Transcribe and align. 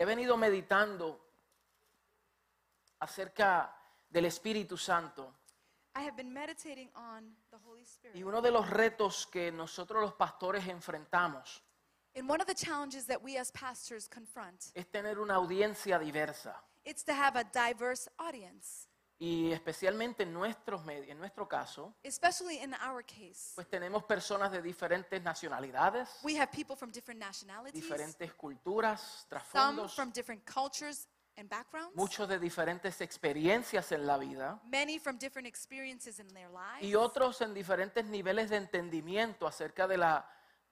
he 0.00 0.04
venido 0.06 0.34
meditando 0.38 1.20
acerca 3.00 3.70
del 4.08 4.24
Espíritu 4.24 4.76
Santo 4.78 5.34
I 5.94 6.00
have 6.02 6.16
been 6.16 6.32
meditating 6.32 6.88
on 6.94 7.36
the 7.50 7.58
Holy 7.66 7.82
y 7.82 7.84
Spirit. 7.84 8.24
uno 8.24 8.40
de 8.40 8.50
los 8.50 8.70
retos 8.70 9.26
que 9.26 9.52
nosotros 9.52 10.00
los 10.00 10.14
pastores 10.14 10.66
enfrentamos 10.66 11.62
And 12.16 12.28
one 12.28 12.40
of 12.40 12.46
the 12.48 12.54
challenges 12.54 13.06
that 13.06 13.22
we 13.22 13.38
as 13.38 13.52
pastors 13.52 14.08
confront, 14.08 14.72
es 14.74 14.86
tener 14.90 15.18
una 15.20 15.34
audiencia 15.34 15.98
diversa 15.98 16.56
it's 16.84 17.04
to 17.04 17.12
have 17.12 17.36
a 17.38 17.44
diverse 17.44 18.08
audience. 18.18 18.88
Y 19.22 19.52
especialmente 19.52 20.22
en 20.22 20.32
nuestros 20.32 20.82
medios, 20.86 21.10
en 21.10 21.18
nuestro 21.18 21.46
caso, 21.46 21.94
Especially 22.02 22.56
in 22.62 22.72
our 22.82 23.04
case, 23.04 23.52
pues 23.54 23.68
tenemos 23.68 24.02
personas 24.04 24.50
de 24.50 24.62
diferentes 24.62 25.22
nacionalidades, 25.22 26.08
we 26.22 26.36
have 26.40 26.50
people 26.50 26.74
from 26.74 26.90
different 26.90 27.20
nationalities, 27.20 27.74
diferentes 27.82 28.32
culturas, 28.32 28.98
some 29.00 29.28
trasfondos, 29.28 29.94
from 29.94 30.10
different 30.10 30.42
cultures 30.46 31.06
and 31.36 31.50
backgrounds, 31.50 31.94
muchos 31.94 32.26
de 32.28 32.38
diferentes 32.38 33.02
experiencias 33.02 33.92
en 33.92 34.06
la 34.06 34.16
vida 34.16 34.58
many 34.64 34.98
from 34.98 35.18
different 35.18 35.46
experiences 35.46 36.18
in 36.18 36.26
their 36.28 36.48
y 36.80 36.86
lives, 36.86 36.96
otros 36.96 37.42
en 37.42 37.52
diferentes 37.52 38.06
niveles 38.06 38.48
de 38.48 38.56
entendimiento 38.56 39.46
acerca 39.46 39.86
de 39.86 39.98
la, 39.98 40.26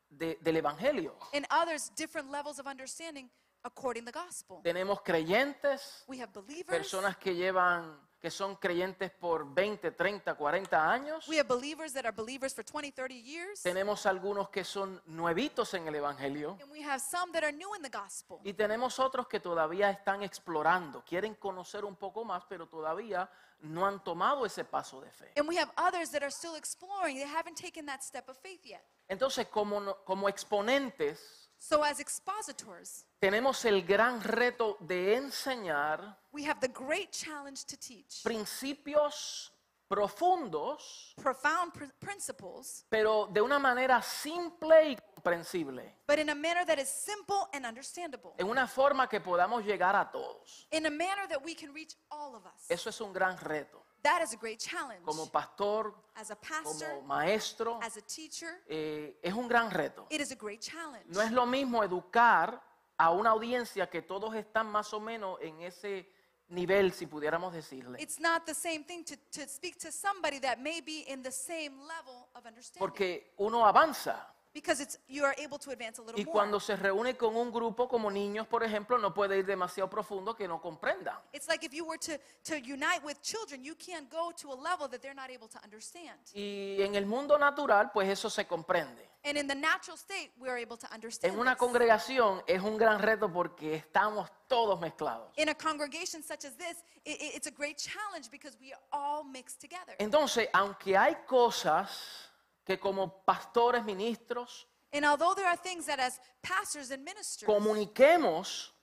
de- 0.08 0.38
del 0.40 0.56
Evangelio. 0.56 1.18
and 1.34 1.46
others 1.50 1.90
different 1.96 2.30
levels 2.30 2.58
of 2.58 2.66
understanding 2.66 3.30
according 3.64 4.06
to 4.06 4.10
the 4.10 4.18
gospel. 4.18 4.62
Tenemos 4.62 5.02
creyentes, 5.02 6.02
We 6.06 6.18
have 6.22 6.32
believers, 6.32 6.66
personas 6.78 7.18
que 7.18 7.34
llevan, 7.34 8.07
que 8.20 8.30
son 8.30 8.56
creyentes 8.56 9.10
por 9.12 9.46
20, 9.54 9.92
30, 9.92 10.34
40 10.34 10.90
años. 10.92 11.28
we 11.28 11.38
have 11.38 11.46
believers 11.48 11.92
that 11.92 12.04
are 12.04 12.12
believers 12.12 12.52
for 12.54 12.64
20, 12.64 12.90
30 12.90 13.14
years, 13.14 13.62
Tenemos 13.62 14.06
algunos 14.06 14.48
que 14.50 14.64
son 14.64 15.00
nuevitos 15.06 15.72
en 15.74 15.86
el 15.86 15.94
Evangelio. 15.94 16.58
and 16.60 16.70
we 16.70 16.82
have 16.82 17.00
some 17.00 17.30
that 17.32 17.44
are 17.44 17.52
new 17.52 17.72
in 17.76 17.82
the 17.82 17.88
gospel. 17.90 18.40
Y 18.44 18.52
tenemos 18.54 18.98
otros 18.98 19.28
que 19.28 19.38
todavía 19.40 19.90
están 19.90 20.22
explorando, 20.22 21.04
quieren 21.04 21.34
conocer 21.36 21.84
un 21.84 21.94
poco 21.96 22.24
más, 22.24 22.44
pero 22.48 22.66
todavía 22.68 23.30
no 23.60 23.86
han 23.86 24.02
tomado 24.02 24.44
ese 24.46 24.64
paso 24.64 25.00
de 25.00 25.10
fe. 25.10 25.32
And 25.36 25.48
we 25.48 25.56
have 25.58 25.70
others 25.76 26.10
that 26.10 26.22
are 26.22 26.30
still 26.32 26.56
exploring. 26.56 27.16
They 27.16 27.24
haven't 27.28 27.56
taken 27.60 27.86
that 27.86 28.02
step 28.02 28.28
of 28.28 28.36
faith 28.38 28.64
yet. 28.64 28.84
Entonces, 29.08 29.46
como, 29.48 29.80
no- 29.80 29.96
como 30.04 30.28
exponentes, 30.28 31.47
So, 31.58 31.82
as 31.82 31.98
expositors, 32.00 33.04
tenemos 33.20 33.64
el 33.64 33.82
gran 33.82 34.22
reto 34.22 34.76
de 34.80 35.16
enseñar 35.16 36.16
we 36.32 36.44
have 36.48 36.60
the 36.60 36.68
great 36.68 37.10
challenge 37.10 37.64
to 37.66 37.76
teach 37.76 38.22
principios 38.22 39.52
profundos, 39.88 41.14
profound 41.16 41.72
pr- 41.72 41.90
principles, 41.98 42.84
pero 42.88 43.26
de 43.32 43.40
una 43.40 43.58
manera 43.58 44.00
simple 44.02 44.90
y 44.92 44.96
comprensible, 45.14 45.96
but 46.06 46.18
in 46.18 46.28
a 46.30 46.34
manner 46.34 46.64
that 46.64 46.78
is 46.78 46.88
simple 46.88 47.48
and 47.52 47.66
understandable, 47.66 48.34
en 48.38 48.48
una 48.48 48.66
forma 48.68 49.08
que 49.08 49.20
podamos 49.20 49.64
llegar 49.64 49.96
a 49.96 50.10
todos. 50.10 50.68
in 50.70 50.86
a 50.86 50.90
manner 50.90 51.26
that 51.28 51.42
we 51.44 51.54
can 51.54 51.72
reach 51.74 51.96
all 52.10 52.34
of 52.36 52.44
us. 52.46 52.70
Eso 52.70 52.88
es 52.90 53.00
un 53.00 53.12
gran 53.12 53.36
reto. 53.38 53.82
That 54.02 54.22
is 54.22 54.32
a 54.32 54.36
great 54.36 54.58
challenge. 54.60 55.04
Como 55.04 55.26
pastor, 55.26 55.92
As 56.14 56.30
a 56.30 56.36
como 56.36 56.62
pastor, 56.62 57.02
maestro, 57.04 57.78
as 57.82 57.96
a 57.96 58.02
teacher, 58.02 58.62
eh, 58.68 59.18
es 59.22 59.34
un 59.34 59.48
gran 59.48 59.70
reto. 59.70 60.06
it 60.10 60.20
is 60.20 60.30
a 60.32 60.36
great 60.36 60.60
challenge. 60.60 61.04
No 61.08 61.20
es 61.20 61.32
lo 61.32 61.46
mismo 61.46 61.82
educar 61.82 62.62
a 62.96 63.10
una 63.10 63.30
audiencia 63.30 63.88
que 63.88 64.02
todos 64.02 64.34
están 64.34 64.66
más 64.70 64.92
o 64.92 65.00
menos 65.00 65.38
en 65.40 65.60
ese 65.62 66.08
nivel, 66.48 66.92
si 66.92 67.06
pudiéramos 67.06 67.52
decirle. 67.52 68.00
It's 68.00 68.18
not 68.20 68.44
the 68.46 68.54
same 68.54 68.84
thing 68.84 69.04
to, 69.04 69.16
to 69.32 69.46
speak 69.48 69.78
to 69.78 69.90
somebody 69.92 70.38
that 70.40 70.58
may 70.58 70.80
be 70.80 71.04
in 71.08 71.22
the 71.22 71.30
same 71.30 71.78
level 71.86 72.28
of 72.34 72.46
understanding. 72.46 72.78
Porque 72.80 73.34
uno 73.38 73.66
avanza. 73.66 74.34
Because 74.54 74.80
it's, 74.82 74.98
you 75.08 75.24
are 75.24 75.34
able 75.38 75.58
to 75.58 75.70
advance 75.70 75.98
a 75.98 76.02
little 76.02 76.18
Y 76.20 76.24
more. 76.24 76.32
cuando 76.32 76.58
se 76.60 76.74
reúne 76.76 77.16
con 77.16 77.36
un 77.36 77.50
grupo 77.52 77.88
como 77.88 78.10
niños, 78.10 78.46
por 78.48 78.62
ejemplo, 78.64 78.98
no 78.98 79.12
puede 79.14 79.38
ir 79.38 79.46
demasiado 79.46 79.88
profundo 79.88 80.34
que 80.34 80.48
no 80.48 80.60
comprendan. 80.60 81.16
It's 81.32 81.48
like 81.48 81.64
if 81.64 81.72
you 81.72 81.84
were 81.86 81.98
to, 81.98 82.18
to 82.44 82.56
unite 82.56 83.00
with 83.04 83.20
children, 83.22 83.62
you 83.62 83.74
can't 83.74 84.10
go 84.10 84.32
to 84.40 84.52
a 84.52 84.56
level 84.56 84.88
that 84.88 85.00
they're 85.00 85.14
not 85.14 85.30
able 85.30 85.48
to 85.48 85.58
understand. 85.62 86.18
Y 86.34 86.76
en 86.82 86.94
el 86.94 87.06
mundo 87.06 87.38
natural, 87.38 87.90
pues 87.92 88.08
eso 88.08 88.28
se 88.30 88.44
comprende. 88.46 89.06
And 89.24 89.36
in 89.36 89.46
the 89.48 89.54
natural 89.54 89.96
state, 89.96 90.30
we 90.38 90.48
are 90.48 90.56
able 90.56 90.76
to 90.78 90.86
understand. 90.94 91.34
En 91.34 91.40
una 91.40 91.52
this. 91.54 91.58
congregación 91.58 92.42
es 92.46 92.62
un 92.62 92.76
gran 92.78 93.00
reto 93.00 93.30
porque 93.30 93.74
estamos 93.74 94.30
todos 94.46 94.80
mezclados. 94.80 95.30
In 95.36 95.48
a 95.48 95.54
congregation 95.54 96.22
such 96.22 96.44
as 96.44 96.56
this, 96.56 96.82
i- 97.04 97.10
i- 97.10 97.32
it's 97.36 97.46
a 97.46 97.50
great 97.50 97.76
challenge 97.76 98.30
because 98.30 98.56
we 98.60 98.72
are 98.72 98.80
all 98.92 99.24
mixed 99.24 99.60
together. 99.60 99.96
Entonces, 99.98 100.48
aunque 100.52 100.96
hay 100.96 101.16
cosas 101.26 102.27
que 102.68 102.78
como 102.78 103.24
pastores, 103.24 103.82
ministros, 103.82 104.68
And 104.92 105.04
although 105.04 105.34
there 105.34 105.46
are 105.46 105.56
things 105.56 105.86
that 105.86 105.98
as 105.98 106.20
pastors 106.42 106.90
and 106.90 107.02
ministers, 107.02 107.46
comuniquemos, 107.46 108.74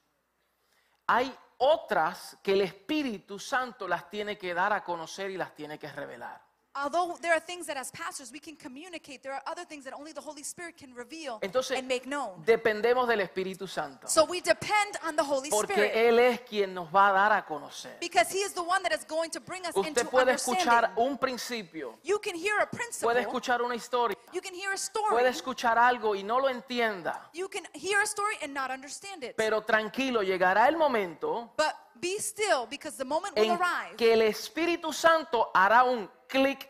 hay 1.06 1.32
otras 1.58 2.36
que 2.42 2.52
el 2.52 2.62
Espíritu 2.62 3.38
Santo 3.38 3.86
las 3.86 4.08
tiene 4.10 4.36
que 4.36 4.54
dar 4.54 4.72
a 4.72 4.82
conocer 4.82 5.30
y 5.30 5.36
las 5.36 5.54
tiene 5.54 5.78
que 5.78 5.90
revelar. 5.90 6.45
Although 6.82 7.16
there 7.22 7.32
are 7.32 7.40
things 7.40 7.66
that 7.66 7.76
as 7.76 7.90
pastors 7.90 8.30
we 8.32 8.38
can 8.38 8.56
communicate, 8.56 9.22
there 9.22 9.32
are 9.32 9.42
other 9.46 9.64
things 9.64 9.84
that 9.84 9.94
only 9.94 10.12
the 10.12 10.20
Holy 10.20 10.42
Spirit 10.42 10.76
can 10.76 10.94
reveal 10.94 11.38
Entonces, 11.42 11.78
and 11.78 11.88
make 11.88 12.06
known. 12.06 12.42
dependemos 12.44 13.08
del 13.08 13.20
Espíritu 13.20 13.66
Santo. 13.68 14.06
So 14.08 14.24
we 14.24 14.40
depend 14.40 14.96
on 15.04 15.16
the 15.16 15.22
Holy 15.24 15.50
Porque 15.50 15.72
Spirit 15.72 15.92
Él 15.94 16.18
es 16.18 16.40
quien 16.40 16.74
nos 16.74 16.88
va 16.94 17.08
a 17.08 17.12
dar 17.12 17.32
a 17.32 17.44
conocer. 17.44 17.92
because 18.00 18.30
He 18.30 18.38
is 18.40 18.52
the 18.52 18.62
one 18.62 18.82
that 18.82 18.92
is 18.92 19.04
going 19.06 19.30
to 19.30 19.40
bring 19.40 19.62
us 19.66 19.74
Usted 19.76 19.88
into 19.98 20.04
puede 20.10 20.32
escuchar 20.32 20.84
understanding. 20.84 21.10
un 21.12 21.18
principio, 21.18 21.98
You 22.02 22.18
can 22.18 22.34
hear 22.34 22.58
a 22.60 22.66
principle, 22.66 23.06
puede 23.12 23.20
escuchar 23.22 23.62
una 23.62 23.74
historia, 23.74 24.16
you 24.32 24.40
can 24.40 24.54
hear 24.54 24.72
a 24.72 24.76
story, 24.78 25.10
puede 25.10 25.28
escuchar 25.28 25.78
algo 25.78 26.14
y 26.14 26.22
no 26.22 26.38
lo 26.38 26.48
entienda. 26.48 27.28
you 27.32 27.48
can 27.48 27.64
hear 27.74 28.00
a 28.00 28.06
story 28.06 28.36
and 28.42 28.52
not 28.52 28.70
understand 28.70 29.24
it. 29.24 29.34
Pero 29.36 29.62
tranquilo, 29.62 30.22
llegará 30.22 30.68
el 30.68 30.76
momento 30.76 31.52
But 31.56 31.74
be 32.00 32.18
still 32.18 32.66
because 32.68 32.96
the 32.98 33.04
moment 33.04 33.34
will 33.36 33.44
en 33.52 33.52
arrive 33.52 33.96
que 33.96 34.12
el 34.12 34.22
Espíritu 34.22 34.92
Santo 34.92 35.50
hará 35.54 35.82
un 35.84 36.10
clic. 36.28 36.68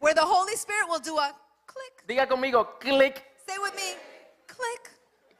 where 0.00 0.14
the 0.14 0.20
Holy 0.24 0.54
Spirit 0.56 0.88
will 0.88 1.00
do 1.00 1.16
a 1.16 1.32
click. 1.66 1.94
Diga 2.06 2.26
conmigo, 2.28 2.66
clic. 2.80 3.24
Say 3.48 3.56
with 3.58 3.74
me, 3.74 3.94
click. 4.46 4.90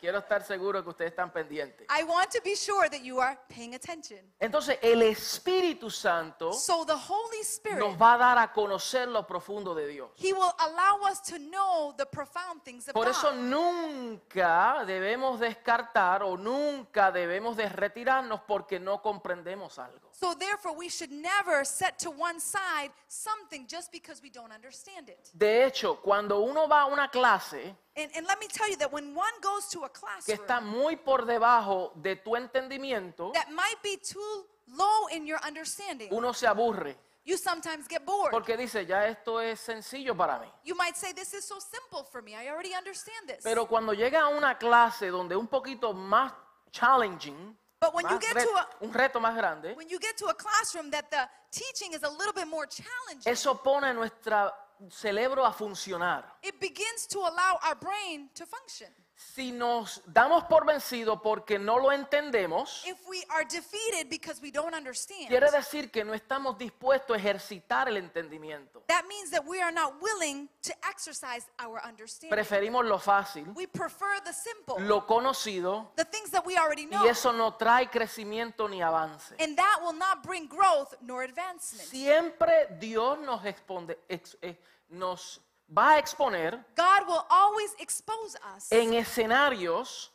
Quiero 0.04 0.18
estar 0.18 0.44
seguro 0.44 0.82
que 0.82 0.90
ustedes 0.90 1.12
están 1.12 1.32
pendientes. 1.32 1.86
I 1.88 2.02
want 2.02 2.30
to 2.32 2.38
be 2.44 2.54
sure 2.54 2.90
that 2.90 3.00
you 3.02 3.22
are 3.22 3.38
paying 3.48 3.74
attention. 3.74 4.18
Entonces, 4.38 4.78
el 4.82 5.00
Espíritu 5.00 5.88
Santo 5.90 6.52
So 6.52 6.84
the 6.84 6.92
Holy 6.92 7.40
Spirit, 7.40 7.78
nos 7.78 7.96
va 7.96 8.12
a 8.12 8.18
dar 8.18 8.38
a 8.38 8.52
conocer 8.52 9.08
lo 9.08 9.26
profundo 9.26 9.74
de 9.74 9.88
Dios. 9.88 10.10
He 10.16 10.34
will 10.34 10.52
allow 10.58 11.10
us 11.10 11.22
to 11.22 11.38
know 11.38 11.94
the 11.96 12.04
profound 12.04 12.62
things 12.62 12.86
of 12.86 12.92
Por 12.92 13.08
eso 13.08 13.30
God. 13.30 13.40
nunca 13.44 14.84
debemos 14.84 15.40
descartar 15.40 16.22
o 16.22 16.36
nunca 16.36 17.10
debemos 17.10 17.56
de 17.56 17.66
retirarnos 17.70 18.42
porque 18.46 18.78
no 18.78 19.00
comprendemos 19.00 19.78
algo. 19.78 20.10
So 20.12 20.34
therefore, 20.34 20.76
we 20.76 20.90
should 20.90 21.12
never 21.12 21.64
set 21.64 21.98
to 22.00 22.10
one 22.10 22.40
side 22.40 22.90
something 23.08 23.66
just 23.66 23.90
because 23.90 24.20
we 24.22 24.28
don't 24.28 24.52
understand 24.52 25.08
it. 25.08 25.30
De 25.32 25.64
hecho, 25.64 25.98
cuando 26.02 26.40
uno 26.40 26.68
va 26.68 26.82
a 26.82 26.84
una 26.84 27.08
clase 27.08 27.74
And, 27.96 28.10
and 28.16 28.26
let 28.26 28.40
me 28.40 28.48
tell 28.48 28.68
you 28.68 28.76
that 28.78 28.92
when 28.92 29.14
one 29.14 29.32
goes 29.40 29.68
to 29.68 29.84
a 29.84 29.88
que 30.24 30.34
está 30.34 30.58
classroom 30.58 30.82
muy 30.82 30.96
por 30.96 31.24
debajo 31.24 31.92
de 31.94 32.16
tu 32.16 32.34
entendimiento, 32.34 33.32
that 33.34 33.50
might 33.50 33.80
be 33.82 33.96
too 33.96 34.46
low 34.76 35.06
in 35.12 35.26
your 35.26 35.38
understanding, 35.46 36.08
uno 36.10 36.32
se 36.32 36.46
aburre 36.46 36.96
you 37.24 37.36
sometimes 37.36 37.88
get 37.88 38.04
bored. 38.04 38.30
porque 38.30 38.56
dice, 38.56 38.84
ya 38.86 39.06
esto 39.06 39.40
es 39.40 39.60
sencillo 39.60 40.14
para 40.16 40.38
mí. 40.38 40.46
You 40.64 40.74
might 40.74 40.96
say, 40.96 41.12
This 41.12 41.34
is 41.34 41.44
so 41.44 41.58
simple 41.58 42.04
for 42.04 42.22
me. 42.22 42.34
I 42.34 42.48
already 42.48 42.74
understand 42.74 43.28
this. 43.28 43.42
Pero 43.42 43.66
cuando 43.66 43.92
llega 43.92 44.22
a 44.22 44.28
una 44.28 44.58
clase 44.58 45.10
donde 45.10 45.36
un 45.36 45.48
poquito 45.48 45.92
más 45.94 46.32
challenging, 46.70 47.56
But 47.80 47.94
when 47.94 48.04
you 48.06 48.16
más 48.16 48.20
get 48.20 48.34
re- 48.34 48.42
to 48.42 48.50
a 48.50 48.68
un 48.80 48.92
reto 48.92 49.20
más 49.20 49.34
grande, 49.34 49.74
when 49.74 49.88
you 49.88 49.98
get 49.98 50.16
to 50.18 50.26
a 50.26 50.34
classroom 50.34 50.90
that 50.90 51.10
the 51.10 51.28
teaching 51.50 51.92
is 51.92 52.02
a 52.02 52.10
little 52.10 52.32
bit 52.32 52.46
more 52.46 52.66
challenging, 52.66 53.30
eso 53.30 53.54
pone 53.54 53.92
nuestro 53.94 54.52
cerebro 54.90 55.44
a 55.44 55.52
funcionar. 55.52 56.24
it 56.42 56.58
begins 56.60 57.06
to 57.08 57.20
allow 57.20 57.58
our 57.62 57.74
brain 57.76 58.28
to 58.34 58.44
function. 58.46 58.88
Si 59.16 59.52
nos 59.52 60.02
damos 60.12 60.42
por 60.48 60.66
vencido 60.66 61.22
porque 61.22 61.56
no 61.56 61.78
lo 61.78 61.92
entendemos, 61.92 62.82
If 62.84 62.98
we 63.08 63.24
are 63.30 63.44
defeated 63.44 64.08
because 64.10 64.40
we 64.42 64.50
don't 64.50 64.74
understand, 64.74 65.28
quiere 65.28 65.50
decir 65.52 65.90
que 65.92 66.04
no 66.04 66.14
estamos 66.14 66.58
dispuestos 66.58 67.16
a 67.16 67.20
ejercitar 67.20 67.88
el 67.88 67.96
entendimiento. 67.96 68.82
that 68.88 69.04
means 69.06 69.30
that 69.30 69.44
we 69.46 69.62
are 69.62 69.70
not 69.72 69.94
willing 70.02 70.48
to 70.62 70.72
exercise 70.90 71.46
our 71.60 71.80
understanding. 71.86 72.30
Preferimos 72.36 72.84
lo 72.84 72.98
fácil, 72.98 73.46
We 73.54 73.66
prefer 73.68 74.20
the 74.24 74.32
simple, 74.32 74.80
lo 74.80 75.06
conocido, 75.06 75.92
the 75.96 76.04
things 76.04 76.30
that 76.32 76.44
we 76.44 76.56
already 76.58 76.86
know. 76.86 77.04
y 77.04 77.08
eso 77.08 77.32
no 77.32 77.54
trae 77.54 77.88
crecimiento 77.88 78.68
ni 78.68 78.82
avance. 78.82 79.34
And 79.38 79.56
that 79.56 79.78
will 79.80 79.96
not 79.96 80.24
bring 80.24 80.48
growth 80.48 80.92
nor 81.00 81.22
advancement. 81.22 81.88
Siempre 81.88 82.66
Dios 82.80 83.18
nos, 83.20 83.42
exponde- 83.44 83.96
ex- 84.08 84.36
eh, 84.42 84.56
nos 84.88 85.40
va 85.68 85.94
a 85.94 85.98
exponer 85.98 86.52
God 86.76 87.06
will 87.06 87.24
always 87.30 87.74
expose 87.78 88.36
us 88.56 88.70
en 88.70 88.94
escenarios 88.94 90.10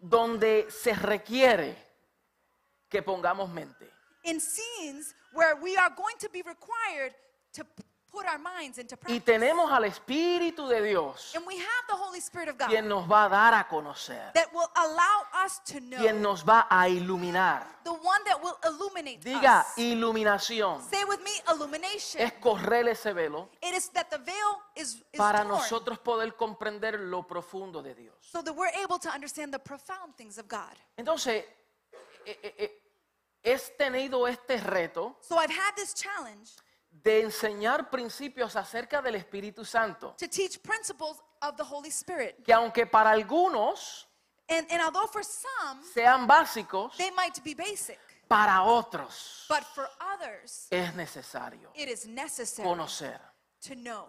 donde 0.00 0.70
se 0.70 0.92
requiere 0.94 1.76
que 2.88 3.02
pongamos 3.02 3.50
mente. 3.50 3.88
in 4.24 4.40
scenes 4.40 5.14
where 5.32 5.56
we 5.56 5.76
are 5.76 5.90
going 5.90 6.16
to 6.18 6.28
be 6.30 6.42
required 6.42 7.14
to 7.52 7.64
put 8.12 8.26
our 8.26 8.38
minds 8.38 8.76
into 8.78 8.94
Y 8.94 9.18
practice. 9.18 9.20
tenemos 9.24 9.72
al 9.72 9.84
Espíritu 9.84 10.68
de 10.68 10.82
Dios, 10.82 11.32
And 11.34 11.46
we 11.46 11.56
have 11.56 11.84
the 11.88 11.94
Holy 11.96 12.20
Spirit 12.20 12.50
of 12.50 12.58
God 12.58 12.68
quien 12.68 12.86
nos 12.86 13.08
va 13.10 13.24
a 13.24 13.28
dar 13.30 13.54
a 13.54 13.66
conocer, 13.66 14.32
that 14.34 14.52
will 14.52 14.68
allow 14.76 15.24
us 15.44 15.60
to 15.64 15.80
know, 15.80 15.98
quien 15.98 16.20
nos 16.20 16.44
va 16.44 16.66
a 16.68 16.88
iluminar. 16.88 17.66
the 17.84 17.90
one 17.92 18.22
that 18.26 18.40
will 18.42 18.58
illuminate 18.64 19.20
Diga 19.22 19.60
us. 19.60 19.78
iluminación. 19.78 20.82
Say 20.88 21.04
with 21.04 21.20
me, 21.22 21.32
illumination. 21.48 22.20
Es 22.20 22.32
correr 22.34 22.86
ese 22.88 23.12
velo 23.14 23.48
It 23.62 23.74
is 23.74 23.88
that 23.90 24.10
the 24.10 24.18
veil 24.18 24.58
is, 24.76 25.02
is 25.12 25.18
para 25.18 25.38
torn 25.38 25.48
nosotros 25.48 25.98
poder 25.98 26.36
comprender 26.36 27.00
lo 27.00 27.26
profundo 27.26 27.82
de 27.82 27.94
Dios. 27.94 28.14
so 28.20 28.42
that 28.42 28.54
we're 28.54 28.72
able 28.84 28.98
to 28.98 29.08
understand 29.10 29.52
the 29.52 29.58
profound 29.58 30.14
things 30.16 30.38
of 30.38 30.46
God. 30.46 30.76
Entonces, 30.96 31.44
eh, 32.26 32.38
eh, 32.42 32.54
eh, 32.58 32.82
he 33.42 33.58
tenido 33.76 34.28
este 34.28 34.58
reto 34.58 35.16
So 35.20 35.36
I've 35.38 35.50
had 35.50 35.74
this 35.74 35.94
challenge 35.94 36.52
de 36.92 37.22
enseñar 37.22 37.90
principios 37.90 38.54
acerca 38.56 39.00
del 39.02 39.14
Espíritu 39.16 39.64
Santo, 39.64 40.14
to 40.18 40.28
teach 40.28 40.60
principles 40.62 41.18
of 41.40 41.56
the 41.56 41.64
Holy 41.64 41.90
Spirit. 41.90 42.36
que 42.44 42.52
aunque 42.52 42.86
para 42.86 43.10
algunos 43.10 44.06
And, 44.48 44.66
and 44.70 44.82
although 44.82 45.06
for 45.06 45.22
some, 45.24 45.80
sean 45.94 46.26
básicos, 46.26 46.96
they 46.96 47.10
might 47.12 47.42
be 47.42 47.54
basic, 47.54 47.98
para 48.28 48.62
otros 48.62 49.46
but 49.48 49.62
for 49.74 49.88
others, 50.14 50.66
es 50.70 50.94
necesario 50.94 51.70
it 51.74 51.88
is 51.88 52.06
necessary 52.06 52.68
conocer. 52.68 53.18
to 53.62 53.74
know. 53.74 54.08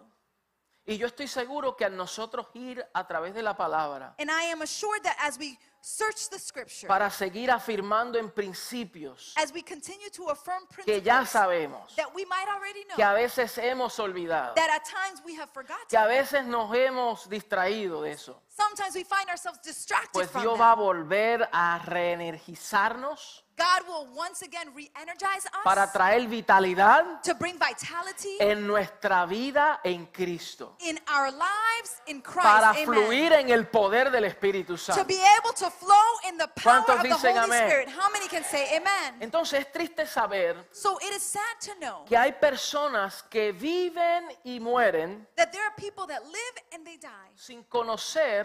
Y 0.86 0.98
yo 0.98 1.06
estoy 1.06 1.28
seguro 1.28 1.74
que 1.76 1.84
al 1.86 1.96
nosotros 1.96 2.46
ir 2.54 2.84
a 2.92 3.06
través 3.06 3.32
de 3.32 3.42
la 3.42 3.56
palabra 3.56 4.14
And 4.18 4.30
I 4.30 4.50
am 4.52 4.60
assured 4.60 5.02
that 5.04 5.16
as 5.20 5.38
we 5.38 5.58
search 5.84 6.30
the 6.30 6.38
scripture, 6.38 6.88
para 6.88 7.10
seguir 7.10 7.50
afirmando 7.50 8.18
en 8.18 8.30
principios 8.30 9.34
as 9.36 9.52
we 9.52 9.62
continue 9.62 10.08
to 10.10 10.30
affirm 10.30 10.66
que 10.82 11.02
ya 11.02 11.18
principles 11.18 11.28
sabemos, 11.28 11.94
that 11.94 12.08
we 12.14 12.24
might 12.24 12.48
already 12.48 12.84
que 12.96 13.02
a 13.02 13.08
know, 13.08 13.14
veces 13.14 13.58
hemos 13.58 13.98
olvidado, 13.98 14.54
that 14.54 14.70
at 14.70 14.82
times 14.84 15.20
we 15.26 15.34
have 15.34 15.50
que 15.52 15.98
a 15.98 16.06
forgotten, 16.06 16.08
veces 16.08 16.46
nos 16.46 16.74
hemos 16.74 17.28
distraído 17.28 18.02
de 18.02 18.12
eso, 18.12 18.40
sometimes 18.56 18.94
we 18.94 19.04
find 19.04 19.28
ourselves 19.28 19.58
distracted 19.62 20.12
pues 20.12 20.30
from 20.30 20.42
Dios 20.42 20.58
va 20.58 20.72
a 20.72 20.76
them. 20.76 20.84
volver 20.84 21.48
a 21.52 21.78
reenergizarnos 21.84 23.40
God 23.56 23.86
will 23.86 24.08
once 24.16 24.42
again 24.42 24.74
re-energize 24.74 25.46
para 25.62 25.84
us 25.84 25.92
traer 25.92 26.26
vitalidad 26.26 27.22
to 27.22 27.34
bring 27.36 27.56
vitality 27.56 28.36
en 28.40 28.66
nuestra 28.66 29.26
vida 29.26 29.78
en 29.84 30.06
Cristo, 30.06 30.74
in 30.80 30.98
our 31.08 31.30
lives 31.30 32.02
in 32.08 32.20
Christ. 32.20 32.42
para 32.42 32.70
Amen. 32.70 32.84
fluir 32.84 33.32
en 33.32 33.50
el 33.50 33.68
poder 33.68 34.10
del 34.10 34.24
Espíritu 34.24 34.72
To 34.74 34.78
Santo. 34.78 35.04
be 35.04 35.20
able 35.38 35.52
to 35.56 35.70
flow 35.70 35.94
in 36.28 36.36
the 36.36 36.48
power 36.48 36.82
¿Cuántos 36.82 36.96
of 36.96 37.02
the 37.02 37.08
dicen 37.10 37.36
Holy 37.36 37.44
amén? 37.44 37.68
Spirit. 37.68 37.88
How 37.90 38.10
many 38.10 38.26
can 38.26 38.42
say 38.42 38.76
amen? 38.76 39.18
Entonces 39.20 39.60
es 39.60 39.70
triste 39.70 40.04
saber 40.04 40.56
So 40.72 40.98
it 41.00 41.14
is 41.14 41.22
sad 41.22 41.60
to 41.60 41.74
know 41.78 42.04
que 42.06 42.16
hay 42.16 42.32
personas 42.32 43.22
que 43.22 43.52
viven 43.52 44.36
y 44.42 44.58
mueren 44.58 45.28
that 45.36 45.52
there 45.52 45.62
are 45.62 45.74
people 45.76 46.08
that 46.08 46.24
live 46.24 46.64
and 46.72 46.84
they 46.84 46.96
die 46.98 47.30
sin 47.36 47.62
conocer 47.68 48.43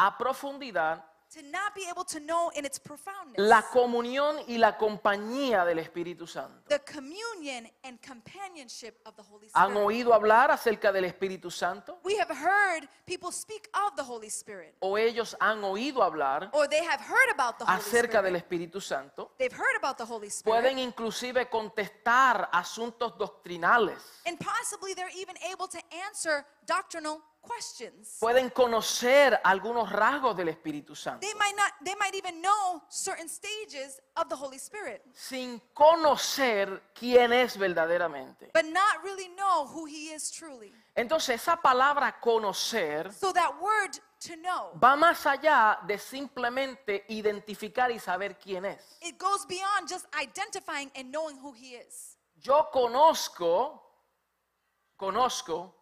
a 0.00 0.16
profundidad 0.16 1.04
to 1.32 1.42
not 1.42 1.72
be 1.76 1.84
able 1.88 2.04
to 2.04 2.18
know 2.18 2.50
in 2.56 2.64
its 2.64 2.80
profoundness 2.80 3.38
la 3.38 3.62
comunión 3.62 4.36
y 4.48 4.58
la 4.58 4.76
compañía 4.76 5.64
del 5.64 5.78
Espíritu 5.78 6.26
Santo. 6.26 6.64
the 6.68 6.80
communion 6.80 7.70
and 7.84 8.00
companionship 8.02 8.98
of 9.06 9.14
the 9.14 9.22
Holy 9.22 9.46
¿Han 9.54 9.70
Spirit. 9.70 9.86
oído 9.86 10.12
hablar 10.12 10.50
acerca 10.50 10.90
del 10.90 11.04
Espíritu 11.04 11.48
Santo? 11.48 12.00
We 12.02 12.16
have 12.18 12.30
heard 12.34 12.88
people 13.06 13.30
speak 13.30 13.70
of 13.74 13.94
the 13.94 14.02
Holy 14.02 14.26
Spirit, 14.26 14.74
¿O 14.80 14.98
ellos 14.98 15.36
han 15.38 15.62
oído 15.62 16.02
hablar 16.02 16.50
or 16.52 16.66
they 16.66 16.84
have 16.84 17.00
heard 17.00 17.30
about 17.32 17.58
the 17.58 17.64
Holy 17.64 17.78
acerca 17.78 18.20
del. 18.22 18.34
Espíritu 18.34 18.80
Santo? 18.80 19.30
They've 19.38 19.56
heard 19.56 19.76
about 19.78 19.98
the 19.98 20.04
Holy 20.06 20.30
Spirit. 20.30 20.62
Pueden 20.62 20.80
inclusive 20.80 21.48
contestar 21.48 22.48
asuntos 22.52 23.16
doctrinales. 23.16 24.02
And 24.26 24.36
possibly 24.36 24.94
they're 24.94 25.14
even 25.16 25.36
able 25.52 25.68
to 25.68 25.78
answer 26.08 26.44
doctrinal 26.66 27.22
questions. 27.40 28.16
Pueden 28.20 28.50
conocer 28.50 29.40
algunos 29.44 29.90
rasgos 29.90 30.36
del 30.36 30.48
Espíritu 30.48 30.94
Santo. 30.94 31.20
They 31.26 31.34
might 31.34 31.54
not 31.56 31.72
they 31.84 31.94
might 31.96 32.14
even 32.14 32.40
know 32.40 32.82
certain 32.88 33.28
stages 33.28 34.00
of 34.16 34.28
the 34.28 34.36
Holy 34.36 34.58
Spirit, 34.58 35.02
Sin 35.14 35.60
conocer 35.74 36.82
quién 36.94 37.32
es 37.32 37.56
verdaderamente. 37.58 38.50
but 38.52 38.64
not 38.64 39.02
really 39.02 39.28
know 39.36 39.66
who 39.66 39.86
he 39.86 40.12
is 40.12 40.30
truly. 40.30 40.72
Entonces 40.94 41.36
esa 41.40 41.56
palabra 41.56 42.20
conocer 42.20 43.12
So 43.12 43.32
that 43.32 43.52
word 43.60 43.92
to 44.20 44.36
know, 44.36 44.72
va 44.78 44.96
más 44.96 45.24
allá 45.24 45.78
de 45.86 45.96
simplemente 45.98 47.04
identificar 47.08 47.90
y 47.90 47.98
saber 47.98 48.36
quién 48.38 48.66
es. 48.66 48.98
it 49.00 49.18
goes 49.18 49.46
beyond 49.46 49.88
just 49.88 50.06
identifying 50.20 50.90
and 50.94 51.10
knowing 51.10 51.38
who 51.38 51.52
he 51.52 51.76
is. 51.76 52.16
Yo 52.42 52.68
conozco, 52.72 53.82
conozco 54.96 55.74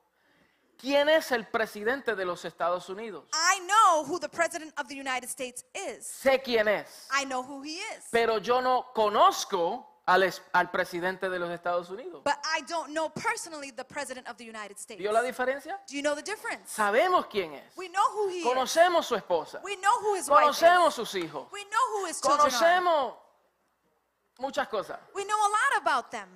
quién 0.78 1.08
es 1.08 1.30
el 1.32 1.46
presidente 1.46 2.14
de 2.14 2.24
los 2.24 2.44
Estados 2.44 2.88
Unidos. 2.88 3.24
I 3.32 3.60
know 3.66 4.04
who 4.04 4.18
the 4.18 4.28
president 4.28 4.72
of 4.78 4.86
the 4.88 4.94
United 4.94 5.28
States 5.28 5.64
is. 5.74 6.06
Sé 6.06 6.40
quién 6.42 6.68
es, 6.68 7.08
I 7.12 7.24
know 7.24 7.42
who 7.42 7.62
he 7.62 7.76
is. 7.78 8.04
pero 8.10 8.38
yo 8.38 8.60
no 8.60 8.86
conozco 8.94 9.84
al, 10.06 10.22
es- 10.22 10.40
al 10.54 10.70
presidente 10.70 11.28
de 11.28 11.38
los 11.38 11.50
Estados 11.50 11.90
Unidos. 11.90 12.22
But 12.24 12.36
I 12.44 12.62
don't 12.62 12.92
know 12.94 13.10
personally 13.10 13.70
the 13.72 13.84
president 13.84 14.26
of 14.28 14.36
the 14.38 14.44
United 14.44 14.78
States. 14.78 14.98
¿Vio 14.98 15.12
la 15.12 15.20
diferencia? 15.22 15.78
Do 15.86 15.94
you 15.96 16.00
know 16.02 16.14
the 16.14 16.22
difference? 16.22 16.70
Sabemos 16.74 17.26
quién 17.28 17.52
es. 17.52 17.76
We 17.76 17.88
know 17.88 18.04
who 18.14 18.28
he 18.30 18.38
is. 18.38 18.44
Conocemos 18.46 19.04
su 19.04 19.16
esposa. 19.16 19.60
We 19.62 19.76
know 19.76 20.00
who 20.00 20.14
his 20.14 20.28
wife 20.30 20.44
Conocemos 20.44 20.88
is. 20.88 20.94
sus 20.94 21.14
hijos. 21.14 21.48
We 21.52 21.64
know 21.64 21.98
who 22.00 22.06
his 22.06 22.20
children 22.22 22.40
are. 22.40 22.50
Conocemos 22.50 23.14
muchas 24.38 24.68
cosas. 24.68 24.98
We 25.14 25.24
know 25.24 25.36
a 25.36 25.50
lot 25.50 25.82
about 25.82 26.10
them. 26.10 26.28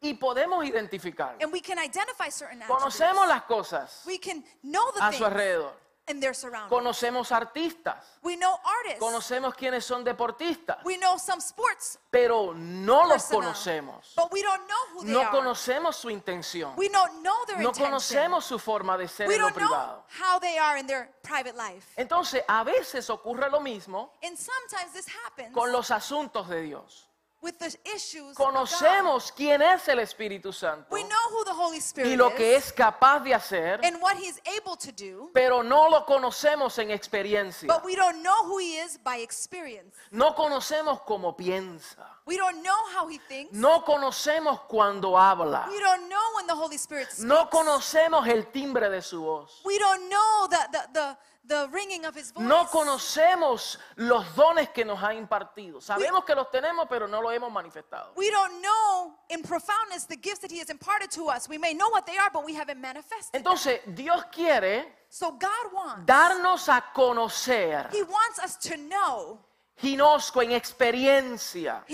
Y 0.00 0.14
podemos 0.14 0.64
identificar. 0.64 1.36
And 1.40 1.52
we 1.52 1.60
can 1.60 1.78
identify 1.78 2.30
certain 2.30 2.60
Conocemos 2.66 3.26
las 3.26 3.42
cosas 3.42 4.02
We 4.06 4.18
can 4.18 4.44
know 4.62 4.92
the 4.92 5.00
a 5.02 5.12
su 5.12 5.18
things 5.18 5.22
alrededor. 5.32 5.72
in 6.06 6.20
their 6.20 6.32
surroundings. 6.34 6.70
Conocemos 6.70 7.32
artistas. 7.32 7.96
We 8.22 8.36
know 8.36 8.58
artists. 8.64 9.00
Conocemos 9.00 9.54
quiénes 9.54 9.84
son 9.84 10.04
deportistas. 10.04 10.78
We 10.84 10.96
know 10.98 11.18
some 11.18 11.40
sports 11.40 11.98
Pero 12.10 12.54
no 12.54 13.06
los 13.08 13.24
personnel. 13.24 13.50
conocemos. 13.52 14.12
But 14.16 14.32
we 14.32 14.40
don't 14.40 14.66
know 14.68 14.94
who 14.94 15.04
they 15.04 15.12
No 15.12 15.20
are. 15.22 15.30
conocemos 15.30 15.96
su 15.96 16.08
intención. 16.10 16.74
We 16.76 16.88
don't 16.88 17.20
know 17.22 17.44
their 17.46 17.58
No 17.58 17.68
intention. 17.70 17.90
conocemos 17.90 18.44
su 18.44 18.58
forma 18.60 18.96
de 18.96 19.08
ser 19.08 19.26
we 19.28 19.34
en 19.34 19.40
lo 19.42 19.48
don't 19.48 19.58
know 19.58 19.68
privado. 19.68 20.04
how 20.20 20.38
they 20.38 20.56
are 20.58 20.78
in 20.78 20.86
their 20.86 21.10
private 21.22 21.56
life. 21.56 21.86
Entonces, 21.96 22.42
a 22.48 22.62
veces 22.64 23.10
ocurre 23.10 23.50
lo 23.50 23.60
mismo 23.60 24.12
And 24.22 24.38
sometimes 24.38 24.92
this 24.94 25.06
happens 25.26 25.52
con 25.52 25.72
los 25.72 25.90
asuntos 25.90 26.48
de 26.48 26.62
Dios. 26.62 27.07
With 27.40 27.58
the 27.58 27.76
issues. 27.94 28.36
Conocemos 28.36 29.32
quién 29.32 29.62
es 29.62 29.88
el 29.88 30.00
Espíritu 30.00 30.52
Santo 30.52 30.86
We 30.90 31.02
know 31.02 31.30
who 31.30 31.44
the 31.44 31.52
Holy 31.52 31.78
Spirit 31.78 32.12
y 32.12 32.16
lo 32.16 32.34
que 32.34 32.56
is 32.56 32.66
es 32.66 32.72
capaz 32.72 33.20
de 33.20 33.34
hacer, 33.34 33.80
and 33.84 34.00
what 34.00 34.16
he's 34.16 34.40
able 34.58 34.76
to 34.76 34.92
do, 34.92 35.30
pero 35.32 35.62
no 35.62 35.88
lo 35.88 36.04
conocemos 36.04 36.78
en 36.78 36.90
experiencia. 36.90 37.66
but 37.66 37.84
we 37.84 37.94
don't 37.94 38.22
know 38.22 38.44
who 38.44 38.58
he 38.58 38.78
is 38.78 38.98
by 38.98 39.18
experience. 39.18 39.96
No 40.10 40.34
conocemos 40.34 41.00
cómo 41.04 41.36
piensa. 41.36 42.17
We 42.28 42.36
don't 42.36 42.62
know 42.62 42.76
how 42.94 43.08
he 43.08 43.16
thinks. 43.26 43.54
No 43.54 43.82
conocemos 43.86 44.60
cuando 44.68 45.16
habla. 45.16 45.66
We 45.70 45.80
don't 45.80 46.10
know 46.10 46.34
when 46.36 46.46
the 46.46 46.54
Holy 46.54 46.76
Spirit 46.76 47.06
speaks. 47.10 47.24
No 47.24 47.48
conocemos 47.48 48.28
el 48.28 48.52
timbre 48.52 48.90
de 48.90 49.00
su 49.00 49.22
voz. 49.22 49.62
We 49.64 49.78
don't 49.78 50.10
know 50.10 50.46
the, 50.50 50.58
the, 50.70 50.88
the, 50.92 51.16
the 51.46 51.68
ringing 51.72 52.04
of 52.04 52.14
his 52.14 52.30
voice. 52.30 52.46
No 52.46 52.66
conocemos 52.66 53.78
los 53.96 54.26
dones 54.36 54.68
que 54.74 54.84
nos 54.84 55.02
ha 55.02 55.14
impartido. 55.14 55.80
Sabemos 55.80 56.26
que 56.26 56.34
los 56.34 56.50
tenemos, 56.50 56.86
pero 56.86 57.08
no 57.08 57.22
los 57.22 57.32
hemos 57.32 57.50
manifestado. 57.50 58.12
We 58.14 58.30
don't 58.30 58.60
know 58.60 59.14
in 59.30 59.42
profoundness 59.42 60.06
the 60.06 60.16
gifts 60.16 60.40
that 60.40 60.50
he 60.50 60.58
has 60.58 60.68
imparted 60.68 61.10
to 61.12 61.30
us. 61.30 61.48
We 61.48 61.56
may 61.56 61.72
know 61.72 61.88
what 61.88 62.04
they 62.04 62.18
are, 62.18 62.28
but 62.30 62.44
we 62.44 62.52
haven't 62.54 62.78
manifested. 62.78 63.32
them. 63.32 63.40
Entonces, 63.40 63.80
Dios 63.94 64.22
quiere 64.30 64.98
So 65.10 65.32
God 65.32 65.72
wants, 65.72 66.04
darnos 66.04 66.68
a 66.68 66.84
conocer, 66.94 67.88
he 67.90 68.02
wants 68.02 68.38
us 68.40 68.56
to 68.58 68.76
know, 68.76 69.38
ginosco 69.80 70.42
en 70.42 70.52
experiencia, 70.52 71.84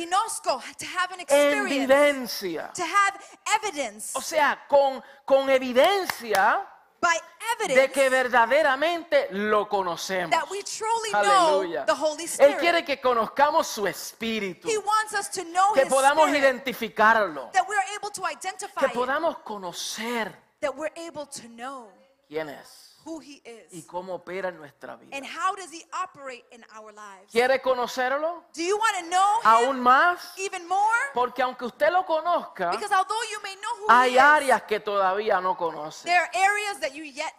go, 0.44 0.60
to 0.78 0.86
have 0.86 1.12
an 1.12 1.20
en 1.20 1.20
experience, 1.20 1.74
evidencia. 1.74 2.72
to 2.74 2.82
have 2.82 3.18
evidence, 3.56 4.12
O 4.16 4.20
sea, 4.20 4.64
con, 4.68 5.02
con 5.24 5.48
evidencia 5.50 6.66
by 7.00 7.14
de 7.58 7.64
evidence 7.64 7.92
que 7.92 8.08
verdaderamente 8.08 9.28
lo 9.32 9.68
conocemos. 9.68 10.30
that 10.30 10.50
we 10.50 10.62
truly 10.62 11.10
Aleluya. 11.12 11.84
know 11.84 11.86
the 11.86 11.94
Holy 11.94 12.24
Él 12.24 12.28
Spirit. 12.30 12.58
quiere 12.58 12.84
que 12.84 13.00
conozcamos 13.00 13.66
su 13.66 13.86
espíritu, 13.86 14.66
He 14.68 14.78
wants 14.78 15.12
us 15.12 15.30
to 15.30 15.42
know 15.44 15.72
que 15.74 15.82
his 15.82 15.88
podamos 15.92 16.28
spirit, 16.28 16.42
identificarlo, 16.44 17.50
that 17.52 17.66
we're 17.68 17.94
able 17.96 18.10
to 18.10 18.22
identify 18.26 18.80
que 18.80 18.88
podamos 18.88 19.38
conocer 19.44 20.34
that 20.60 20.74
we're 20.74 20.92
able 20.96 21.26
to 21.26 21.42
know 21.48 21.90
quién 22.26 22.48
es 22.48 22.93
who 23.04 23.20
he 23.20 23.42
y 23.44 23.78
is 23.78 23.87
cómo 23.87 24.14
opera 24.14 24.49
en 24.49 24.56
nuestra 24.56 24.96
vida. 24.96 25.16
and 25.16 25.26
how 25.26 25.54
does 25.56 25.70
he 25.73 25.84
operate 25.92 26.44
in 26.52 26.64
our 26.76 26.92
lives. 26.92 27.30
¿Quiere 27.30 27.61
conocerlo 27.61 28.44
Do 28.54 28.62
you 28.62 28.76
want 28.78 28.96
to 28.99 29.02
know 29.08 29.40
him 29.40 29.46
aún 29.68 29.80
más? 29.80 30.32
even 30.38 30.66
more? 30.66 30.99
Porque 31.12 31.42
aunque 31.42 31.64
usted 31.66 31.90
lo 31.90 32.04
conozca, 32.06 32.70
Because 32.70 32.92
although 32.94 33.23
you 33.30 33.40
may 33.42 33.54
know 33.56 33.76
who 33.80 33.87
hay 33.92 34.11
he 34.11 34.14
is, 34.16 34.20
áreas 34.23 34.62
que 34.62 34.80
todavía 34.80 35.40
no 35.40 35.56
conoce. 35.56 36.04
there 36.04 36.20
are 36.20 36.30
areas 36.34 36.80
that 36.80 36.92
you 36.94 37.04
yet 37.04 37.32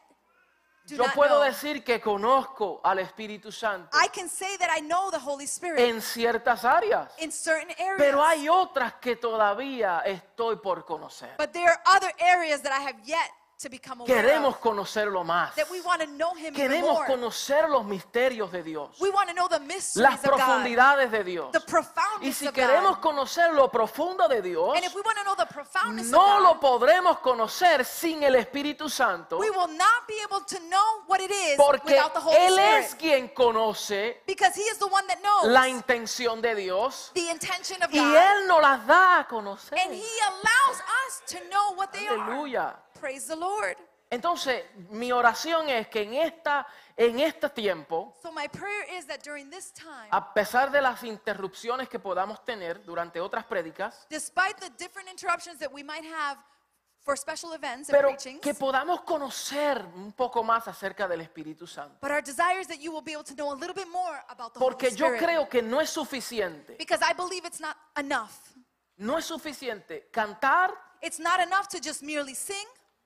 do 0.88 0.98
Yo 0.98 1.04
not 1.04 1.16
puedo 1.16 1.40
know. 1.40 1.44
decir 1.46 1.84
que 1.84 2.00
conozco 2.00 2.80
al 2.84 3.00
Espíritu 3.00 3.52
Santo 3.52 3.90
I 3.98 4.08
can 4.10 4.30
say 4.30 4.56
that 4.58 4.70
I 4.70 4.82
know 4.82 5.10
the 5.10 5.18
Holy 5.20 5.46
Spirit 5.46 5.80
en 5.80 6.00
ciertas 6.00 6.64
áreas, 6.64 7.10
in 7.18 7.32
certain 7.32 7.72
areas. 7.80 7.98
pero 7.98 8.24
hay 8.24 8.48
otras 8.48 8.94
que 9.02 9.16
todavía 9.16 10.02
estoy 10.06 10.58
por 10.58 10.86
conocer. 10.86 11.36
But 11.40 11.54
there 11.54 11.70
are 11.72 11.82
other 11.88 12.14
areas 12.20 12.62
that 12.62 12.72
I 12.72 12.84
have 12.84 13.00
yet 13.04 13.32
Queremos 14.06 14.58
conocerlo 14.58 15.24
más. 15.24 15.56
That 15.56 15.70
we 15.72 15.80
want 15.80 16.02
to 16.02 16.08
know 16.08 16.34
Him 16.36 16.54
even 16.54 16.56
Queremos 16.56 17.06
conocer 17.06 17.70
los 17.70 17.86
misterios 17.86 18.52
de 18.52 18.62
Dios, 18.62 18.90
We 19.00 19.10
want 19.10 19.30
to 19.30 19.34
know 19.34 19.48
the 19.48 19.62
mysteries 19.62 20.04
las 20.04 20.16
of 20.26 20.32
God. 20.32 20.40
profundidades 20.40 21.10
de 21.10 21.24
Dios. 21.24 21.52
The 21.54 21.62
Y 22.22 22.34
si 22.34 22.50
queremos 22.52 22.98
conocer 22.98 23.54
lo 23.54 23.70
profundo 23.72 24.28
de 24.28 24.42
Dios, 24.42 24.76
And 24.76 24.84
if 24.84 24.94
we 24.94 25.02
want 25.02 25.18
to 25.18 25.24
know 25.24 25.36
the 25.36 25.46
profoundness 25.46 26.10
no 26.10 26.42
lo 26.42 26.60
podremos 26.60 27.20
conocer 27.20 27.86
sin 27.86 28.24
el 28.24 28.36
Espíritu 28.36 28.90
Santo, 28.90 29.40
we 29.40 29.50
will 29.50 29.70
not 29.70 30.06
be 30.06 30.16
able 30.22 30.42
to 30.42 30.60
know 30.70 31.04
what 31.08 31.22
it 31.22 31.32
is 31.32 31.56
porque 31.56 31.86
without 31.86 32.14
the 32.14 32.20
Holy 32.20 32.36
Él 32.36 32.60
es 32.60 32.94
quien 32.96 33.30
conoce 33.30 34.18
because 34.28 34.54
He 34.54 34.64
is 34.64 34.78
the 34.80 34.88
one 34.88 35.08
that 35.08 35.22
knows 35.22 35.46
la 35.46 35.70
intención 35.70 36.42
de 36.42 36.56
Dios 36.56 37.12
the 37.14 37.30
intention 37.32 37.82
of 37.82 37.90
y 37.94 38.00
God. 38.00 38.16
Él 38.18 38.48
nos 38.48 38.62
las 38.62 38.86
da 38.86 39.20
a 39.20 39.28
conocer. 39.28 39.78
and 39.80 39.94
He 39.94 40.20
allows 40.28 40.82
us 41.08 41.22
to 41.28 41.40
know 41.50 41.74
what 41.76 41.94
they 41.94 42.06
are. 42.08 42.18
Aleluya. 42.18 42.76
Praise 43.00 43.28
the 43.28 43.36
Lord. 43.36 43.78
Entonces, 44.12 44.64
mi 44.92 45.12
oración 45.12 45.68
es 45.68 45.88
que 45.88 46.04
en, 46.04 46.14
esta, 46.14 46.66
en 46.96 47.20
este 47.20 47.50
tiempo, 47.50 48.16
So 48.22 48.32
my 48.32 48.48
prayer 48.48 48.86
is 48.98 49.06
that 49.08 49.24
during 49.24 49.50
this 49.50 49.72
time, 49.74 50.08
a 50.12 50.34
pesar 50.34 50.72
de 50.72 50.82
las 50.82 51.04
interrupciones 51.04 51.90
que 51.90 52.00
podamos 52.00 52.44
tener 52.46 52.84
durante 52.86 53.20
otras 53.20 53.46
prédicas, 53.46 54.06
despite 54.10 54.56
the 54.60 54.70
different 54.78 55.10
interruptions 55.10 55.58
that 55.60 55.72
we 55.74 55.84
might 55.84 56.06
have 56.06 56.38
for 57.02 57.18
special 57.18 57.54
events 57.54 57.90
and 57.90 57.98
pero 57.98 58.10
preachings, 58.10 58.42
que 58.42 58.54
podamos 58.54 59.02
conocer 59.02 59.84
un 59.96 60.14
poco 60.14 60.44
más 60.44 60.68
acerca 60.68 61.08
del 61.08 61.22
Espíritu 61.22 61.66
Santo. 61.68 61.98
but 62.00 62.12
our 62.12 62.22
desire 62.22 62.60
is 62.60 62.68
that 62.68 62.80
you 62.80 62.92
will 62.92 63.04
be 63.04 63.12
able 63.14 63.24
to 63.24 63.34
know 63.36 63.52
a 63.52 63.56
little 63.58 63.76
bit 63.76 63.88
more 63.92 64.24
about 64.30 64.54
the 64.54 64.60
Porque 64.60 64.88
Holy 64.90 64.98
yo 64.98 65.08
Spirit. 65.08 65.20
creo 65.24 65.50
que 65.50 65.62
no 65.64 65.82
es 65.82 65.90
suficiente, 65.90 66.76
because 66.78 67.02
I 67.04 67.14
believe 67.14 67.44
it's 67.46 67.60
not 67.60 67.76
enough. 67.98 68.54
no 68.98 69.18
es 69.18 69.26
suficiente 69.26 70.08
cantar 70.12 70.72
It's 71.02 71.20
not 71.20 71.40
enough 71.40 71.68
to 71.70 71.80
just 71.80 72.02
merely 72.02 72.34
sing 72.34 72.66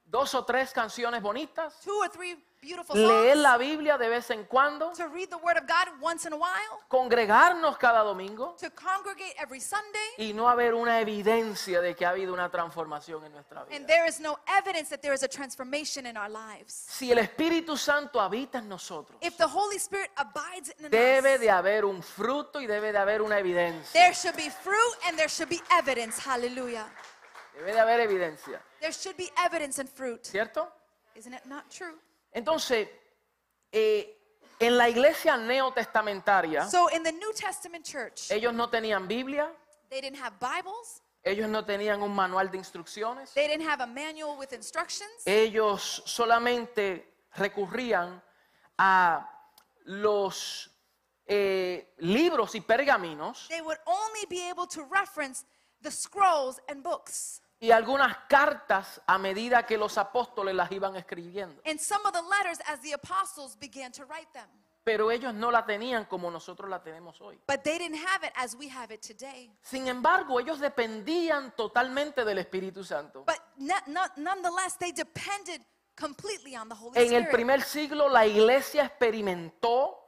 dos 0.10 0.34
o 0.34 0.44
tres 0.44 0.72
canciones 0.74 1.22
bonitas, 1.22 1.80
two 1.84 1.98
or 2.02 2.10
three 2.10 2.36
beautiful 2.62 2.94
leer 2.98 3.36
songs, 3.36 3.42
la 3.44 3.58
Biblia 3.58 3.98
de 3.98 4.10
vez 4.10 4.30
en 4.32 4.44
cuando, 4.46 4.92
to 4.94 5.08
read 5.08 5.30
the 5.30 5.38
Word 5.38 5.56
of 5.58 5.66
God 5.66 5.88
once 6.02 6.26
in 6.28 6.34
a 6.34 6.36
while, 6.36 6.80
congregarnos 6.90 7.78
cada 7.78 8.04
domingo 8.04 8.56
to 8.60 8.70
congregate 8.72 9.34
every 9.40 9.62
Sunday, 9.62 10.10
y 10.18 10.34
no 10.34 10.50
haber 10.50 10.74
una 10.74 11.00
evidencia 11.00 11.80
de 11.80 11.96
que 11.96 12.06
ha 12.06 12.10
habido 12.10 12.34
una 12.34 12.50
transformación 12.50 13.24
en 13.26 13.32
nuestra 13.34 13.62
and 13.62 13.70
vida. 13.70 13.86
there 13.88 14.08
is 14.10 14.20
no 14.20 14.38
evidence 14.58 14.90
that 14.90 15.00
there 15.02 15.14
is 15.14 15.24
a 15.24 15.28
transformation 15.28 16.06
in 16.06 16.18
our 16.18 16.30
lives. 16.30 16.74
Si 16.90 17.12
el 17.12 17.20
Espíritu 17.20 17.78
Santo 17.78 18.20
habita 18.20 18.58
en 18.58 18.68
nosotros, 18.68 19.18
If 19.22 19.38
the 19.38 19.48
Holy 19.48 19.78
Spirit 19.78 20.10
abides 20.18 20.74
in 20.80 20.90
debe 20.90 21.36
us, 21.36 21.40
de 21.40 21.50
haber 21.52 21.86
un 21.86 22.02
fruto 22.04 22.60
y 22.60 22.66
debe 22.68 22.92
de 22.92 22.98
haber 22.98 23.22
una 23.22 23.38
evidencia. 23.40 23.94
there 23.94 24.14
should 24.14 24.36
be 24.36 24.50
fruit 24.50 24.98
and 25.08 25.16
there 25.18 25.30
should 25.30 25.50
be 25.50 25.62
evidence. 25.72 26.20
Hallelujah. 26.20 26.88
Debe 27.60 27.74
de 27.74 27.80
haber 27.80 28.00
evidencia, 28.00 28.62
There 28.80 28.94
should 28.94 29.18
be 29.18 29.30
evidence 29.44 29.82
and 29.82 29.90
fruit. 29.90 30.24
¿cierto? 30.24 30.72
Isn't 31.14 31.34
it 31.34 31.46
not 31.46 31.70
true? 31.70 32.00
Entonces, 32.32 32.88
eh, 33.70 34.18
en 34.60 34.78
la 34.78 34.88
iglesia 34.88 35.36
neotestamentaria, 35.36 36.66
So 36.70 36.88
in 36.90 37.04
the 37.04 37.12
New 37.12 37.34
Testament 37.34 37.86
church, 37.86 38.32
ellos 38.32 38.54
no 38.54 38.70
tenían 38.70 39.10
Biblia, 39.10 39.52
they 39.90 40.00
didn't 40.00 40.22
have 40.22 40.40
Bibles, 40.40 41.02
ellos 41.22 41.50
no 41.50 41.66
tenían 41.66 42.02
un 42.02 42.16
manual 42.16 42.50
de 42.50 42.58
instrucciones, 42.60 43.34
they 43.34 43.48
didn't 43.48 43.68
have 43.68 43.82
a 43.82 43.88
manual 43.88 44.38
with 44.38 44.54
instructions. 44.54 45.12
ellos 45.26 46.02
solamente 46.06 47.14
recurrían 47.36 48.24
a 48.78 49.30
los 49.84 50.70
eh, 51.28 51.94
libros 51.98 52.56
y 52.56 52.62
pergaminos 52.62 53.48
They 53.50 53.62
would 53.62 53.80
only 53.86 54.26
be 54.30 54.50
able 54.50 54.66
to 54.68 54.86
reference 54.86 55.44
the 55.82 55.92
scrolls 55.92 56.62
and 56.70 56.82
books 56.82 57.42
y 57.60 57.72
algunas 57.72 58.16
cartas 58.30 59.02
a 59.06 59.18
medida 59.18 59.66
que 59.66 59.78
los 59.78 59.98
apóstoles 59.98 60.56
las 60.56 60.72
iban 60.72 60.96
escribiendo. 60.96 61.62
and 61.66 61.80
some 61.80 62.02
of 62.06 62.14
the 62.14 62.22
letters 62.22 62.60
as 62.68 62.80
the 62.82 62.94
apostles 62.94 63.58
began 63.60 63.92
to 63.92 64.04
write 64.06 64.28
them. 64.34 64.48
Pero 64.84 65.12
ellos 65.12 65.34
no 65.34 65.52
la 65.52 65.66
tenían 65.66 66.06
como 66.06 66.32
nosotros 66.32 66.70
la 66.70 66.82
tenemos 66.82 67.20
hoy. 67.22 67.40
But 67.48 67.64
they 67.64 67.78
didn't 67.78 68.00
have 68.08 68.26
it 68.26 68.32
as 68.36 68.56
we 68.56 68.70
have 68.70 68.92
it 68.94 69.02
today. 69.06 69.52
Sin 69.62 69.88
embargo, 69.88 70.40
ellos 70.40 70.60
dependían 70.60 71.54
totalmente 71.56 72.24
del 72.24 72.38
Espíritu 72.40 72.84
Santo. 72.84 73.24
But 73.26 73.36
no- 73.58 73.76
no- 73.88 74.08
nonetheless, 74.16 74.78
they 74.80 74.92
depended 74.94 75.62
completely 76.00 76.56
on 76.56 76.70
the 76.70 76.76
Holy 76.76 76.98
En 76.98 77.14
el 77.14 77.24
Spirit. 77.24 77.30
primer 77.32 77.62
siglo 77.62 78.08
la 78.08 78.26
iglesia 78.26 78.86
experimentó 78.86 80.06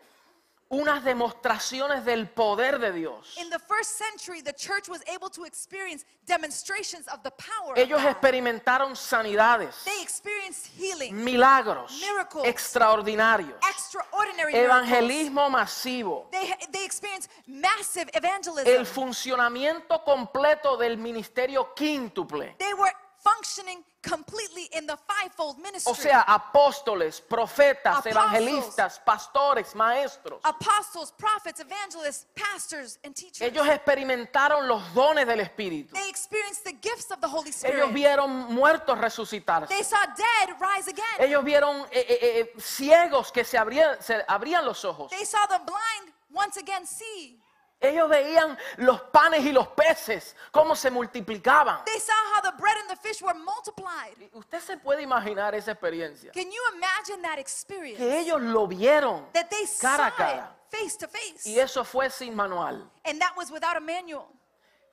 unas 0.71 1.03
demostraciones 1.03 2.05
del 2.05 2.29
poder 2.29 2.79
de 2.79 2.93
Dios. 2.93 3.35
In 3.37 3.49
the 3.49 3.59
first 3.59 3.97
century, 3.97 4.41
the 4.41 4.53
church 4.53 4.87
was 4.87 5.01
able 5.05 5.29
to 5.29 5.43
experience 5.43 6.05
demonstrations 6.25 7.07
of 7.09 7.21
the 7.23 7.31
power 7.31 7.77
Ellos 7.77 7.99
of 7.99 8.05
God. 8.05 8.11
experimentaron 8.15 8.95
sanidades, 8.95 9.75
They 9.83 10.01
experienced 10.01 10.67
healing, 10.77 11.13
milagros 11.23 11.91
Miracles. 11.99 12.47
extraordinarios, 12.47 13.53
extraordinary 13.69 14.53
evangelismo 14.55 15.49
masivo, 15.49 16.27
They, 16.31 16.55
they 16.71 16.85
experienced 16.85 17.29
massive 17.47 18.09
evangelism. 18.13 18.67
el 18.67 18.85
funcionamiento 18.85 20.01
completo 20.05 20.77
del 20.77 20.97
ministerio 20.97 21.73
quíntuple. 21.75 22.55
They 22.57 22.73
were 22.73 22.93
functioning 23.23 23.83
completely 24.01 24.67
in 24.73 24.87
the 24.87 24.97
fivefold 24.97 25.57
ministry. 25.59 25.91
O 25.91 25.95
sea, 25.95 26.21
apóstoles, 26.21 27.21
profetas, 27.21 27.99
Apostles. 27.99 28.15
evangelistas, 28.15 28.99
pastores, 29.05 29.75
maestros. 29.75 30.39
apostles, 30.43 31.11
prophets, 31.11 31.59
evangelists, 31.59 32.25
pastors, 32.35 32.97
and 33.03 33.15
teachers. 33.15 33.41
Ellos 33.41 33.67
experimentaron 33.67 34.67
los 34.67 34.81
dones 34.93 35.27
del 35.27 35.39
Espíritu. 35.41 35.93
they 35.93 36.09
experienced 36.09 36.63
the 36.63 36.73
gifts 36.81 37.11
of 37.11 37.19
the 37.21 37.27
Holy 37.27 37.49
Ellos 37.49 37.55
Spirit. 37.63 37.93
vieron 37.93 38.29
muertos 38.53 38.97
resucitarse. 38.97 39.67
They 39.69 39.83
saw 39.83 40.03
dead 40.15 40.55
rise 40.59 40.87
again. 40.87 41.19
Ellos 41.19 41.43
vieron 41.43 41.85
eh, 41.91 42.05
eh, 42.09 42.39
eh, 42.39 42.53
ciegos 42.59 43.31
que 43.31 43.43
se 43.43 43.57
abrían, 43.57 44.01
se 44.01 44.23
abrían 44.27 44.65
los 44.65 44.83
ojos. 44.83 45.11
they 45.11 45.25
saw 45.25 45.45
the 45.47 45.59
blind 45.65 46.13
once 46.33 46.57
again 46.57 46.85
see. 46.87 47.37
Ellos 47.81 48.07
veían 48.07 48.57
los 48.77 49.01
panes 49.01 49.43
y 49.43 49.51
los 49.51 49.67
peces, 49.69 50.35
cómo 50.51 50.75
se 50.75 50.91
multiplicaban. 50.91 51.83
They 51.85 51.99
saw 51.99 52.13
how 52.35 52.41
the 52.41 52.55
bread 52.57 52.77
and 52.77 52.89
the 52.89 52.95
fish 52.95 53.21
were 53.23 53.33
multiplied. 53.33 54.15
Usted 54.33 54.59
se 54.59 54.77
puede 54.77 55.01
imaginar 55.01 55.55
esa 55.55 55.71
experiencia. 55.71 56.31
Can 56.31 56.51
you 56.51 56.61
imagine 56.75 57.21
that 57.23 57.39
experience? 57.39 57.97
Que 57.97 58.19
ellos 58.19 58.39
lo 58.39 58.67
vieron 58.67 59.25
that 59.33 59.49
they 59.49 59.65
cara 59.79 60.07
a 60.07 60.09
saw 60.11 60.17
cara. 60.17 60.55
face 60.69 60.95
to 60.97 61.07
face. 61.07 61.49
Y 61.49 61.59
eso 61.59 61.83
fue 61.83 62.09
sin 62.11 62.35
manual. 62.35 62.87
And 63.03 63.19
that 63.19 63.33
was 63.35 63.51
without 63.51 63.75
a 63.75 63.81
manual. 63.81 64.27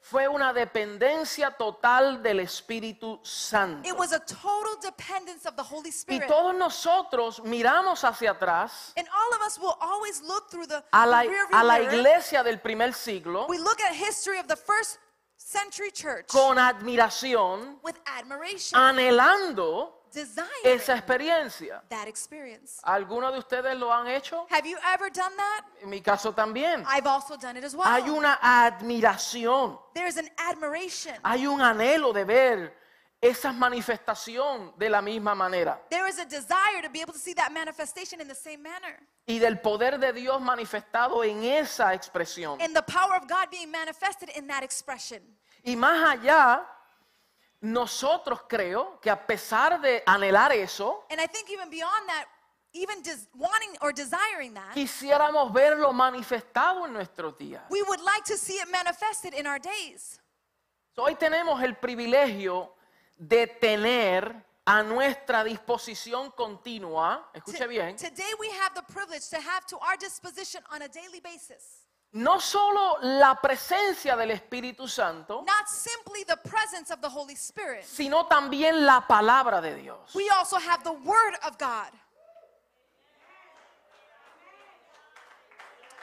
Fue 0.00 0.26
una 0.28 0.52
dependencia 0.52 1.50
total 1.50 2.22
del 2.22 2.40
Espíritu 2.40 3.14
It 3.20 3.26
Santo. 3.26 3.94
was 3.96 4.12
a 4.12 4.20
total 4.20 4.76
dependence 4.80 5.44
of 5.46 5.54
the 5.56 5.62
Holy 5.62 5.90
Y 5.90 5.92
Spirit. 5.92 6.28
todos 6.28 6.54
nosotros 6.54 7.40
miramos 7.44 8.02
hacia 8.04 8.30
atrás 8.30 8.92
And 8.96 9.06
all 9.08 9.34
of 9.34 9.42
us 9.46 9.58
will 9.58 9.76
always 9.80 10.22
look 10.22 10.50
through 10.50 10.66
the, 10.66 10.82
a 10.92 11.06
la, 11.06 11.22
the 11.22 11.30
a 11.52 11.64
la 11.64 11.80
iglesia 11.80 12.42
del 12.42 12.58
primer 12.58 12.92
siglo 12.94 13.46
We 13.48 13.58
look 13.58 13.80
at 13.80 13.92
history 13.94 14.38
of 14.38 14.46
the 14.46 14.56
first 14.56 14.98
century 15.36 15.90
church 15.90 16.28
con 16.28 16.58
admiración, 16.58 17.78
with 17.82 17.96
admiration, 18.06 18.78
anhelando 18.78 19.92
esa 20.64 20.94
experiencia. 20.94 21.82
that 21.88 22.06
experience. 22.08 22.80
¿Algunos 22.84 23.32
de 23.32 23.38
ustedes 23.38 23.76
lo 23.76 23.92
han 23.92 24.06
hecho? 24.08 24.46
Have 24.50 24.66
you 24.68 24.78
ever 24.94 25.10
done 25.10 25.34
that? 25.36 25.64
En 25.82 25.90
mi 25.90 26.00
caso 26.00 26.32
también. 26.32 26.84
I've 26.86 27.06
also 27.06 27.36
done 27.36 27.56
it 27.58 27.64
as 27.64 27.74
well. 27.74 27.86
Hay 27.86 28.08
una 28.08 28.38
admiración, 28.42 29.78
There's 29.94 30.16
an 30.16 30.28
admiration. 30.38 31.14
hay 31.22 31.46
un 31.46 31.60
anhelo 31.60 32.12
de 32.12 32.24
ver 32.24 32.78
esa 33.20 33.52
manifestación 33.52 34.72
de 34.78 34.88
la 34.88 35.02
misma 35.02 35.34
manera 35.34 35.80
There 35.90 36.06
is 36.08 36.18
a 36.20 36.24
desire 36.24 36.82
to 36.82 36.88
be 36.88 37.00
able 37.00 37.12
to 37.12 37.18
see 37.18 37.34
that 37.34 37.50
manifestation 37.52 38.20
in 38.20 38.28
the 38.28 38.34
same 38.34 38.62
manner. 38.62 39.00
y 39.26 39.38
del 39.38 39.58
poder 39.60 39.98
de 39.98 40.12
Dios 40.12 40.40
manifestado 40.40 41.24
en 41.24 41.42
esa 41.44 41.92
expresión. 41.94 42.60
And 42.62 42.74
the 42.74 42.82
power 42.82 43.16
of 43.16 43.26
God 43.28 43.50
being 43.50 43.70
manifested 43.70 44.30
in 44.36 44.46
that 44.46 44.62
expression. 44.62 45.20
Y 45.64 45.74
más 45.74 46.00
allá, 46.16 46.64
nosotros 47.60 48.42
creo 48.48 49.00
que 49.00 49.10
a 49.10 49.26
pesar 49.26 49.80
de 49.80 50.02
anhelar 50.06 50.52
eso, 50.52 51.04
And 51.10 51.20
I 51.20 51.26
think 51.26 51.50
even 51.50 51.68
beyond 51.70 52.06
that, 52.08 52.26
even 52.72 53.02
des- 53.02 53.26
wanting 53.34 53.76
or 53.80 53.92
desiring 53.92 54.54
that, 54.54 54.74
quisiéramos 54.74 55.52
verlo 55.52 55.92
manifestado 55.92 56.86
en 56.86 56.92
nuestros 56.92 57.36
días. 57.36 57.62
we 57.70 57.82
would 57.82 58.00
like 58.00 58.24
to 58.24 58.36
see 58.36 58.54
it 58.60 58.68
manifested 58.70 59.34
in 59.34 59.46
our 59.46 59.58
days. 59.58 60.20
Hoy 60.96 61.14
tenemos 61.14 61.62
el 61.62 61.76
privilegio 61.76 62.72
de 63.16 63.46
tener 63.46 64.44
a 64.64 64.82
nuestra 64.82 65.42
disposición 65.44 66.30
continua, 66.32 67.30
escuche 67.32 67.66
bien, 67.66 67.96
Today 67.96 68.34
we 68.38 68.50
have 68.50 68.74
the 68.74 68.82
privilege 68.92 69.28
to 69.30 69.36
have 69.40 69.64
to 69.66 69.78
our 69.78 69.96
disposition 69.96 70.62
on 70.70 70.82
a 70.82 70.88
daily 70.88 71.20
basis 71.20 71.77
no 72.12 72.40
solo 72.40 72.98
la 73.02 73.38
presencia 73.40 74.16
del 74.16 74.30
Espíritu 74.30 74.88
Santo, 74.88 75.44
not 75.46 75.68
simply 75.68 76.24
the 76.24 76.36
presence 76.36 76.90
of 76.90 77.00
the 77.00 77.08
Holy 77.08 77.36
Spirit. 77.36 77.84
sino 77.84 78.26
también 78.26 78.86
la 78.86 79.06
palabra 79.06 79.60
de 79.60 79.74
Dios. 79.76 80.14
We 80.14 80.28
also 80.30 80.56
have 80.58 80.82
the 80.84 80.92
word 80.92 81.34
of 81.44 81.58
God. 81.58 81.92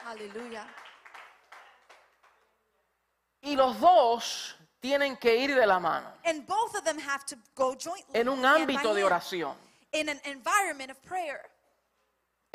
Aleluya. 0.06 0.64
Y 3.42 3.56
los 3.56 3.78
dos 3.80 4.54
tienen 4.80 5.16
que 5.16 5.36
ir 5.36 5.54
de 5.54 5.66
la 5.66 5.80
mano. 5.80 6.12
And 6.24 6.46
both 6.46 6.76
of 6.76 6.84
them 6.84 6.98
have 6.98 7.24
to 7.26 7.36
go 7.56 7.74
jointly, 7.74 8.20
en 8.20 8.28
un 8.28 8.44
ámbito 8.44 8.94
de 8.94 9.02
oración. 9.02 9.54
In 9.92 10.08
an 10.08 10.20
environment 10.24 10.90
of 10.90 11.02
prayer. 11.02 11.40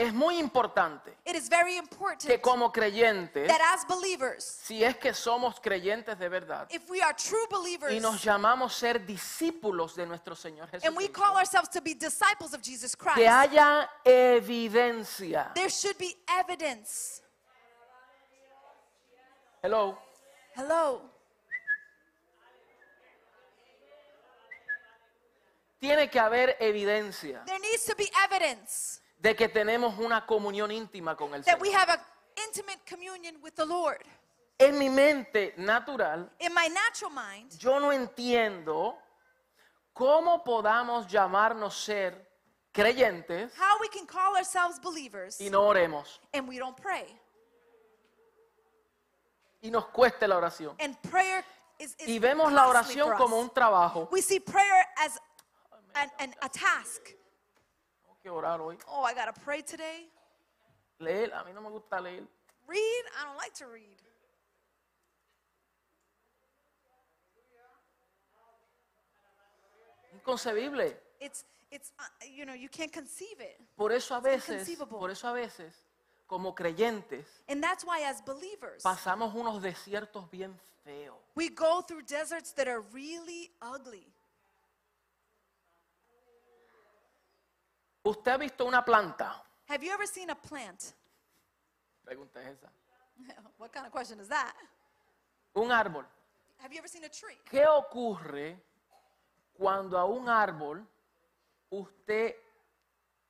Es 0.01 0.13
muy 0.13 0.39
importante 0.39 1.15
It 1.25 1.35
is 1.35 1.47
very 1.47 1.77
important 1.77 2.27
que 2.27 2.41
como 2.41 2.71
creyentes, 2.71 3.47
that 3.47 3.61
as 3.73 3.85
believers, 3.85 4.43
si 4.43 4.83
es 4.83 4.97
que 4.97 5.13
somos 5.13 5.59
creyentes 5.59 6.17
de 6.17 6.27
verdad, 6.27 6.67
if 6.71 6.89
we 6.89 7.01
are 7.01 7.13
true 7.13 7.45
believers 7.49 7.93
y 7.93 7.99
nos 7.99 8.23
llamamos 8.23 8.73
ser 8.73 9.05
discípulos 9.05 9.95
de 9.95 10.07
nuestro 10.07 10.35
Señor 10.35 10.67
and 10.83 10.97
we 10.97 11.05
Jesucristo, 11.05 11.21
call 11.21 11.37
ourselves 11.37 11.69
to 11.69 11.81
be 11.81 11.93
disciples 11.93 12.53
of 12.53 12.61
Jesus 12.63 12.95
que 12.95 13.11
Christ, 13.13 13.27
haya 13.27 13.89
evidencia. 14.03 15.53
there 15.53 15.69
should 15.69 15.97
be 15.97 16.17
evidence. 16.27 17.21
Hello. 19.61 19.97
Hello. 20.55 21.01
Tiene 25.79 26.09
que 26.09 26.19
haber 26.19 26.57
evidencia 26.59 27.43
There 27.45 27.59
needs 27.59 27.85
to 27.85 27.95
be 27.95 28.09
evidence 28.23 29.00
de 29.21 29.35
que 29.35 29.47
tenemos 29.49 29.97
una 29.99 30.25
comunión 30.25 30.71
íntima 30.71 31.15
con 31.15 31.33
el 31.35 31.43
that 31.45 31.59
we 31.61 31.69
Señor. 31.69 31.79
have 31.81 31.89
an 31.93 31.99
intimate 32.47 32.79
communion 32.85 33.37
with 33.41 33.53
the 33.55 33.65
Lord. 33.65 34.03
En 34.57 34.77
mi 34.77 34.89
mente 34.89 35.53
natural, 35.57 36.29
In 36.39 36.53
my 36.53 36.67
natural 36.69 37.11
mind, 37.11 37.51
yo 37.57 37.79
no 37.79 37.91
entiendo 37.91 38.97
cómo 39.93 40.43
podamos 40.43 41.07
llamarnos 41.07 41.75
ser 41.83 42.29
creyentes 42.71 43.51
how 43.57 43.77
we 43.81 43.89
can 43.89 44.05
call 44.05 44.35
ourselves 44.35 44.79
believers 44.79 45.39
y 45.41 45.49
no 45.49 45.63
oremos 45.67 46.19
and 46.33 46.47
we 46.47 46.57
don't 46.57 46.77
pray. 46.79 47.05
y 49.61 49.69
nos 49.69 49.85
cueste 49.87 50.27
la 50.27 50.37
oración. 50.37 50.75
And 50.79 50.95
prayer 51.01 51.43
is, 51.77 51.95
is 51.99 52.07
Y 52.07 52.19
vemos 52.19 52.51
la 52.51 52.65
costly 52.65 52.99
oración 53.01 53.07
for 53.09 53.17
como 53.17 53.39
un 53.39 53.49
trabajo. 53.49 54.07
We 54.11 54.21
see 54.21 54.39
prayer 54.39 54.87
as 54.97 55.19
an, 55.95 56.11
an, 56.19 56.35
a 56.41 56.49
task. 56.49 57.13
Que 58.21 58.29
orar 58.29 58.59
hoy. 58.61 58.77
Oh, 58.87 59.03
I 59.03 59.13
gotta 59.13 59.33
pray 59.33 59.61
today. 59.63 60.07
Leer, 60.99 61.33
a 61.33 61.43
mí 61.43 61.53
no 61.53 61.61
me 61.61 61.69
gusta 61.69 61.99
leer. 61.99 62.23
Read? 62.67 63.03
I 63.19 63.25
don't 63.25 63.37
like 63.37 63.53
to 63.55 63.67
read. 63.67 63.97
Inconcebible. 70.13 70.93
It's 71.19 71.45
it's 71.71 71.91
uh, 71.99 72.03
you 72.29 72.45
know 72.45 72.53
you 72.53 72.69
can't 72.69 72.91
conceive 72.91 73.39
it, 73.39 73.57
Por 73.77 73.91
eso 73.91 74.15
a 74.15 74.19
veces, 74.21 74.49
inconceivable. 74.49 74.99
por 74.99 75.09
eso 75.11 75.27
a 75.27 75.33
veces, 75.33 75.73
como 76.27 76.53
creyentes, 76.53 77.25
and 77.47 77.63
that's 77.63 77.85
why 77.85 78.03
as 78.03 78.21
believers 78.25 78.83
pasamos 78.83 79.33
unos 79.33 79.61
desiertos 79.61 80.29
bien 80.29 80.59
feos. 80.83 81.15
we 81.35 81.49
go 81.49 81.81
through 81.81 82.01
deserts 82.03 82.51
that 82.53 82.67
are 82.67 82.81
really 82.91 83.51
ugly. 83.61 84.10
¿Usted 88.03 88.31
ha 88.31 88.37
visto 88.37 88.65
una 88.65 88.83
planta? 88.83 89.43
Have 89.67 89.85
you 89.85 89.91
ever 89.91 90.07
seen 90.07 90.29
a 90.29 90.35
plant? 90.35 90.93
Pregunta 92.03 92.41
es 92.41 92.57
esa. 92.57 92.71
what 93.57 93.71
kind 93.71 93.85
of 93.85 93.91
question 93.91 94.19
is 94.19 94.27
that? 94.27 94.53
Un 95.53 95.71
árbol. 95.71 96.05
Have 96.59 96.73
you 96.73 96.79
ever 96.79 96.89
seen 96.89 97.03
a 97.03 97.09
tree? 97.09 97.39
¿Qué 97.49 97.65
ocurre 97.67 98.57
cuando 99.53 99.97
a 99.97 100.05
un 100.05 100.27
árbol 100.29 100.85
usted 101.69 102.35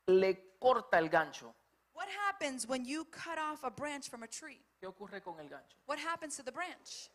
le 0.08 0.58
corta 0.60 0.98
el 1.00 1.10
gancho? 1.10 1.54
What 1.94 2.08
happens 2.28 2.68
when 2.68 2.86
you 2.86 3.06
cut 3.06 3.38
off 3.38 3.64
a 3.64 3.70
branch 3.70 4.10
from 4.10 4.24
a 4.24 4.28
tree? 4.28 4.64
¿Qué 4.80 4.88
ocurre 4.88 5.22
con 5.22 5.40
el 5.40 5.50
gancho? 5.50 5.78
What 5.86 6.00
happens 6.00 6.36
to 6.38 6.44
the 6.44 6.52
branch? 6.52 7.10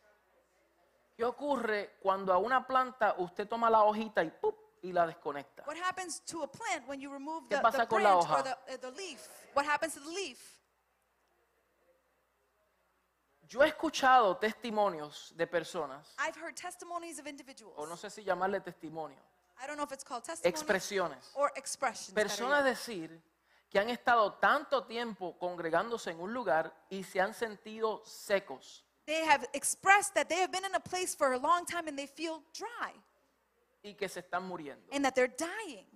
¿Qué 1.17 1.25
ocurre 1.25 1.97
cuando 2.01 2.33
a 2.33 2.39
una 2.39 2.67
planta 2.67 3.15
usted 3.19 3.49
toma 3.49 3.71
la 3.71 3.83
hojita 3.83 4.23
y 4.23 4.31
¡pup! 4.31 4.66
Y 4.87 4.93
la 4.93 5.07
desconecta? 5.07 5.65
What 5.67 5.77
happens 5.77 6.21
to 6.27 6.43
a 6.43 6.47
plant 6.47 6.87
when 6.87 7.01
you 7.01 7.11
remove 7.13 7.45
¿Qué 7.49 7.57
the, 7.57 7.63
pasa 7.63 7.79
the 7.79 7.87
con 7.87 8.03
la 8.03 8.11
branch 8.15 8.27
hoja? 8.27 8.37
or 8.39 8.43
the, 8.43 8.75
uh, 8.75 8.91
the 8.91 8.97
leaf? 8.97 9.29
What 9.55 9.67
happens 9.67 9.95
to 9.95 10.01
the 10.01 10.11
leaf? 10.11 10.39
Yo 13.49 13.63
he 13.63 13.69
escuchado 13.69 14.37
testimonios 14.39 15.33
de 15.37 15.47
personas, 15.47 16.15
I've 16.19 16.37
heard 16.37 16.57
testimonies 16.57 17.19
of 17.21 17.27
individuals. 17.29 17.75
o 17.77 17.87
no 17.87 17.95
sé 17.95 18.11
si 18.11 18.25
llamarle 18.25 18.61
testimonio, 18.61 19.19
I 19.63 19.67
don't 19.67 19.77
know 19.77 19.85
if 19.85 19.93
it's 19.93 20.03
called 20.05 20.25
testimony 20.25 20.53
expresiones. 20.53 21.31
or 21.35 21.53
expressions. 21.55 22.13
Personas 22.13 22.65
decir 22.65 23.21
que 23.71 23.79
han 23.79 23.89
estado 23.91 24.35
tanto 24.35 24.85
tiempo 24.85 25.39
congregándose 25.39 26.11
en 26.11 26.21
un 26.21 26.33
lugar 26.35 26.73
y 26.91 27.05
se 27.05 27.21
han 27.21 27.35
sentido 27.35 28.03
secos 28.05 28.83
They 29.07 29.25
have 29.25 29.47
expressed 29.53 30.15
that 30.15 30.29
they 30.29 30.41
have 30.41 30.51
been 30.51 30.65
in 30.65 30.75
a 30.75 30.81
place 30.81 31.15
for 31.15 31.33
a 31.33 31.39
long 31.39 31.65
time 31.65 31.87
and 31.87 31.97
they 31.97 32.09
feel 32.09 32.43
dry 32.53 32.93
y 33.83 33.95
que 33.95 34.09
se 34.09 34.21
están 34.21 34.47
muriendo. 34.47 34.87
and 34.93 35.05
that 35.05 35.15
they're 35.15 35.29
dying. 35.37 35.87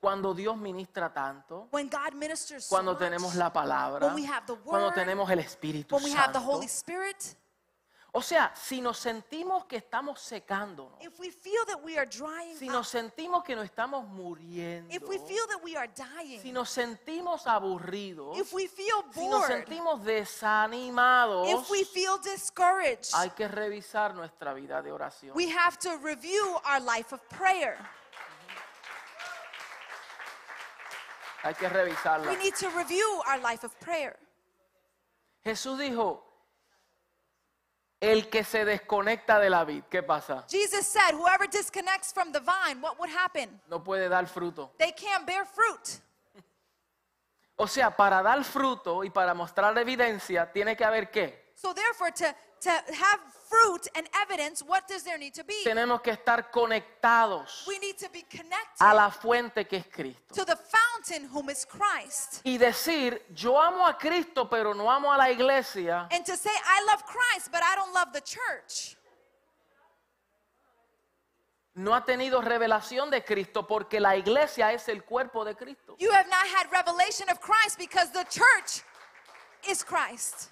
Cuando 0.00 0.34
Dios 0.34 0.56
ministra 0.58 1.10
tanto, 1.14 1.68
When 1.70 1.88
God 1.88 2.12
ministers 2.14 2.66
so 2.66 2.74
cuando 2.76 2.92
much, 2.92 3.00
tenemos 3.00 3.34
la 3.36 3.50
palabra, 3.50 4.06
when 4.06 4.14
we 4.16 4.26
have 4.26 4.44
the 4.46 4.54
cuando 4.56 4.88
word, 4.88 4.94
tenemos 4.94 5.30
el 5.30 5.38
Espíritu 5.38 5.94
when 5.94 6.04
we 6.04 6.10
have 6.12 6.28
the 6.32 6.38
Santo. 6.40 6.52
Holy 6.52 6.66
Spirit, 6.68 7.34
O 8.16 8.22
sea, 8.22 8.52
si 8.54 8.80
nos 8.80 8.96
sentimos 8.96 9.64
que 9.64 9.78
estamos 9.78 10.20
secándonos, 10.20 11.00
if 11.00 11.18
we 11.18 11.32
feel 11.32 11.66
that 11.66 11.82
we 11.82 11.98
are 11.98 12.06
drying 12.06 12.56
si 12.56 12.68
up, 12.68 12.74
nos 12.74 12.88
sentimos 12.88 13.42
que 13.42 13.56
nos 13.56 13.64
estamos 13.64 14.06
muriendo, 14.06 14.94
if 14.94 15.02
we 15.08 15.18
feel 15.18 15.44
that 15.48 15.60
we 15.64 15.76
are 15.76 15.88
dying, 15.88 16.40
si 16.40 16.52
nos 16.52 16.70
sentimos 16.70 17.44
aburridos, 17.48 18.38
if 18.38 18.52
we 18.52 18.68
feel 18.68 19.02
si 19.12 19.26
nos 19.26 19.46
sentimos 19.46 20.04
desanimados, 20.04 21.48
if 21.48 21.68
we 21.68 21.82
feel 21.84 22.16
discouraged, 22.18 23.12
hay 23.14 23.30
que 23.30 23.48
revisar 23.48 24.14
nuestra 24.14 24.54
vida 24.54 24.80
de 24.80 24.92
oración. 24.92 25.34
we 25.34 25.48
have 25.48 25.76
to 25.76 25.98
review 25.98 26.56
our 26.64 26.80
life 26.80 27.12
of 27.12 27.20
prayer. 27.28 27.76
Hay 31.42 31.54
que 31.54 31.68
revisarla. 31.68 32.30
We 32.30 32.36
need 32.36 32.54
to 32.54 32.70
review 32.70 33.22
our 33.26 33.40
life 33.40 33.64
of 33.64 33.78
prayer. 33.80 34.16
Jesús 35.44 35.78
dijo, 35.78 36.23
el 38.00 38.28
que 38.28 38.44
se 38.44 38.64
desconecta 38.64 39.38
de 39.38 39.50
la 39.50 39.64
vid, 39.64 39.84
¿qué 39.90 40.02
pasa? 40.02 40.44
Jesus 40.48 40.86
said, 40.86 41.14
Whoever 41.14 41.48
disconnects 41.48 42.12
from 42.12 42.32
the 42.32 42.40
vine, 42.40 42.80
what 42.80 42.98
would 42.98 43.10
happen? 43.10 43.60
No 43.68 43.82
puede 43.82 44.08
dar 44.08 44.26
fruto. 44.26 44.72
They 44.78 44.92
can't 44.92 45.26
bear 45.26 45.46
fruit. 45.46 46.00
O 47.56 47.68
sea, 47.68 47.96
para 47.96 48.22
dar 48.22 48.42
fruto 48.44 49.04
y 49.04 49.10
para 49.10 49.32
mostrar 49.32 49.76
evidencia, 49.78 50.50
tiene 50.52 50.76
que 50.76 50.84
haber 50.84 51.10
qué? 51.10 51.52
So, 51.54 51.72
therefore, 51.72 52.10
to, 52.10 52.24
to 52.60 52.70
have 52.70 53.20
fruit 53.54 53.88
and 53.94 54.08
evidence, 54.22 54.62
what 54.66 54.86
does 54.88 55.02
there 55.04 55.18
need 55.18 55.34
to 55.34 55.44
be? 55.44 55.54
Tenemos 55.64 56.00
que 56.02 56.12
estar 56.12 56.50
conectados 56.50 57.64
We 57.66 57.78
need 57.78 57.96
to 57.98 58.08
be 58.10 58.22
connected 58.22 58.80
a 58.80 58.94
la 58.94 59.10
fuente 59.10 59.66
que 59.66 59.78
es 59.78 59.86
Cristo. 59.86 60.34
to 60.34 60.44
the 60.44 60.56
fountain, 60.56 61.28
whom 61.28 61.50
is 61.50 61.64
Christ. 61.64 62.40
Y 62.44 62.58
decir, 62.58 63.22
yo 63.34 63.60
amo 63.60 63.86
a 63.86 63.96
Cristo, 63.96 64.48
pero 64.48 64.74
no 64.74 64.90
amo 64.90 65.12
a 65.12 65.16
la 65.16 65.30
iglesia, 65.30 66.08
And 66.10 66.24
to 66.24 66.36
say, 66.36 66.50
I 66.52 66.84
love 66.90 67.04
Christ, 67.04 67.50
but 67.52 67.62
I 67.62 67.74
don't 67.76 67.92
love 67.94 68.12
the 68.12 68.20
church. 68.22 68.96
no 71.76 71.92
ha 71.92 72.04
tenido 72.04 72.40
revelación 72.40 73.10
de 73.10 73.24
Cristo 73.24 73.66
porque 73.66 73.98
la 73.98 74.14
iglesia 74.16 74.72
es 74.72 74.88
el 74.88 75.02
cuerpo 75.02 75.44
de 75.44 75.56
Cristo. 75.56 75.96
You 75.98 76.12
have 76.12 76.28
not 76.28 76.46
had 76.46 76.70
revelation 76.70 77.28
of 77.30 77.40
Christ 77.40 77.78
because 77.78 78.12
the 78.12 78.24
church 78.30 78.84
is 79.68 79.82
Christ. 79.84 80.50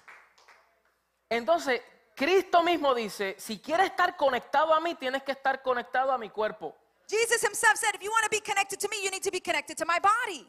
Entonces, 1.29 1.81
Cristo 2.15 2.63
mismo 2.63 2.93
dice, 2.93 3.35
si 3.37 3.59
quieres 3.59 3.87
estar 3.87 4.15
conectado 4.15 4.73
a 4.73 4.79
mí, 4.79 4.95
tienes 4.95 5.23
que 5.23 5.31
estar 5.31 5.61
conectado 5.61 6.11
a 6.11 6.17
mi 6.17 6.29
cuerpo. 6.29 6.75
Jesus 7.09 7.41
himself 7.43 7.75
said, 7.75 7.95
if 7.95 8.01
you 8.01 8.11
want 8.11 8.23
to 8.23 8.29
be 8.29 8.39
connected 8.39 8.79
to 8.79 8.87
me, 8.89 8.97
you 9.03 9.11
need 9.11 9.23
to 9.23 9.31
be 9.31 9.39
connected 9.39 9.77
to 9.77 9.85
my 9.85 9.99
body. 9.99 10.45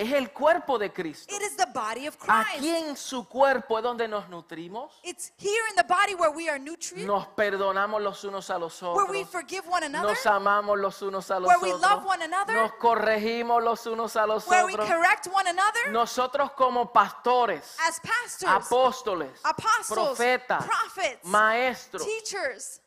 Es 0.00 0.10
el 0.12 0.32
cuerpo 0.32 0.78
de 0.78 0.90
Cristo. 0.90 1.34
It 1.34 1.42
is 1.42 1.54
the 1.56 1.66
body 1.66 2.06
of 2.06 2.16
Christ. 2.16 2.56
Aquí 2.56 2.70
en 2.74 2.96
su 2.96 3.28
cuerpo 3.28 3.76
es 3.76 3.84
donde 3.84 4.08
nos 4.08 4.30
nutrimos, 4.30 4.98
It's 5.02 5.30
here 5.36 5.62
in 5.68 5.76
the 5.76 5.84
body 5.84 6.14
where 6.14 6.30
we 6.30 6.48
are 6.48 6.58
nos 7.04 7.26
perdonamos 7.36 8.00
los 8.00 8.24
unos 8.24 8.48
a 8.48 8.58
los 8.58 8.80
where 8.80 9.04
we 9.10 9.18
otros, 9.24 9.30
forgive 9.30 9.68
one 9.68 9.84
another, 9.84 10.08
nos 10.08 10.24
amamos 10.24 10.78
los 10.78 11.02
unos 11.02 11.30
a 11.30 11.38
los 11.38 11.48
Where 11.48 11.58
we 11.60 11.72
otros, 11.74 11.82
love 11.82 12.06
one 12.06 12.22
another, 12.22 12.54
nos 12.56 12.72
corregimos 12.76 13.62
los 13.62 13.86
unos 13.86 14.16
a 14.16 14.26
los 14.26 14.46
where 14.48 14.64
we 14.64 14.72
otros. 14.72 14.88
correct 14.88 15.26
one 15.26 15.46
another 15.46 15.90
Nosotros 15.92 16.52
como 16.52 16.90
pastores, 16.90 17.76
as 17.86 18.00
pastors, 18.00 18.50
apóstoles, 18.50 19.38
apostles, 19.44 19.86
profetas, 20.16 20.64
prophets, 20.64 21.24
maestros, 21.24 22.06
teachers. 22.06 22.80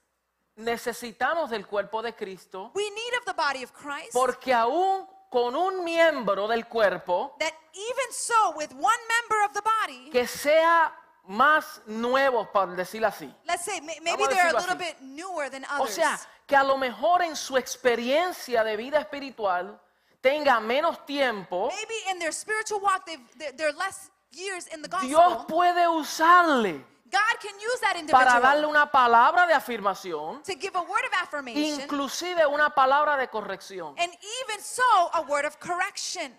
necesitamos 0.56 1.52
del 1.52 1.68
cuerpo 1.68 2.02
de 2.02 2.16
Cristo 2.16 2.72
We 2.74 2.90
need 2.90 3.14
of 3.20 3.26
the 3.26 3.34
body 3.34 3.64
of 3.64 3.72
Christ 3.72 4.14
porque 4.14 4.52
aún 4.52 5.08
con 5.34 5.56
un 5.56 5.84
miembro 5.84 6.48
del 6.48 6.68
cuerpo 6.68 7.36
that 7.40 7.54
even 7.74 8.12
so, 8.14 8.52
with 8.56 8.72
one 8.74 9.00
member 9.10 9.44
of 9.46 9.54
the 9.54 9.62
body, 9.62 10.12
que 10.12 10.28
sea 10.28 10.94
más 11.28 11.82
nuevo, 11.88 12.52
por 12.52 12.76
decirlo 12.76 13.08
así. 13.08 13.34
let's 13.46 13.66
say 13.66 13.82
may- 13.82 14.00
maybe 14.02 14.24
they're 14.28 14.50
a 14.56 14.60
little 14.60 14.76
así. 14.76 14.78
bit 14.78 15.02
newer 15.02 15.50
than 15.50 15.66
O 15.66 15.82
others. 15.84 15.96
sea, 15.96 16.20
que 16.46 16.56
a 16.56 16.64
lo 16.64 16.78
mejor 16.78 17.24
en 17.24 17.36
su 17.36 17.58
experiencia 17.58 18.64
de 18.64 18.78
vida 18.78 19.00
espiritual 19.00 19.80
tenga 20.22 20.60
menos 20.60 21.04
tiempo, 21.08 21.70
Maybe 21.70 21.96
in 22.12 22.20
their 22.20 22.32
spiritual 22.32 22.80
walk, 22.82 23.04
they've, 23.06 23.20
they're, 23.38 23.54
they're 23.54 23.74
less 23.74 24.12
years 24.32 24.68
in 24.68 24.82
the 24.84 24.88
Dios 25.02 25.20
gospel. 25.20 25.48
puede 25.48 25.88
usarle 25.88 26.86
God 27.14 27.40
can 27.40 27.54
use 27.60 27.80
that 27.82 27.94
para 28.12 28.40
darle 28.42 28.64
individual 28.64 28.70
una 28.72 28.92
palabra 28.92 29.46
de 29.46 29.54
afirmación, 29.54 30.42
to 30.44 30.56
give 30.56 30.76
a 30.76 30.82
word 30.82 31.06
of 31.06 31.14
affirmation 31.22 31.82
inclusive 31.82 32.44
una 32.48 32.70
palabra 32.74 33.16
de 33.18 33.28
corrección. 33.28 33.94
and 34.00 34.12
even 34.42 34.60
so 34.60 34.82
a 35.14 35.22
word 35.22 35.46
of 35.46 35.60
correction. 35.60 36.32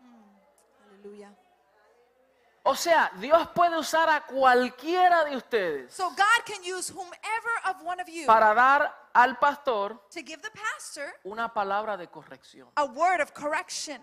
Mm, 0.00 0.38
Hallelujah. 1.02 1.30
O 2.62 2.74
sea, 2.76 3.10
Dios 3.18 3.48
puede 3.54 3.76
usar 3.78 4.08
a 4.10 4.20
cualquiera 4.26 5.24
de 5.24 5.34
ustedes 5.36 5.92
So 5.94 6.10
God 6.10 6.44
can 6.44 6.62
use 6.62 6.90
whomever 6.90 7.54
of 7.68 7.82
one 7.82 8.00
of 8.00 8.08
you 8.08 8.26
para 8.26 8.54
dar 8.54 8.94
al 9.14 9.36
pastor 9.38 9.98
to 10.10 10.22
give 10.22 10.40
the 10.42 10.50
pastor 10.50 11.12
una 11.24 11.48
palabra 11.52 11.96
de 11.96 12.06
corrección. 12.06 12.68
a 12.76 12.84
word 12.84 13.20
of 13.20 13.32
correction. 13.32 14.00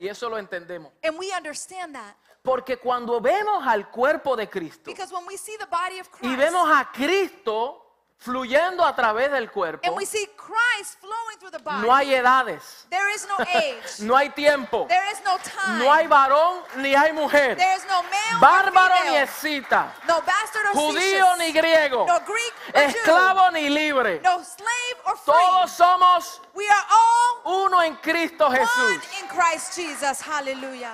Y 0.00 0.08
eso 0.08 0.28
lo 0.28 0.38
entendemos. 0.38 0.90
And 1.02 1.18
we 1.18 1.32
understand 1.32 1.94
that 1.94 2.14
Porque 2.42 2.76
cuando 2.76 3.20
vemos 3.20 3.64
al 3.66 3.88
cuerpo 3.88 4.34
de 4.34 4.48
Cristo 4.48 4.90
because 4.90 5.12
when 5.12 5.24
we 5.26 5.36
see 5.36 5.56
the 5.58 5.66
body 5.66 6.00
of 6.00 6.08
y 6.20 6.26
Christ 6.26 6.38
vemos 6.38 6.68
a 6.68 6.90
Cristo 6.90 7.78
fluyendo 8.18 8.84
a 8.84 8.94
través 8.94 9.30
del 9.30 9.48
cuerpo, 9.50 9.86
and 9.86 9.96
we 9.96 10.04
see 10.04 10.26
Christ 10.36 10.98
flowing 11.00 11.38
through 11.38 11.52
the 11.52 11.58
body, 11.60 11.86
no 11.86 11.92
hay 11.94 12.14
edades, 12.14 12.86
there 12.90 13.12
is 13.14 13.26
no 13.28 13.44
age, 13.44 14.00
no 14.00 14.16
hay 14.16 14.28
tiempo, 14.30 14.86
there 14.88 15.08
is 15.12 15.20
no 15.24 15.36
time, 15.38 15.78
no 15.78 15.92
hay 15.92 16.06
varón 16.08 16.62
ni 16.78 16.94
hay 16.94 17.12
mujer, 17.12 17.56
there 17.56 17.76
is 17.76 17.84
no 17.88 18.02
male 18.02 18.40
bárbaro 18.40 18.94
or 18.94 19.10
ni 19.10 19.16
escita, 19.18 19.92
no 20.08 20.20
bastard 20.22 20.66
or 20.66 20.74
judío 20.74 21.36
ni 21.38 21.52
griego, 21.52 22.06
no 22.06 22.18
Greek 22.20 22.54
or 22.74 22.80
Jew, 22.80 22.98
esclavo 22.98 23.52
ni 23.52 23.68
libre. 23.68 24.20
no 24.22 24.42
slave 24.42 24.98
or 25.06 25.16
free. 25.16 25.34
Todos 25.34 25.70
somos 25.72 26.40
We 26.54 26.68
are 26.68 26.86
all 26.90 27.66
uno 27.66 27.80
en 27.82 27.96
Cristo 27.96 28.46
one 28.48 28.58
Jesús. 28.58 29.20
in 29.20 29.28
Christ 29.28 29.76
Jesus. 29.76 30.20
Hallelujah. 30.20 30.92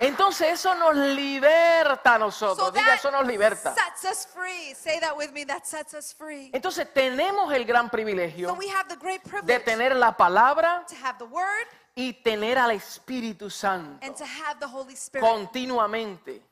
Entonces 0.00 0.52
eso 0.52 0.74
nos 0.74 0.94
liberta 0.94 2.14
a 2.14 2.18
So 2.18 2.18
nosotros. 2.18 2.72
Diga, 2.72 2.86
that 2.86 2.98
eso 2.98 3.10
nos 3.10 3.26
liberta. 3.26 3.74
sets 3.74 4.04
us 4.04 4.26
free. 4.26 4.74
Say 4.74 5.00
that 5.00 5.16
with 5.16 5.32
me. 5.32 5.44
That 5.44 5.64
sets 5.64 5.94
us 5.94 6.14
free. 6.14 6.50
Entonces 6.52 6.92
tenemos 6.92 7.52
el 7.52 7.64
gran 7.64 7.86
So 7.86 7.90
privilegio 7.90 8.54
we 8.54 8.68
have 8.68 8.88
the 8.88 8.96
great 8.96 9.22
de 9.42 9.58
tener 9.60 9.96
la 9.96 10.16
palabra 10.16 10.84
to 10.88 10.94
have 10.96 11.18
the 11.18 11.24
Word 11.24 11.66
y 11.96 12.12
tener 12.22 12.58
al 12.58 12.70
Espíritu 12.70 13.50
Santo 13.50 13.98
and 14.06 14.14
to 14.16 14.24
have 14.24 14.60
the 14.60 14.68
Holy 14.68 14.94
Spirit 14.94 15.26
continuamente 15.26 16.42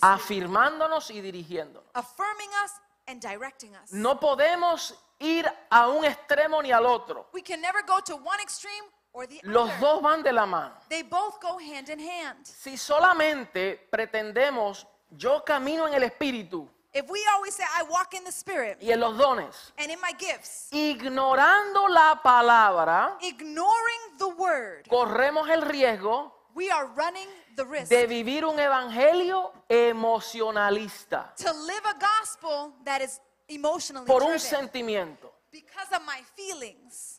afirmándonos 0.00 1.10
y 1.10 1.20
dirigiéndonos. 1.20 1.88
affirming 1.94 2.50
us 2.64 2.72
and 3.06 3.20
directing 3.20 3.74
us. 3.76 3.92
No 3.92 4.18
podemos 4.18 4.98
ir 5.20 5.50
a 5.70 5.88
un 5.88 6.04
extremo 6.04 6.60
ni 6.60 6.72
al 6.72 6.86
otro. 6.86 7.28
We 7.32 7.42
can 7.42 7.60
never 7.60 7.82
go 7.86 8.00
to 8.00 8.16
one 8.16 8.40
extreme 8.42 8.84
or 9.14 9.26
the 9.26 9.40
Los 9.44 9.70
other. 9.70 9.80
dos 9.80 10.02
van 10.02 10.22
de 10.22 10.32
la 10.32 10.44
mano. 10.44 10.74
They 10.90 11.02
both 11.02 11.40
go 11.40 11.58
hand 11.58 11.88
in 11.88 11.98
hand. 12.00 12.44
Si 12.44 12.76
solamente 12.76 13.88
pretendemos 13.90 14.86
yo 15.10 15.42
camino 15.42 15.86
en 15.86 15.94
el 15.94 16.02
Espíritu 16.02 16.68
If 16.96 17.10
we 17.10 17.20
always 17.34 17.54
say, 17.54 17.64
I 17.64 17.82
walk 17.90 18.14
in 18.14 18.22
the 18.22 18.30
Spirit 18.30 18.78
y 18.80 18.92
en 18.92 19.00
los 19.00 19.16
dones, 19.16 19.72
and 19.78 19.90
in 19.90 20.00
my 20.00 20.12
gifts, 20.16 20.68
ignorando 20.70 21.88
la 21.88 22.20
palabra, 22.22 23.18
ignoring 23.20 24.16
the 24.18 24.28
Word, 24.28 24.86
corremos 24.88 25.48
el 25.48 25.62
riesgo 25.62 26.32
we 26.54 26.70
are 26.70 26.86
running 26.94 27.26
the 27.56 27.64
risk 27.64 27.88
de 27.90 28.06
vivir 28.06 28.44
un 28.44 28.60
evangelio 28.60 29.52
emocionalista 29.68 31.34
to 31.36 31.52
live 31.66 31.82
a 31.84 31.98
gospel 31.98 32.72
that 32.84 33.00
is 33.02 33.20
emotionally 33.48 34.06
por 34.06 34.22
un 34.22 34.28
driven 34.28 34.40
sentimiento 34.40 35.32
because 35.50 35.92
of 35.92 36.02
my 36.06 36.22
feelings 36.36 37.13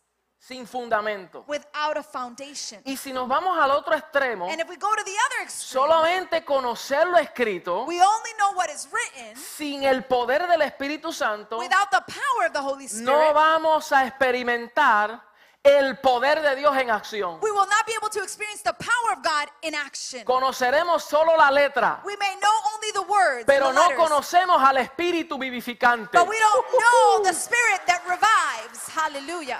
sin 0.47 0.67
fundamento. 0.67 1.43
without 1.47 1.97
a 1.97 2.03
foundation. 2.03 2.79
Y 2.85 2.97
si 2.97 3.11
nos 3.11 3.27
vamos 3.27 3.57
al 3.57 3.71
otro 3.71 3.95
extremo, 3.95 4.47
And 4.47 4.61
if 4.61 4.69
we 4.69 4.75
go 4.77 4.89
to 4.95 5.03
the 5.03 5.11
other 5.11 5.41
extreme, 5.43 5.81
solamente 5.81 6.45
conocer 6.45 7.07
lo 7.07 7.17
escrito 7.17 7.85
we 7.85 7.99
only 8.01 8.31
know 8.37 8.51
what 8.53 8.69
is 8.69 8.87
written 8.91 9.35
sin 9.35 9.83
el 9.83 10.03
poder 10.03 10.47
del 10.47 10.61
Espíritu 10.61 11.11
Santo, 11.11 11.57
without 11.57 11.89
the 11.89 12.01
power 12.01 12.47
of 12.47 12.53
the 12.53 12.61
Holy 12.61 12.85
no 13.01 13.13
Spirit. 13.13 13.33
vamos 13.33 13.91
a 13.91 14.05
experimentar 14.05 15.19
el 15.63 15.97
poder 15.97 16.43
de 16.43 16.55
Dios 16.57 16.77
en 16.77 16.91
acción. 16.91 17.39
We 17.41 17.49
will 17.51 17.65
not 17.65 17.87
be 17.87 17.93
able 17.93 18.09
to 18.11 18.21
experience 18.21 18.61
the 18.61 18.73
power 18.73 19.17
of 19.17 19.23
God 19.23 19.49
in 19.63 19.73
action. 19.73 20.23
Conoceremos 20.23 21.01
solo 21.01 21.35
la 21.35 21.49
letra, 21.49 22.01
We 22.05 22.15
may 22.17 22.35
know 22.35 22.53
only 22.75 22.91
the 22.93 23.01
words, 23.01 23.45
pero 23.47 23.69
the 23.69 23.73
no 23.73 23.87
letters, 23.87 23.97
conocemos 23.97 24.61
al 24.61 24.77
Espíritu 24.77 25.39
vivificante. 25.39 26.15
but 26.19 26.27
we 26.27 26.37
don't 26.37 26.67
know 26.71 27.23
the 27.23 27.33
Spirit 27.33 27.81
that 27.87 28.03
revives. 28.07 28.87
Hallelujah. 28.89 29.59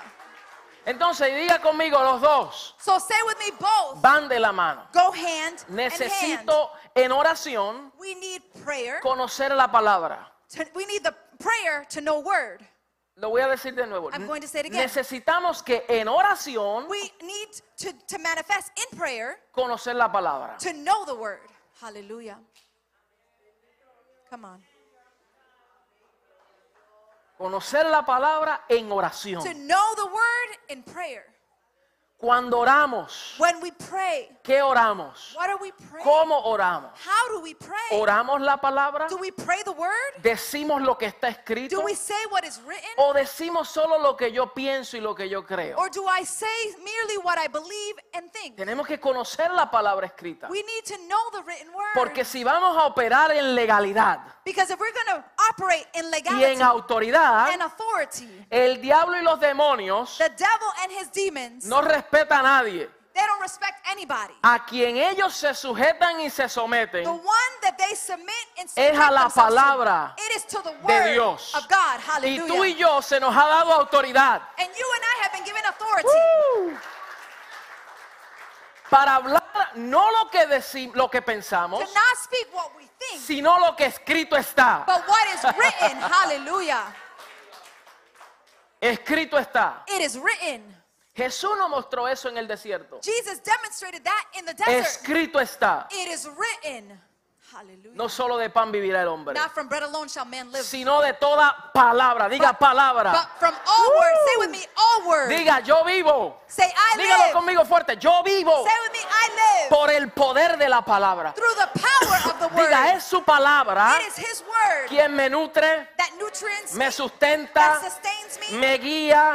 Entonces 0.85 1.33
diga 1.35 1.59
conmigo, 1.61 1.99
los 2.03 2.21
dos 2.21 2.75
So 2.79 2.99
say 2.99 3.17
with 3.25 3.37
me, 3.39 3.51
both 3.59 4.01
van 4.01 4.27
de 4.29 4.39
la 4.39 4.51
mano. 4.51 4.87
go 4.93 5.11
hand. 5.11 5.63
Necesito 5.69 6.69
en 6.93 7.11
oración 7.11 7.91
We 7.97 8.13
need 8.15 8.41
prayer. 8.63 8.99
conocer 9.01 9.51
la 9.55 9.67
palabra. 9.71 10.31
To, 10.49 10.63
we 10.75 10.85
need 10.85 11.03
the 11.03 11.13
prayer 11.39 11.85
to 11.89 12.01
know 12.01 12.19
word. 12.19 12.59
Lo 13.17 13.29
voy 13.29 13.41
a 13.41 13.47
decir 13.47 13.73
de 13.73 13.87
nuevo. 13.87 14.09
I'm 14.11 14.27
going 14.27 14.41
to 14.41 14.47
say 14.47 14.59
it 14.59 14.65
again. 14.67 14.81
Necesitamos 14.83 15.63
que 15.63 15.85
en 15.87 16.07
oración 16.07 16.87
We 16.89 17.11
need 17.21 17.49
to, 17.77 17.93
to 18.07 18.19
manifest 18.19 18.71
in 18.77 18.97
prayer 18.97 19.39
conocer 19.53 19.95
la 19.95 20.11
palabra. 20.11 20.57
to 20.59 20.73
know 20.73 21.05
the 21.05 21.15
word. 21.15 21.39
Hallelujah. 21.81 22.37
Come 24.29 24.45
on. 24.45 24.61
Conocer 27.37 27.85
la 27.87 28.05
palabra 28.05 28.63
en 28.69 28.87
To 28.89 28.95
oración. 28.95 29.43
know 29.67 29.95
the 29.95 30.05
word 30.05 30.59
in 30.69 30.83
prayer. 30.83 31.35
Cuando 32.17 32.59
oramos, 32.59 33.35
When 33.37 33.61
we 33.61 33.71
pray, 33.73 34.29
¿qué 34.41 34.61
oramos? 34.61 35.35
what 35.35 35.49
are 35.49 35.57
we 35.61 35.71
praying? 35.73 36.03
¿Cómo 36.07 36.39
oramos? 36.45 36.91
How 37.05 37.33
do 37.35 37.41
we 37.41 37.53
pray? 37.53 37.75
¿Oramos 37.91 38.39
la 38.39 38.55
palabra? 38.55 39.07
Do 39.09 39.17
we 39.17 39.31
pray 39.33 39.61
the 39.63 39.71
word? 39.71 39.91
¿Decimos 40.23 40.81
lo 40.81 40.97
que 40.97 41.07
está 41.07 41.27
escrito? 41.27 41.75
Do 41.75 41.83
we 41.83 41.93
say 41.93 42.15
what 42.31 42.43
is 42.45 42.59
written? 42.65 42.89
¿O 42.97 43.13
decimos 43.13 43.67
solo 43.67 43.99
lo 43.99 44.15
que 44.15 44.31
yo 44.31 44.53
pienso 44.53 44.95
y 44.95 45.01
lo 45.01 45.13
que 45.13 45.27
yo 45.27 45.45
creo? 45.45 45.77
Or 45.77 45.91
do 45.91 46.05
I 46.07 46.25
say 46.25 46.47
merely 46.77 47.17
what 47.21 47.37
I 47.37 47.49
believe 47.49 47.95
and 48.13 48.31
think? 48.31 48.55
Tenemos 48.55 48.87
que 48.87 48.97
conocer 48.97 49.51
la 49.51 49.69
palabra 49.69 50.07
escrita. 50.07 50.47
We 50.49 50.63
need 50.63 50.85
to 50.85 50.95
know 51.09 51.31
the 51.31 51.41
written 51.43 51.67
word. 51.75 51.93
Porque 51.95 52.23
si 52.23 52.45
vamos 52.45 52.77
a 52.77 52.85
operar 52.85 53.31
en 53.33 53.53
legalidad 53.53 54.19
Because 54.45 54.69
if 54.69 54.79
we're 54.79 54.93
going 54.93 55.17
to 55.19 55.23
operate 55.49 55.87
in 55.95 56.05
y 56.05 56.11
legality 56.11 56.45
en 56.53 56.61
autoridad, 56.61 57.49
and 57.51 57.63
authority, 57.63 58.29
el 58.51 58.79
diablo 58.79 59.17
y 59.17 59.21
los 59.23 59.39
demonios 59.39 60.17
the 60.19 60.29
devil 60.29 60.69
and 60.83 60.91
his 60.91 61.07
demons, 61.11 61.65
no 61.65 61.81
respeta 61.81 62.39
a 62.39 62.43
nadie. 62.43 62.87
they 63.15 63.21
don't 63.25 63.41
respect 63.41 63.81
anybody. 63.89 64.33
A 64.43 64.59
quien 64.65 64.97
ellos 64.97 65.33
se 65.33 65.53
sujetan 65.55 66.19
y 66.19 66.29
se 66.29 66.43
The 66.43 66.49
someten 66.49 67.07
one 67.07 67.53
that 67.63 67.75
they 67.77 67.95
submit 67.95 68.35
and 68.59 68.69
Es 68.75 68.95
a 68.99 69.09
la 69.11 69.27
to, 69.29 69.33
palabra 69.33 70.13
it 70.17 70.35
is 70.35 70.43
to 70.45 70.61
the 70.61 70.71
de 70.71 70.85
word 70.85 71.13
Dios. 71.13 71.55
of 71.55 71.67
God. 71.67 71.99
y 72.23 72.37
tú 72.37 72.63
y 72.65 72.73
Hallelujah. 72.73 72.77
yo 72.77 73.01
se 73.01 73.19
nos 73.19 73.33
ha 73.35 73.47
dado 73.47 73.71
autoridad 73.73 74.41
And 74.59 74.69
you 74.77 74.85
and 74.95 75.03
I 75.03 75.23
have 75.23 75.31
been 75.31 75.43
given 75.43 75.63
authority 75.65 76.77
para 78.91 79.15
hablar 79.15 79.43
no 79.75 80.07
lo 80.11 80.29
que 80.29 80.45
decimos, 80.45 80.95
lo 80.95 81.09
que 81.09 81.21
pensamos, 81.21 81.79
to 81.79 81.85
not 81.93 82.17
speak 82.21 82.47
what 82.53 82.69
we 82.77 82.84
sino 83.19 83.57
lo 83.59 83.75
que 83.75 83.85
escrito 83.85 84.35
está. 84.35 84.85
but 84.85 85.03
what 85.07 85.27
is 85.33 85.43
written. 85.57 85.97
Hallelujah. 85.99 86.93
Escrito 88.81 89.37
está. 89.37 89.83
It 89.87 90.01
is 90.01 90.17
written. 90.17 90.61
Jesús 91.15 91.57
nos 91.57 91.69
mostró 91.69 92.07
eso 92.07 92.27
en 92.29 92.37
el 92.37 92.47
desierto. 92.47 92.99
Jesus 93.01 93.39
demonstrated 93.41 94.03
that 94.03 94.25
in 94.37 94.45
the 94.45 94.53
desert. 94.53 94.85
Escrito 94.85 95.39
está. 95.39 95.87
It 95.91 96.09
is 96.09 96.27
written. 96.27 96.99
No 97.93 98.09
solo 98.09 98.37
de 98.37 98.49
pan 98.49 98.71
vivirá 98.71 99.01
el 99.01 99.07
hombre, 99.07 99.33
Not 99.33 99.51
from 99.53 99.69
bread 99.69 99.83
alone 99.83 100.09
shall 100.09 100.25
man 100.25 100.51
live, 100.51 100.63
sino 100.63 101.01
de 101.01 101.13
toda 101.13 101.55
palabra. 101.73 102.27
Diga 102.27 102.49
but 102.51 102.59
palabra. 102.59 103.13
from 103.39 103.53
all 103.65 103.89
words. 103.89 104.19
Say 104.25 104.39
with 104.39 104.49
me, 104.49 104.65
all 104.75 105.07
words. 105.07 105.31
Diga 105.31 105.63
yo 105.65 105.83
vivo. 105.85 106.41
Say, 106.47 106.65
I 106.65 106.97
Dígalo 106.97 107.25
live. 107.27 107.33
conmigo 107.33 107.65
fuerte. 107.65 107.97
Yo 107.99 108.21
vivo 108.23 108.51
Say 108.65 108.73
with 108.83 108.91
me, 108.91 108.99
I 108.99 109.29
live. 109.29 109.69
por 109.69 109.89
el 109.89 110.09
poder 110.11 110.57
de 110.57 110.67
la 110.67 110.81
palabra. 110.81 111.33
Through 111.33 111.55
the 111.57 111.79
power 111.79 112.33
of 112.33 112.39
the 112.39 112.47
word. 112.47 112.67
Diga, 112.69 112.93
es 112.93 113.03
su 113.05 113.21
palabra 113.23 113.95
It 114.01 114.07
is 114.07 114.17
His 114.17 114.41
word 114.41 114.87
quien 114.89 115.15
me 115.15 115.29
nutre, 115.29 115.87
that 115.97 116.04
me 116.17 116.85
me, 116.85 116.91
sustenta, 116.91 117.81
me, 118.59 118.77
guía, 118.77 119.33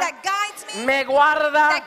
me, 0.85 1.03
guarda, 1.03 1.83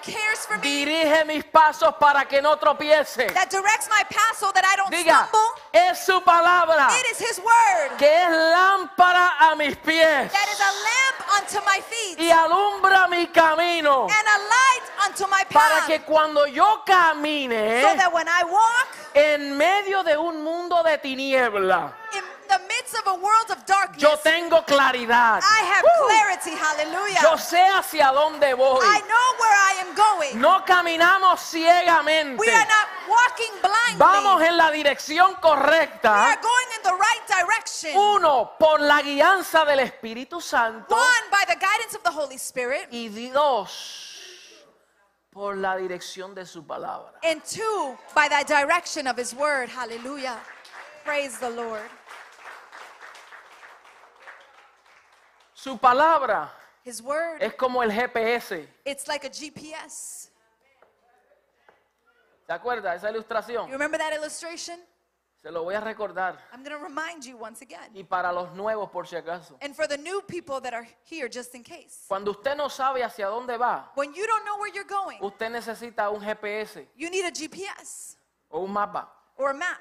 dirige 0.61 1.25
mis 1.25 1.45
pasos 1.45 1.95
para 1.99 2.25
que 2.27 2.41
no 2.41 2.57
tropiece. 2.57 3.27
that 3.33 3.49
directs 3.51 3.89
my 3.89 4.05
path 4.09 4.37
so 4.39 4.51
that 4.53 4.65
I 4.65 4.77
don't 4.77 4.91
Diga, 4.91 5.29
stumble. 5.29 5.63
es 5.73 6.05
su 6.05 6.21
palabra 6.23 6.89
It 6.91 7.11
is 7.13 7.19
His 7.31 7.39
word 7.39 7.97
que 7.99 8.07
es 8.07 8.31
lámpara 8.31 9.51
a 9.51 9.57
mis 9.57 9.77
pies 9.77 10.31
that 10.31 10.49
is 10.53 10.61
a 10.61 10.73
lamp 10.89 11.43
unto 11.43 11.61
my 11.65 11.81
feet 11.81 12.19
y 12.19 12.31
alumbra 12.31 13.09
mi 13.09 13.27
camino 13.29 14.05
and 14.05 14.29
a 14.29 14.39
light 14.39 15.09
unto 15.09 15.27
my 15.29 15.45
para 15.51 15.87
que 15.87 16.01
cuando 16.03 16.47
yo 16.47 16.83
camine 16.85 17.83
So 17.83 17.97
that 17.97 18.13
when 18.13 18.29
I 18.29 18.45
walk 18.45 18.89
en 19.15 19.57
medio 19.57 20.03
de 20.03 20.17
un 20.17 20.43
mundo 20.43 20.83
de 20.83 20.99
tiniebla, 20.99 21.93
in 22.45 22.49
the 22.49 22.63
midst 22.69 22.95
of 22.95 23.07
a 23.07 23.15
world 23.15 23.51
of 23.51 23.65
darkness, 23.67 24.03
yo 24.03 24.17
tengo 24.23 24.63
claridad. 24.63 25.41
I 25.43 25.61
have 25.73 25.85
clarity. 26.07 26.55
Hallelujah. 26.57 27.21
Yo 27.23 27.37
sé 27.37 27.65
hacia 27.75 28.13
dónde 28.13 28.55
voy. 28.55 28.85
I 28.85 29.01
know 29.01 29.27
where 29.41 29.57
I 29.57 29.73
am 29.81 29.95
going. 29.95 30.41
No 30.41 30.65
caminamos 30.65 31.41
ciegamente. 31.41 32.39
We 32.39 32.51
are 32.51 32.67
not 32.67 32.89
walking 33.09 33.53
blindly. 33.61 33.99
Vamos 33.99 34.43
en 34.43 34.57
la 34.57 34.71
dirección 34.71 35.29
we 35.31 35.35
are 35.35 35.57
correcta. 35.57 36.39
going 36.43 36.71
in 36.77 36.83
the 36.83 36.93
right 36.93 37.27
direction. 37.29 37.97
Uno, 37.97 38.53
por 38.59 38.81
la 38.81 39.01
guianza 39.03 39.65
del 39.65 39.81
Espíritu 39.81 40.41
Santo. 40.41 40.95
One, 40.95 41.31
by 41.31 41.45
the 41.47 41.57
guidance 41.57 41.95
of 41.95 42.03
the 42.03 42.11
Holy 42.11 42.37
Spirit. 42.37 42.89
Y 42.91 43.09
dos, 43.31 44.13
por 45.31 45.57
la 45.57 45.77
dirección 45.77 46.35
de 46.35 46.47
su 46.47 46.63
palabra. 46.63 47.13
And 47.23 47.43
two, 47.45 47.97
by 48.15 48.29
the 48.29 48.45
direction 48.47 49.07
of 49.07 49.17
His 49.17 49.35
Word. 49.35 49.69
Hallelujah. 49.69 50.39
Praise 51.05 51.39
the 51.39 51.51
Lord. 51.51 51.83
Su 55.65 55.79
palabra 55.79 56.53
His 56.85 57.01
Word, 57.01 57.41
es 57.43 57.55
como 57.55 57.83
el 57.83 57.91
GPS. 57.91 58.69
it's 58.85 59.09
like 59.09 59.27
a 59.27 59.31
GPS. 59.31 60.29
¿Se 62.47 62.53
acuerda 62.53 62.95
esa 62.95 63.09
You 63.09 63.15
ilustración? 63.15 63.71
remember 63.71 63.99
that 63.99 64.13
illustration? 64.13 64.79
Se 65.43 65.51
lo 65.51 65.63
voy 65.65 65.75
a 65.75 65.81
recordar. 65.81 66.37
I'm 66.53 66.63
going 66.63 66.79
to 66.79 66.85
remind 66.85 67.25
you 67.25 67.39
once 67.39 67.63
again. 67.63 67.91
Y 67.95 68.03
para 68.03 68.31
los 68.31 68.53
nuevos, 68.55 68.91
por 68.91 69.07
si 69.07 69.17
acaso. 69.17 69.57
And 69.63 69.75
for 69.75 69.87
the 69.87 69.97
new 69.97 70.21
people 70.29 70.61
that 70.61 70.75
are 70.75 70.87
here, 71.05 71.31
just 71.31 71.55
in 71.55 71.63
case. 71.63 72.05
Cuando 72.09 72.33
usted 72.33 72.55
no 72.57 72.69
sabe 72.69 73.03
hacia 73.03 73.29
dónde 73.29 73.59
va, 73.59 73.91
When 73.95 74.13
you 74.13 74.27
don't 74.27 74.45
know 74.45 74.59
where 74.59 74.71
you're 74.71 74.85
going, 74.87 75.19
usted 75.23 75.51
necesita 75.51 76.11
un 76.11 76.21
GPS 76.21 76.87
you 76.95 77.09
need 77.09 77.25
a 77.25 77.31
GPS 77.31 78.17
o 78.51 78.65
un 78.65 78.71
mapa. 78.71 79.09
or 79.39 79.49
a 79.49 79.55
map. 79.55 79.81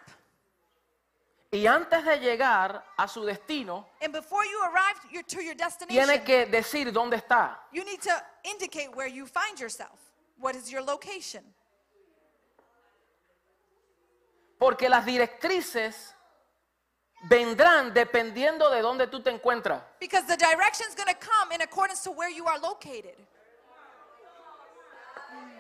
Y 1.54 1.68
antes 1.68 2.04
de 2.04 2.18
llegar 2.20 2.84
a 2.98 3.08
su 3.08 3.24
destino, 3.24 3.88
And 4.02 4.12
before 4.12 4.44
you 4.44 4.60
arrive 4.64 5.00
your- 5.12 5.24
to 5.24 5.40
your 5.40 5.56
destination, 5.56 5.88
tiene 6.08 6.24
que 6.24 6.48
decir 6.48 6.92
dónde 6.92 7.18
está. 7.18 7.60
you 7.72 7.84
need 7.86 8.02
to 8.02 8.12
indicate 8.44 8.90
where 8.96 9.08
you 9.08 9.28
find 9.28 9.60
yourself. 9.60 10.00
What 10.40 10.56
is 10.56 10.68
your 10.72 10.82
location? 10.82 11.44
Porque 14.58 14.90
las 14.90 15.06
directrices 15.06 16.16
vendrán 17.30 17.94
dependiendo 17.94 18.72
de 18.72 18.82
dónde 18.82 19.06
tú 19.08 19.22
te 19.22 19.30
encuentras. 19.30 19.84
Because 20.00 20.26
the 20.26 20.36
direction 20.38 20.88
is 20.90 20.96
going 20.96 21.08
to 21.14 21.20
come 21.20 21.52
in 21.54 21.62
accordance 21.62 22.02
to 22.04 22.12
where 22.12 22.30
you 22.32 22.48
are 22.48 22.58
located. 22.60 23.16
Mm, 25.32 25.52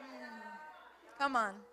mm. 0.00 1.18
Come 1.18 1.36
on. 1.36 1.71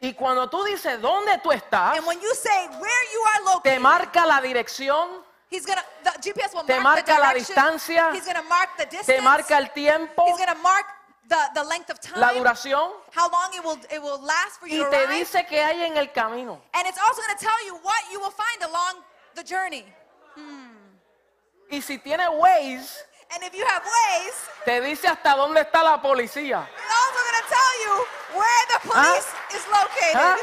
Y 0.00 0.12
cuando 0.14 0.48
tú 0.50 0.62
dices 0.64 1.00
dónde 1.00 1.38
tú 1.38 1.50
estás, 1.52 1.96
And 1.96 2.06
when 2.06 2.20
you 2.20 2.34
say 2.34 2.68
where 2.68 3.04
you 3.12 3.22
are 3.32 3.38
te 3.62 3.70
located, 3.76 3.80
marca 3.80 4.26
la 4.26 4.40
dirección, 4.40 5.24
he's 5.50 5.64
gonna 5.66 5.82
the 6.04 6.10
GPS 6.20 6.54
will 6.54 6.64
te 6.64 6.78
mark 6.80 7.04
the 7.06 7.12
marca 7.12 7.18
la 7.20 7.32
direction. 7.32 7.54
distancia, 7.56 8.10
he's 8.12 8.26
gonna 8.26 8.42
mark 8.42 8.70
the 8.76 8.84
distance. 8.86 9.06
te 9.06 9.20
marca 9.22 9.56
el 9.58 9.70
tiempo, 9.72 10.24
he's 10.26 10.36
gonna 10.38 10.54
mark 10.62 10.86
the, 11.28 11.36
the 11.54 11.64
length 11.64 11.90
of 11.90 11.98
time. 12.00 12.20
la 12.20 12.32
duración 12.34 12.90
how 13.14 13.28
long 13.30 13.50
it 13.54 13.64
will 13.64 13.78
it 13.90 14.00
will 14.02 14.20
last 14.22 14.60
for 14.60 14.68
you 14.68 14.82
y 14.82 14.84
to 14.84 14.90
te 14.90 14.96
arrive. 15.04 15.18
dice 15.24 15.46
que 15.46 15.62
hay 15.62 15.82
en 15.84 15.96
el 15.96 16.12
camino. 16.12 16.60
and 16.74 16.86
it's 16.86 16.98
also 16.98 17.22
gonna 17.22 17.38
tell 17.38 17.66
you 17.66 17.74
what 17.82 18.02
you 18.12 18.20
will 18.20 18.30
find 18.32 18.62
along 18.64 19.02
the 19.34 19.42
journey. 19.42 19.84
Y 21.70 21.80
si 21.80 21.98
tiene 21.98 22.28
Waze, 22.28 23.04
And 23.34 23.42
if 23.42 23.52
you 23.54 23.66
have 23.66 23.82
ways, 23.82 24.34
te 24.64 24.80
dice 24.82 25.08
hasta 25.08 25.34
dónde 25.34 25.62
está 25.62 25.82
la 25.82 26.00
policía. 26.00 26.64
it's 26.76 26.94
also 26.94 27.20
gonna 27.24 27.48
tell 27.48 27.74
you 27.84 28.06
where 28.36 28.64
the 28.72 28.78
police 28.88 29.32
is 29.54 29.64
located. 29.68 30.14
¿Ah? 30.14 30.36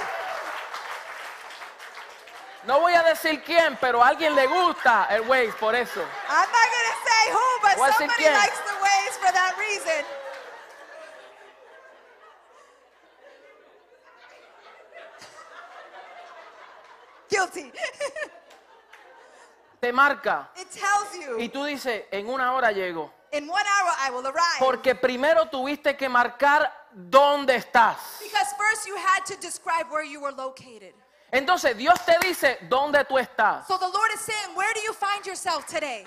No 2.66 2.80
voy 2.80 2.94
a 2.94 3.04
decir 3.04 3.44
quién, 3.44 3.78
pero 3.80 4.02
a 4.02 4.08
alguien 4.08 4.34
le 4.36 4.48
gusta 4.48 5.08
el 5.10 5.22
Waze 5.28 5.52
por 5.60 5.76
eso. 5.76 6.02
I'm 6.30 6.50
not 6.50 6.70
gonna 6.72 6.96
say 7.04 7.32
who, 7.32 7.60
but 7.62 7.76
Voy 7.78 7.92
somebody 7.92 8.24
likes 8.24 8.60
the 8.60 8.76
ways 8.82 9.18
for 9.20 9.32
that 9.34 9.56
reason. 9.60 10.06
Guilty. 17.30 17.72
Te 19.82 19.92
marca 19.92 20.50
it 20.56 20.70
tells 20.72 21.14
you 21.14 21.38
y 21.40 21.50
tú 21.50 21.66
dices, 21.66 22.06
en 22.12 22.30
una 22.30 22.54
hora 22.54 22.72
llego. 22.72 23.12
in 23.34 23.50
one 23.50 23.66
hour 23.66 23.92
I 24.00 24.12
will 24.12 24.26
arrive. 24.26 24.60
Porque 24.60 24.96
primero 24.96 25.50
tuviste 25.50 25.98
que 25.98 26.08
marcar 26.08 26.83
dónde 26.96 27.56
estás. 27.56 27.98
because 28.22 28.54
first 28.58 28.88
you 28.88 28.96
had 28.96 29.26
to 29.26 29.36
describe 29.42 29.88
where 29.90 30.04
you 30.04 30.20
were 30.22 30.32
located. 30.32 30.94
Entonces 31.32 31.76
Dios 31.76 31.98
te 32.06 32.16
dice 32.22 32.58
dónde 32.70 33.04
tú 33.08 33.18
estás. 33.18 33.66
So 33.68 33.78
the 33.78 33.88
Lord 33.90 34.12
is 34.14 34.22
saying, 34.22 34.56
where 34.56 34.72
do 34.74 34.82
you 34.82 34.94
find 34.94 35.26
yourself 35.26 35.66
today? 35.66 36.06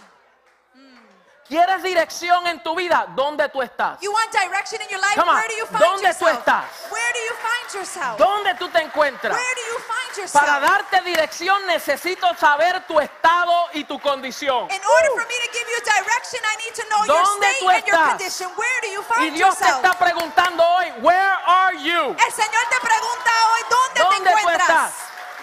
¿Quieres 1.48 1.80
dirección 1.82 2.46
en 2.48 2.60
tu 2.60 2.74
vida? 2.74 3.06
¿Dónde 3.14 3.48
tú 3.52 3.62
estás? 3.62 4.00
You 4.00 4.10
want 4.12 4.32
direction 4.32 4.80
in 4.82 4.88
your 4.90 5.00
life? 5.00 5.14
Come 5.14 5.28
on. 5.28 5.36
Where 5.36 5.48
do 5.48 5.54
you 5.54 5.66
find 5.66 5.80
¿Dónde 5.80 6.12
tú 6.14 6.26
yourself? 6.26 6.38
estás? 6.40 6.64
Where 6.90 7.12
do 7.12 7.20
you 7.20 7.34
find 7.34 7.74
yourself? 7.74 8.18
¿Dónde 8.18 8.54
tú 8.58 8.68
te 8.68 8.80
encuentras? 8.80 9.32
Where 9.32 9.54
do 9.54 9.62
you 9.72 9.78
find? 9.78 10.05
Para 10.32 10.60
darte 10.60 11.00
dirección 11.02 11.66
necesito 11.66 12.26
saber 12.36 12.86
tu 12.86 12.98
estado 13.00 13.52
y 13.74 13.84
tu 13.84 14.00
condición. 14.00 14.70
In 14.70 14.80
order 14.84 15.10
for 15.10 15.26
me 15.26 15.34
to 15.44 15.52
give 15.52 15.66
you 15.68 15.80
direction, 15.84 16.40
I 16.44 16.56
need 16.64 16.74
to 16.74 16.84
know 16.88 17.04
your 17.04 17.22
¿Dónde 17.24 17.46
state 17.46 17.60
tú 17.60 17.68
and 17.70 17.84
your 17.86 17.94
estás? 17.96 18.08
condition. 18.08 18.50
Where 18.56 18.80
do 18.82 18.88
you 18.88 19.00
Y 19.00 19.04
find 19.14 19.36
Dios 19.36 19.58
te 19.58 19.64
está 19.68 19.92
preguntando 19.98 20.64
hoy, 20.64 20.90
where 21.02 21.32
are 21.46 21.76
you? 21.76 22.16
El 22.18 22.32
Señor 22.32 22.64
te 22.70 22.80
pregunta 22.80 23.30
hoy, 23.52 23.62
¿dónde, 23.68 24.00
¿Dónde 24.00 24.16
te 24.16 24.32
tú 24.32 24.38
encuentras? 24.38 24.68
estás? 24.70 24.92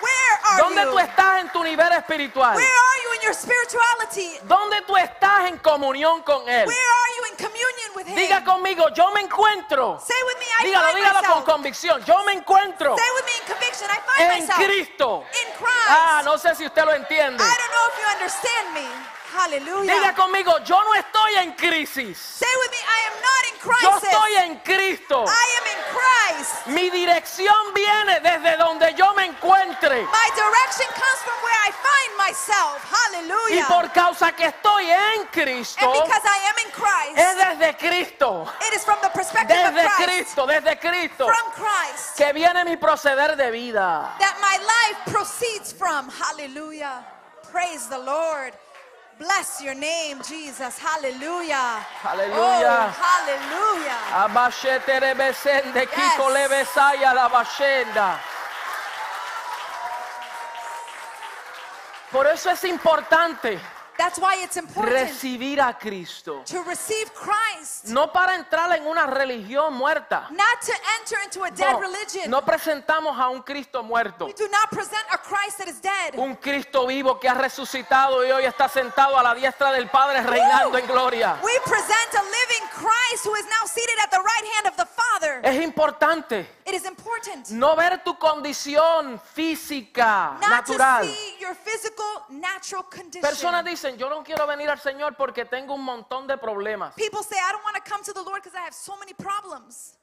Where 0.02 0.40
are 0.44 0.62
¿Dónde 0.64 0.86
tú 0.88 1.00
estás 1.00 1.40
en 1.40 1.50
tu 1.50 1.64
nivel 1.64 1.92
espiritual? 1.94 2.56
Where 2.56 2.68
are 2.68 3.04
you 3.04 3.14
in 3.14 3.22
your 3.22 3.34
spirituality? 3.36 4.40
¿Dónde 4.44 4.82
tú 4.82 4.98
estás 4.98 5.46
en 5.48 5.58
comunión 5.60 6.22
con 6.24 6.42
Él? 6.50 6.68
Where 6.68 6.88
are 7.04 7.16
you 7.18 7.26
in 7.32 7.36
communion 7.38 7.96
with 7.96 8.08
Him? 8.08 8.16
Diga 8.16 8.44
conmigo, 8.44 8.90
yo 8.90 9.12
me 9.12 9.22
encuentro. 9.22 10.00
Say 10.06 10.16
with 10.26 10.38
me, 10.40 10.46
I 10.60 10.66
Dígalo, 10.66 10.88
dígalo 10.94 11.20
con 11.20 11.30
myself. 11.30 11.46
convicción. 11.46 12.04
Yo 12.06 12.22
me 12.26 12.34
encuentro 12.34 12.98
Say 12.98 13.12
with 13.16 13.26
me 13.26 13.32
in 13.38 13.44
en 14.20 14.48
Cristo. 14.48 15.26
in 15.34 15.52
Christ. 15.58 15.90
Ah, 15.90 16.22
no 16.24 16.38
sé 16.38 16.56
si 16.56 16.66
usted 16.66 16.84
lo 16.86 16.94
entiende. 16.94 17.44
I 17.44 17.56
don't 17.58 17.72
know 17.72 17.88
if 17.90 18.00
you 18.00 18.08
understand 18.14 18.74
me. 18.74 18.88
Hallelujah. 19.34 19.94
Diga 19.94 20.14
conmigo, 20.16 20.60
yo 20.64 20.80
no 20.84 20.94
estoy 20.94 21.36
en 21.42 21.54
crisis. 21.54 22.18
Say 22.18 22.48
with 22.62 22.72
me, 22.72 22.78
I 22.78 23.08
am 23.08 23.14
not 23.22 23.44
in 23.50 23.56
Yo 23.82 23.90
crisis. 24.00 24.10
estoy 24.10 24.36
en 24.44 24.56
Cristo. 24.60 25.26
I 25.26 25.48
am 25.58 25.66
in 25.68 25.84
Christ. 25.92 26.68
Mi 26.68 26.90
dirección 26.92 27.56
viene 27.74 28.20
desde 28.20 28.58
donde 28.58 28.94
yo 28.94 29.12
me 29.16 29.23
encuentre. 29.44 30.04
My 30.12 30.30
direction 30.36 30.88
comes 30.94 31.20
from 31.24 31.38
where 31.44 31.60
I 31.68 31.72
find 31.72 32.18
myself. 32.18 32.80
Y 32.84 32.96
Hallelujah. 32.96 33.66
por 33.68 33.90
causa 33.92 34.32
que 34.32 34.46
estoy 34.48 34.86
en 34.90 35.20
and 35.22 35.30
Cristo, 35.32 35.92
because 35.92 36.24
I 36.24 36.40
am 36.50 36.66
in 36.66 36.72
Christ, 36.72 37.18
es 37.18 37.36
desde 37.36 37.78
Cristo. 37.78 38.48
it 38.68 38.74
is 38.74 38.84
from 38.84 38.98
the 39.02 39.10
perspective 39.10 39.58
of 39.58 39.74
Desde 39.74 39.88
Christ, 39.90 40.04
Cristo, 40.10 40.48
desde 40.48 40.80
Cristo, 40.80 41.26
from 41.28 41.52
Christ, 41.52 42.18
que 42.18 42.34
viene 42.34 42.64
mi 42.66 42.76
proceder 42.78 43.36
de 43.38 43.52
vida. 43.52 44.10
that 44.20 44.38
my 44.42 44.58
life 44.64 45.14
proceeds 45.14 45.72
from. 45.74 46.10
Hallelujah. 46.10 47.04
Praise 47.52 47.88
the 47.88 48.00
Lord. 48.00 48.54
Bless 49.20 49.62
your 49.62 49.76
name, 49.76 50.22
Jesus. 50.28 50.78
Hallelujah. 50.80 51.86
Aleluya. 52.04 52.90
Oh, 52.90 52.94
hallelujah. 52.98 53.98
Abashete 54.26 55.00
rebesende, 55.00 55.86
kiko 55.88 56.30
Yes. 56.30 56.50
lebesaya 56.50 57.14
la 57.14 57.30
bashenda. 57.30 58.18
Por 62.14 62.28
eso 62.28 62.50
es 62.52 62.64
importante 62.64 63.60
That's 63.96 64.18
why 64.18 64.44
it's 64.44 64.58
important 64.58 64.92
recibir 64.92 65.62
a 65.62 65.78
Cristo. 65.78 66.42
to 66.48 66.64
receive 66.64 67.12
Christ, 67.14 67.86
No 67.90 68.12
para 68.12 68.34
entrar 68.34 68.72
en 68.76 68.88
una 68.88 69.06
religión 69.06 69.74
muerta. 69.76 70.28
not 70.32 70.62
to 70.66 70.74
enter 71.00 71.20
into 71.24 71.44
a 71.44 71.52
dead 71.52 71.72
No, 71.74 71.80
religion. 71.80 72.30
no 72.32 72.42
presentamos 72.44 73.16
a 73.20 73.30
un 73.30 73.44
Cristo 73.44 73.84
muerto. 73.84 74.26
We 74.26 74.34
do 74.34 74.48
not 74.50 74.70
present 74.72 75.04
a 75.12 75.18
Christ 75.20 75.60
that 75.60 75.68
is 75.68 75.80
dead. 75.80 76.16
Un 76.18 76.36
Cristo 76.38 76.88
vivo 76.88 77.20
que 77.20 77.30
ha 77.30 77.36
resucitado 77.36 78.26
y 78.26 78.32
hoy 78.32 78.46
está 78.46 78.68
sentado 78.68 79.16
a 79.18 79.22
la 79.22 79.36
diestra 79.36 79.72
del 79.72 79.88
Padre 79.90 80.24
reinando 80.24 80.76
en 80.80 80.88
gloria. 80.88 81.38
We 81.44 81.52
present 81.64 82.16
a 82.16 82.24
living 82.24 82.68
Christ 82.74 83.26
who 83.28 83.36
is 83.36 83.46
now 83.46 83.68
seated 83.68 84.00
at 84.04 84.10
the 84.10 84.18
right 84.18 84.46
hand 84.58 84.68
of 84.70 84.76
the 84.76 84.86
Father. 84.88 85.40
Es 85.44 85.62
importante 85.64 86.48
It 86.66 86.74
is 86.74 86.86
important 86.86 87.50
no 87.50 87.76
ver 87.76 88.04
tu 88.04 88.18
condición 88.18 89.20
física, 89.20 90.38
not 90.40 90.66
to 90.66 90.78
natural. 90.78 91.04
see 91.04 91.38
your 91.40 91.56
physical, 91.56 92.24
natural 92.30 92.84
condition. 92.84 93.22
Personas 93.22 93.66
dicen, 93.66 93.98
yo 93.98 94.10
no 94.10 94.24
quiero 94.24 94.48
venir 94.48 94.70
al 94.70 94.80
Señor 94.80 95.16
porque 95.18 95.46
tengo 95.46 95.74
un 95.74 95.84
montón 95.84 96.26
de 96.26 96.38
problemas. 96.38 96.94
People 96.96 97.22
say, 97.22 97.38
I 97.38 97.52
don't 97.52 97.64
want 97.64 97.76
to 97.76 97.82
come 97.82 98.02
to 98.04 98.14
the 98.14 98.22
Lord 98.22 98.42
because 98.42 98.56
I 98.58 98.62
have 98.64 98.74
so 98.74 98.96
many 98.98 99.14
problems. 99.14 99.98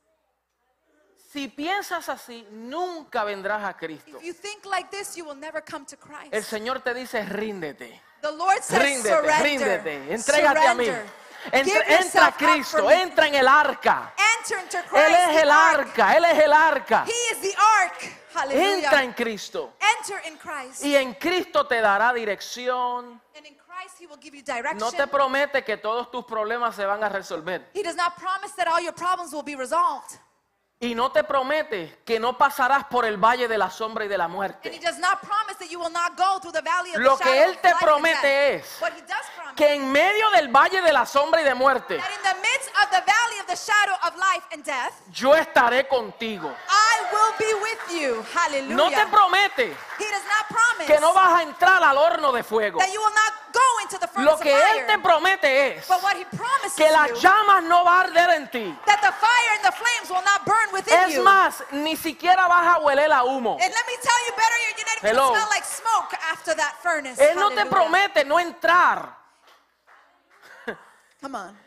Si 1.32 1.48
piensas 1.48 2.08
así, 2.08 2.46
nunca 2.50 3.24
vendrás 3.24 3.64
a 3.64 3.74
Cristo. 3.76 4.18
If 4.18 4.24
you 4.24 4.34
think 4.34 4.66
like 4.66 4.90
this, 4.90 5.16
you 5.16 5.24
will 5.24 5.38
never 5.38 5.62
come 5.62 5.86
to 5.86 5.96
Christ. 5.96 6.32
El 6.32 6.42
Señor 6.42 6.82
te 6.82 6.92
dice, 6.92 7.24
ríndete, 7.24 8.02
the 8.20 8.32
Lord 8.32 8.62
says, 8.62 8.82
ríndete, 8.82 9.16
surrender. 9.16 9.42
ríndete, 9.42 10.14
entrégate 10.14 10.66
a 10.66 10.74
mí. 10.74 10.84
Surrender. 10.86 11.20
Entra, 11.52 11.80
entra 11.98 12.26
a 12.26 12.32
Cristo, 12.32 12.90
entra 12.90 13.26
en 13.26 13.34
el 13.36 13.48
arca. 13.48 14.12
Enter 14.40 14.58
into 14.58 14.78
Christ. 14.88 15.06
Él 15.06 15.14
es 15.14 15.42
el 15.42 15.50
arca, 15.50 16.16
Él 16.16 16.24
es 16.24 16.38
el 16.38 16.52
arca. 16.52 17.04
He 17.06 17.34
is 17.34 17.40
the 17.40 17.54
ark. 17.82 18.16
Hallelujah. 18.32 18.84
Entra 18.84 19.02
en 19.02 19.12
Cristo. 19.12 19.72
Enter 19.98 20.22
in 20.26 20.38
Christ. 20.38 20.84
Y 20.84 20.94
en 20.94 21.14
Cristo 21.14 21.66
te 21.66 21.80
dará 21.80 22.12
dirección. 22.12 23.20
And 23.36 23.46
in 23.46 23.56
Christ, 23.56 24.00
He 24.00 24.06
will 24.06 24.18
give 24.20 24.34
you 24.34 24.42
direction. 24.42 24.78
No 24.78 24.90
te 24.90 25.06
promete 25.06 25.64
que 25.64 25.76
todos 25.76 26.10
tus 26.10 26.24
problemas 26.24 26.74
se 26.74 26.86
van 26.86 27.02
a 27.02 27.08
resolver. 27.08 27.68
he 27.74 27.82
does 27.82 27.96
not 27.96 28.16
promise 28.16 28.52
that 28.56 28.66
all 28.68 28.80
your 28.80 28.94
problems 28.94 29.32
will 29.32 29.42
be 29.42 29.56
resolved. 29.56 30.18
Y 30.82 30.94
no 30.94 31.12
te 31.12 31.22
promete 31.24 32.00
que 32.06 32.18
no 32.18 32.38
pasarás 32.38 32.86
por 32.86 33.04
el 33.04 33.18
valle 33.18 33.46
de 33.46 33.58
la 33.58 33.68
sombra 33.68 34.06
y 34.06 34.08
de 34.08 34.16
la 34.16 34.24
And 34.24 34.32
He 34.32 34.36
muerte. 34.36 34.80
does 34.80 34.98
not 34.98 35.20
promise 35.20 35.58
that 35.58 35.68
you 35.68 35.78
will 35.78 35.92
not 35.92 36.16
go 36.16 36.40
through 36.40 36.52
the 36.54 36.62
valley 36.62 36.94
of 36.94 37.00
Lo 37.02 37.18
the 37.18 37.24
que 37.24 37.44
Él 37.44 37.58
te 37.58 37.74
promete 37.78 38.54
es 38.54 38.80
Que 39.56 39.74
en 39.74 39.92
medio 39.92 40.30
del 40.30 40.48
valle 40.48 40.80
de 40.80 40.90
la 40.90 41.04
sombra 41.04 41.42
y 41.42 41.44
de 41.44 41.54
muerte, 41.54 42.00
death, 44.64 44.94
yo 45.12 45.34
estaré 45.34 45.86
contigo. 45.86 46.48
I 46.48 47.02
will 47.12 47.34
be 47.38 47.54
with 47.60 48.00
you. 48.00 48.24
Hallelujah. 48.34 48.74
No 48.74 48.88
te 48.88 49.06
promete 49.10 49.76
he 49.98 50.10
does 50.10 50.24
not 50.24 50.48
promise 50.48 50.86
que 50.86 50.98
no 50.98 51.12
vas 51.12 51.40
a 51.40 51.42
entrar 51.42 51.82
al 51.82 51.98
horno 51.98 52.32
de 52.32 52.42
fuego. 52.42 52.78
that 52.78 52.90
you 52.90 53.00
will 53.00 53.14
not 53.14 53.34
go 53.52 53.60
into 53.82 53.98
the 53.98 54.08
furnace 54.08 54.24
Lo 54.24 54.38
que. 54.38 54.54
Él 54.54 54.86
te 54.86 54.98
promete 54.98 55.76
es 55.76 55.86
que 56.74 56.90
las 56.90 57.20
llamas 57.20 57.64
no 57.64 57.84
va 57.84 57.98
a 57.98 58.00
arder 58.00 58.30
en 58.30 58.50
ti. 58.50 58.78
The 60.72 60.82
the 60.82 60.90
within 60.90 61.08
Es 61.10 61.14
you. 61.16 61.22
más, 61.22 61.62
ni 61.72 61.96
siquiera 61.96 62.46
vas 62.48 62.76
a 62.76 62.80
hueler 62.80 63.10
a 63.12 63.22
humo. 63.24 63.52
And 63.60 63.60
let 63.72 63.86
me 63.86 63.96
tell 64.02 64.26
you 64.26 64.32
better, 64.36 64.56
you're 64.66 64.86
not 64.86 64.98
even 64.98 65.10
Hello. 65.10 65.28
gonna 65.28 65.40
smell 65.40 65.48
like 65.50 65.64
smoke 65.64 66.14
after 66.32 66.54
that 66.54 66.74
furnace. 66.82 67.18
Él 67.20 67.34
no 67.36 67.48
te 67.50 67.56
Hallelujah. 67.56 67.70
promete 67.70 68.24
no 68.26 68.38
entrar 68.38 69.16
Come 71.20 71.34
on. 71.36 71.58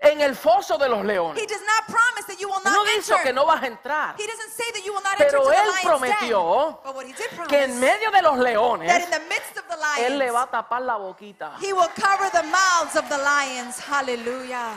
en 0.00 0.20
el 0.20 0.34
foso 0.36 0.76
de 0.76 0.86
los 0.88 1.00
He 1.00 1.04
leones. 1.06 1.46
does 1.46 1.62
not 1.62 1.86
promise 1.86 2.26
that 2.26 2.38
you 2.38 2.46
will 2.48 2.60
not 2.62 2.72
No 2.74 2.84
dice 2.84 3.08
enter. 3.12 3.22
que 3.24 3.32
no 3.32 3.46
vas 3.46 3.62
a 3.62 3.66
entrar. 3.66 4.14
He 4.18 4.26
doesn't 4.26 4.50
say 4.52 4.70
that 4.74 4.84
you 4.84 4.92
will 4.92 5.00
not 5.02 5.16
Pero 5.16 5.42
to 5.44 5.50
Él 5.50 5.56
the 5.56 5.70
lion's 5.70 5.84
prometió 5.84 6.66
den. 6.66 6.76
But 6.84 6.94
what 6.94 7.06
he 7.06 7.12
did 7.14 7.30
promise, 7.30 7.48
Que 7.48 7.62
en 7.64 7.80
medio 7.80 8.10
de 8.10 8.20
los 8.22 8.32
that 8.36 8.38
in 8.38 8.44
leones, 8.44 9.10
the 9.10 9.20
midst 9.30 9.56
of 9.56 9.64
the 9.68 9.76
Él 10.02 10.18
le 10.18 10.24
lions, 10.26 10.34
va 10.34 10.42
a 10.42 10.50
tapar 10.50 10.82
la 10.82 10.98
boquita. 10.98 11.56
he 11.58 11.72
will 11.72 11.88
cover 11.96 12.28
the 12.30 12.42
mouths 12.42 12.96
of 12.96 13.08
the 13.08 13.16
lions. 13.16 13.78
Hallelujah. 13.80 14.76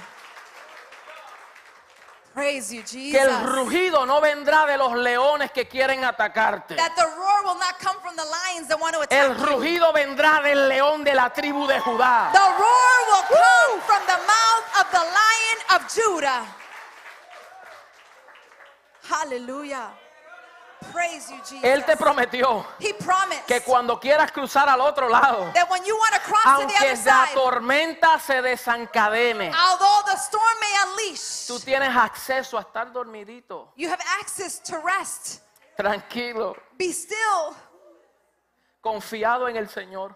Praise 2.38 2.71
you, 2.71 2.84
Que 2.84 3.19
el 3.19 3.47
rugido 3.47 4.06
no 4.06 4.21
vendrá 4.21 4.67
de 4.67 4.78
los 4.78 4.93
leones 4.93 5.52
que 5.52 5.67
quieren 5.67 6.06
atacarte. 6.06 6.76
That 6.76 6.93
the 6.95 7.02
roar 7.02 7.43
will 7.43 7.58
not 7.58 7.80
come 7.80 8.00
from 8.00 8.15
the 8.15 8.26
lions 8.26 8.67
that 8.67 8.80
want 8.80 8.93
to 8.93 9.08
El 9.10 9.36
you. 9.36 9.43
rugido 9.43 9.91
vendrá 9.91 10.39
del 10.43 10.69
león 10.69 11.04
de 11.04 11.15
la 11.15 11.32
tribu 11.34 11.65
de 11.65 11.80
Judá. 11.80 12.30
The 12.32 12.38
roar 12.38 13.00
will 13.10 13.26
come 13.28 13.82
from 13.82 14.06
the 14.06 14.19
mouth 14.28 14.82
of 14.82 14.91
the 14.91 15.00
lion 15.00 15.82
of 15.82 15.91
Judah. 15.91 16.45
Hallelujah. 19.10 19.89
Él 21.63 21.86
te 21.86 21.95
prometió 21.97 22.65
he 22.80 22.93
promised 22.93 23.45
que 23.45 23.62
cuando 23.62 24.00
quieras 24.00 24.32
cruzar 24.32 24.67
al 24.69 24.82
otro 24.82 25.10
lado, 25.10 25.52
that 25.54 25.69
when 25.69 25.84
you 25.86 25.95
want 25.97 26.13
to 26.13 26.19
cross 26.21 26.43
to 26.43 26.67
the 26.67 26.73
aunque 26.73 26.78
other 26.78 27.06
la 27.06 27.26
side, 27.26 27.34
tormenta 27.36 28.19
se 28.19 28.41
desencadene, 28.41 29.52
although 29.54 30.06
the 30.12 30.17
storm 30.17 30.60
may 30.60 30.89
unleash, 30.91 31.47
tú 31.47 31.60
tienes 31.60 31.95
acceso 31.95 32.58
a 32.58 32.62
estar 32.62 32.91
dormidito, 32.91 33.71
you 33.76 33.89
have 33.89 34.02
access 34.19 34.60
to 34.60 34.78
rest. 34.80 35.41
tranquilo, 35.78 36.56
Be 36.78 36.91
still. 36.91 37.56
confiado 38.82 39.47
en 39.50 39.58
el 39.58 39.67
Señor. 39.69 40.13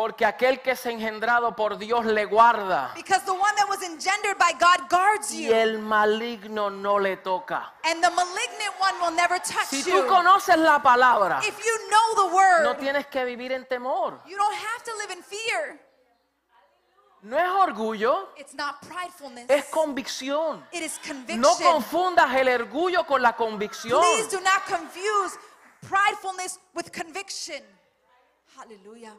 Porque 0.00 0.24
aquel 0.24 0.62
que 0.62 0.70
es 0.70 0.86
engendrado 0.86 1.54
por 1.54 1.76
Dios 1.76 2.06
le 2.06 2.24
guarda 2.24 2.90
Because 2.96 3.22
the 3.26 3.32
one 3.32 3.54
that 3.56 3.68
was 3.68 3.82
engendered 3.82 4.38
by 4.38 4.50
God 4.58 4.88
guards 4.88 5.30
y 5.30 5.44
you. 5.46 5.52
el 5.52 5.78
maligno 5.78 6.70
no 6.70 6.98
le 6.98 7.18
toca. 7.18 7.74
And 7.84 8.02
the 8.02 8.08
malignant 8.08 8.80
one 8.80 8.94
will 9.02 9.14
never 9.14 9.38
touch 9.38 9.66
Si 9.66 9.82
you. 9.82 10.00
tú 10.00 10.06
conoces 10.08 10.56
la 10.56 10.80
palabra, 10.80 11.42
If 11.46 11.58
you 11.58 11.90
know 11.90 12.28
the 12.28 12.34
word, 12.34 12.62
no 12.64 12.76
tienes 12.76 13.08
que 13.08 13.26
vivir 13.26 13.52
en 13.52 13.66
temor. 13.66 14.22
you 14.26 14.38
don't 14.38 14.54
have 14.54 14.82
to 14.84 14.90
live 14.96 15.10
in 15.10 15.22
fear. 15.22 15.78
No 17.20 17.36
es 17.36 17.50
orgullo, 17.68 18.30
It's 18.38 18.54
not 18.54 18.80
pridefulness. 18.80 19.50
es 19.50 19.66
convicción. 19.66 20.66
it 20.72 20.82
is 20.82 20.98
conviction. 21.06 21.42
No 21.42 21.54
confundas 21.58 22.34
el 22.36 22.48
orgullo 22.48 23.04
con 23.06 23.20
la 23.20 23.36
convicción. 23.36 24.00
Please 24.00 24.34
do 24.34 24.40
not 24.40 24.64
confuse 24.66 25.36
pridefulness 25.86 26.58
with 26.74 26.90
conviction. 26.90 27.62
Hallelujah. 28.56 29.12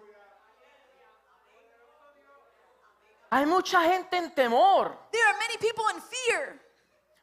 Hay 3.32 3.46
mucha 3.46 3.82
gente 3.84 4.18
en 4.18 4.32
temor. 4.32 4.98
There 5.12 5.26
are 5.26 5.38
many 5.38 5.58
people 5.58 5.86
in 5.96 6.02
fear. 6.02 6.60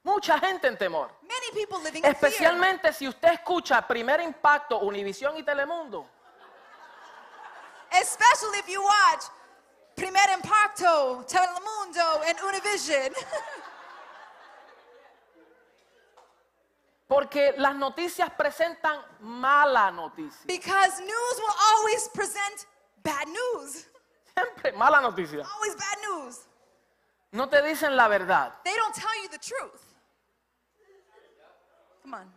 Mucha 0.03 0.39
gente 0.39 0.67
en 0.67 0.77
temor. 0.79 1.11
Many 1.23 1.51
people 1.53 1.79
living 1.83 2.03
in 2.03 2.15
fear. 2.15 2.15
Especialmente 2.15 2.93
si 2.95 3.07
usted 3.07 3.35
escucha 3.35 3.87
Primer 3.87 4.21
Impacto, 4.21 4.79
Univisión 4.81 5.37
y 5.37 5.43
Telemundo. 5.43 6.07
Especially 7.93 8.59
if 8.59 8.69
you 8.69 8.83
watch 8.83 9.25
Primer 9.97 10.31
Impacto, 10.35 11.25
Telemundo, 11.27 12.23
and 12.27 12.39
Univision. 12.39 13.13
Porque 17.07 17.55
las 17.57 17.75
noticias 17.75 18.31
presentan 18.31 19.03
mala 19.21 19.91
noticia. 19.91 20.47
because 20.47 21.01
news 21.01 21.39
will 21.39 21.55
always 21.73 22.09
present 22.15 22.67
bad 23.03 23.27
news. 23.29 23.87
Siempre 24.43 24.73
mala 24.73 25.01
noticia. 25.01 25.45
Always 25.55 25.75
bad 25.77 25.99
news. 26.03 26.41
No 27.33 27.49
te 27.49 27.61
dicen 27.63 27.97
la 27.97 28.09
verdad. 28.09 28.53
They 28.65 28.75
don't 28.77 28.95
tell 28.95 29.23
you 29.23 29.29
the 29.29 29.39
truth. 29.39 29.83
Come 32.03 32.15
on. 32.15 32.33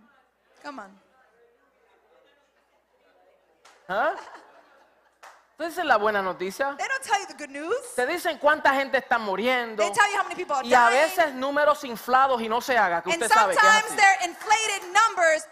Come 0.63 0.79
on. 0.81 1.01
¿Ah? 3.87 4.15
Te 5.57 5.65
dicen 5.67 5.87
la 5.87 5.97
buena 5.97 6.21
noticia. 6.21 6.75
They 6.77 6.87
don't 6.87 7.03
tell 7.03 7.19
you 7.21 7.27
the 7.27 7.35
good 7.35 7.49
news. 7.51 7.95
Te 7.95 8.05
dicen 8.07 8.37
cuánta 8.39 8.73
gente 8.73 8.97
está 8.97 9.17
muriendo. 9.19 9.83
They 9.83 9.91
tell 9.91 10.09
you 10.11 10.17
how 10.17 10.23
many 10.23 10.35
people 10.35 10.55
are 10.55 10.65
Y 10.65 10.73
a 10.73 10.89
dying. 10.89 11.01
veces 11.01 11.33
números 11.35 11.83
inflados 11.83 12.41
y 12.41 12.49
no 12.49 12.61
se 12.61 12.77
haga, 12.77 13.01
que 13.01 13.11
and 13.13 13.21
usted 13.21 13.33
sabe 13.33 13.53
que 13.53 13.59
es 13.59 13.61
sometimes 13.61 13.91
así. 13.91 13.95
they're 13.95 14.29
inflated 14.29 14.81
numbers. 14.93 15.47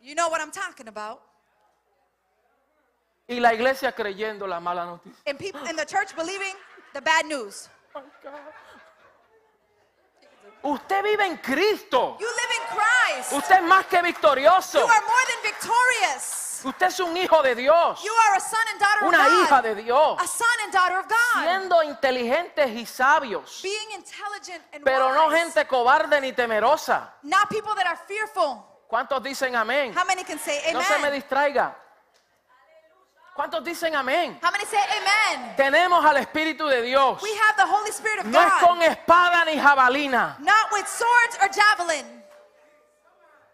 You 0.00 0.14
know 0.14 0.28
what 0.28 0.40
I'm 0.40 0.52
talking 0.52 0.88
about. 0.88 1.20
Y 3.28 3.40
la 3.40 3.52
iglesia 3.52 3.92
creyendo 3.92 4.46
la 4.46 4.58
mala 4.58 4.84
noticia. 4.86 5.20
And 5.26 5.38
people 5.38 5.60
in 5.68 5.76
the 5.76 5.84
church 5.84 6.16
believing 6.16 6.54
the 6.94 7.00
bad 7.02 7.26
news. 7.26 7.68
Usted 10.62 11.02
vive 11.04 11.20
en 11.26 11.36
Cristo. 11.38 12.16
You 12.18 12.26
live 12.26 12.52
in 12.56 12.76
Christ. 12.76 13.32
Usted 13.32 13.56
es 13.56 13.62
más 13.62 13.86
que 13.86 14.02
victorioso. 14.02 14.78
You 14.80 14.86
are 14.86 15.00
more 15.02 15.24
than 15.28 15.42
victorious. 15.52 16.62
Usted 16.64 16.86
es 16.86 16.98
un 17.00 17.16
hijo 17.16 17.40
de 17.42 17.54
Dios. 17.54 18.02
You 18.02 18.12
are 18.12 18.36
a 18.36 18.40
son 18.40 18.66
and 18.72 18.80
daughter 18.80 19.06
Una 19.06 19.18
of 19.26 19.30
God. 19.32 19.42
hija 19.44 19.62
de 19.62 19.74
Dios. 19.82 20.20
A 20.20 20.26
son 20.26 20.48
and 20.64 20.72
daughter 20.72 20.98
of 20.98 21.06
God. 21.06 21.42
Siendo 21.44 21.82
inteligentes 21.84 22.70
y 22.70 22.84
sabios. 22.86 23.60
Being 23.62 23.92
intelligent 23.92 24.64
and 24.72 24.84
Pero 24.84 25.12
no 25.14 25.28
wise. 25.28 25.38
gente 25.44 25.66
cobarde 25.68 26.20
ni 26.20 26.32
temerosa. 26.32 27.12
Not 27.22 27.48
people 27.48 27.74
that 27.76 27.86
are 27.86 27.98
fearful. 28.08 28.64
¿Cuántos 28.88 29.22
dicen 29.22 29.54
amén? 29.54 29.94
How 29.94 30.04
many 30.06 30.24
can 30.24 30.38
say 30.40 30.72
No 30.72 30.82
se 30.82 30.98
me 30.98 31.06
amen? 31.08 31.12
distraiga. 31.12 31.76
¿Cuántos 33.38 33.62
dicen 33.62 33.94
amén? 33.94 34.36
How 34.42 34.50
many 34.50 34.64
say 34.64 34.80
amen? 34.80 35.54
Tenemos 35.54 36.04
al 36.04 36.16
Espíritu 36.16 36.66
de 36.66 36.82
Dios. 36.82 37.22
We 37.22 37.30
have 37.36 37.54
the 37.56 37.66
Holy 37.72 37.90
Spirit 37.90 38.18
of 38.22 38.26
No 38.26 38.40
es 38.42 38.52
God. 38.60 38.66
con 38.66 38.82
espada 38.82 39.44
ni 39.44 39.56
jabalina, 39.56 40.36
Not 40.40 40.72
with 40.72 40.84
swords 40.88 41.38
or 41.40 41.48
javelin, 41.48 42.24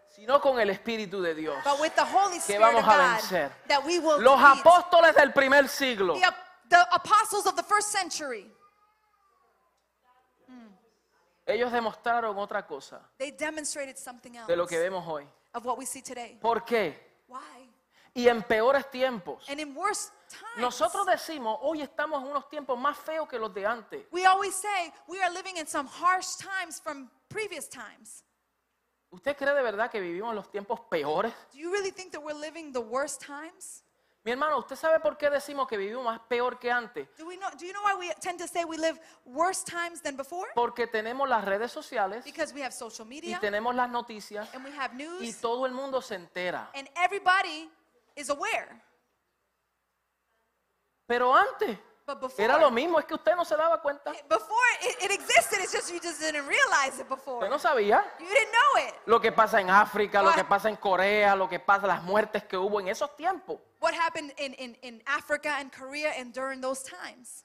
sino 0.09 0.41
con 0.41 0.59
el 0.59 0.71
Espíritu 0.71 1.21
de 1.21 1.35
Dios. 1.35 1.63
but 1.63 1.79
with 1.79 1.95
the 1.97 2.03
Holy 2.05 2.37
Que 2.39 2.55
Spirit 2.57 2.61
vamos 2.63 2.83
of 2.83 2.89
a 2.89 2.97
vencer. 2.97 3.51
That 3.69 3.85
we 3.85 3.99
will 3.99 4.23
Los 4.23 4.41
defeat. 4.41 4.65
apóstoles 4.65 5.15
del 5.17 5.33
primer 5.35 5.69
siglo, 5.69 6.15
The, 6.15 6.33
the 6.71 6.87
apostles 6.93 7.45
of 7.47 7.55
the 7.55 7.63
first 7.63 7.89
century, 7.93 8.51
ellos 11.47 11.71
demostraron 11.71 12.39
otra 12.39 12.67
cosa 12.67 13.03
they 13.19 13.31
demonstrated 13.31 13.99
something 13.99 14.35
else 14.35 14.47
de 14.51 14.57
lo 14.57 14.67
que 14.67 14.79
vemos 14.79 15.05
hoy. 15.07 15.29
of 15.53 15.63
what 15.67 15.77
we 15.77 15.85
see 15.85 16.01
today. 16.01 16.39
¿Por 16.41 16.65
qué? 16.65 17.14
Y 18.15 18.29
en 18.29 18.43
peores 18.45 18.89
tiempos. 18.91 19.49
And 19.51 19.59
in 19.61 19.77
worse 19.77 20.11
times, 20.29 20.59
Nosotros 20.59 21.05
decimos, 21.07 21.59
hoy 21.63 21.83
estamos 21.83 22.23
en 22.23 22.29
unos 22.31 22.49
tiempos 22.49 22.79
más 22.79 22.97
feos 22.97 23.29
que 23.29 23.39
los 23.39 23.53
de 23.53 23.67
antes. 23.67 24.07
we 24.13 24.25
always 24.25 24.55
say 24.55 24.93
we 25.09 25.21
are 25.21 25.33
living 25.33 25.57
in 25.57 25.67
some 25.67 25.89
harsh 25.89 26.37
times 26.37 26.81
from 26.81 27.11
previous 27.29 27.69
times. 27.69 28.23
¿Usted 29.11 29.37
cree 29.37 29.53
de 29.55 29.63
verdad 29.63 29.91
que 29.91 30.01
vivimos 30.01 30.35
los 30.35 30.49
tiempos 30.51 30.81
peores? 30.89 31.33
Do 31.53 31.59
you 31.59 31.71
really 31.71 31.91
think 31.91 32.13
that 32.13 32.21
we're 32.23 32.39
living 32.39 32.73
the 32.73 32.81
worst 32.81 33.21
times? 33.25 33.83
Mi 34.25 34.31
hermano, 34.33 34.59
¿usted 34.59 34.77
sabe 34.77 35.01
por 35.01 35.19
qué 35.19 35.29
decimos 35.29 35.69
que 35.69 35.77
vivimos 35.77 36.03
más 36.05 36.19
peor 36.29 36.59
que 36.59 36.71
antes? 36.71 37.07
Do, 37.19 37.27
we 37.27 37.37
know, 37.37 37.51
do 37.51 37.67
you 37.67 37.73
know 37.73 37.83
why 37.83 37.95
we 37.95 38.11
tend 38.21 38.39
to 38.41 38.49
say 38.49 38.65
we 38.65 38.79
live 38.79 38.99
worse 39.27 39.63
times 39.63 40.01
than 40.01 40.17
before? 40.17 40.49
Porque 40.55 40.87
tenemos 40.87 41.29
las 41.29 41.45
redes 41.45 41.71
sociales 41.71 42.25
Because 42.25 42.55
we 42.55 42.63
have 42.63 42.73
social 42.73 43.07
y 43.07 43.11
media 43.11 43.39
tenemos 43.41 43.75
las 43.75 43.91
noticias 43.91 44.49
and 44.55 44.65
we 44.65 44.71
have 44.71 44.95
y 44.95 45.05
news 45.05 45.41
todo 45.41 45.67
el 45.67 45.73
mundo 45.73 46.01
se 46.01 46.15
entera. 46.15 46.71
and 46.75 46.89
everybody 46.97 47.71
is 48.17 48.31
aware. 48.31 48.83
Pero 51.07 51.35
antes 51.35 51.77
But 52.07 52.21
before, 52.21 52.45
era 52.45 52.59
lo 52.59 52.71
mismo, 52.71 52.99
es 52.99 53.07
que 53.07 53.15
usted 53.15 53.35
no 53.35 53.45
se 53.45 53.57
daba 53.57 53.81
cuenta. 53.81 54.13
before 54.29 54.69
it, 54.83 55.05
it 55.05 55.11
existed, 55.11 55.59
it's 55.63 55.73
just 55.73 55.91
you 55.91 55.99
just 56.01 56.21
didn't 56.21 56.47
realize 56.47 56.99
it 57.01 57.09
before. 57.09 57.39
Usted 57.39 57.49
no 57.51 57.59
sabía. 57.59 58.05
You 58.21 58.27
didn't 58.29 58.53
know 58.53 58.89
it. 58.89 58.95
Lo 59.07 59.21
que 59.21 59.33
pasa 59.33 59.59
en 59.61 59.71
África, 59.71 60.23
lo 60.23 60.29
What- 60.31 60.35
que 60.37 60.45
pasa 60.45 60.69
en 60.69 60.77
Corea, 60.77 61.35
lo 61.35 61.49
que 61.49 61.59
pasa, 61.61 61.87
las 61.87 62.03
muertes 62.03 62.45
que 62.45 62.57
hubo 62.59 62.79
en 62.81 62.89
esos 62.89 63.15
tiempos. 63.17 63.59
What 63.81 63.95
happened 63.95 64.33
in, 64.39 64.53
in, 64.55 64.77
in 64.83 65.03
Africa 65.07 65.57
and 65.59 65.73
Korea 65.73 66.13
and 66.19 66.33
during 66.35 66.61
those 66.61 66.83
times. 66.83 67.45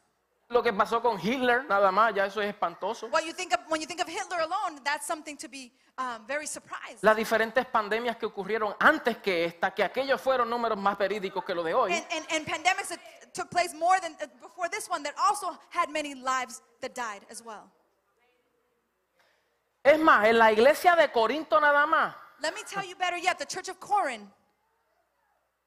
Lo 0.52 0.64
que 0.64 0.74
pasó 0.74 1.00
con 1.00 1.20
Hitler, 1.20 1.64
nada 1.66 1.92
más, 1.92 2.12
ya 2.16 2.26
eso 2.26 2.42
es 2.42 2.50
espantoso. 2.50 3.06
What 3.12 3.24
you 3.24 3.34
think 3.34 3.54
of 3.54 3.60
when 3.70 3.80
you 3.80 3.86
think 3.86 4.02
of 4.02 4.08
Hitler 4.08 4.40
alone, 4.40 4.82
that's 4.84 5.06
something 5.06 5.38
to 5.38 5.48
be 5.48 5.72
um, 6.00 6.26
very 6.26 6.48
surprised. 6.48 7.04
Las 7.04 7.16
diferentes 7.16 7.68
pandemias 7.68 8.18
que 8.18 8.26
ocurrieron 8.26 8.76
antes 8.80 9.20
que 9.20 9.46
esta, 9.46 9.70
que 9.76 9.84
aquellos 9.84 10.20
fueron 10.20 10.50
números 10.50 10.76
más 10.80 10.98
verídicos 10.98 11.46
que 11.46 11.54
los 11.54 11.64
de 11.64 11.76
hoy. 11.76 11.94
and, 11.94 12.04
and, 12.12 12.26
and 12.32 12.48
pandemics 12.48 12.88
that 12.90 13.00
took 13.32 13.52
place 13.52 13.76
more 13.76 14.00
than 14.02 14.14
uh, 14.24 14.26
before 14.42 14.68
this 14.70 14.90
one 14.90 15.04
that 15.04 15.14
also 15.20 15.56
had 15.70 15.88
many 15.92 16.16
lives 16.16 16.64
that 16.82 16.96
died 16.96 17.22
as 17.30 17.44
well. 17.46 17.70
Es 19.84 20.00
más, 20.00 20.28
en 20.28 20.40
la 20.40 20.52
iglesia 20.52 20.96
de 20.96 21.12
Corinto 21.12 21.60
nada 21.62 21.86
más, 21.86 22.16
Let 22.42 22.56
me 22.56 22.62
tell 22.64 22.84
you 22.84 22.96
better 22.96 23.18
yet, 23.18 23.38
the 23.38 23.46
church 23.46 23.70
of 23.70 23.80
Corinth, 23.80 24.30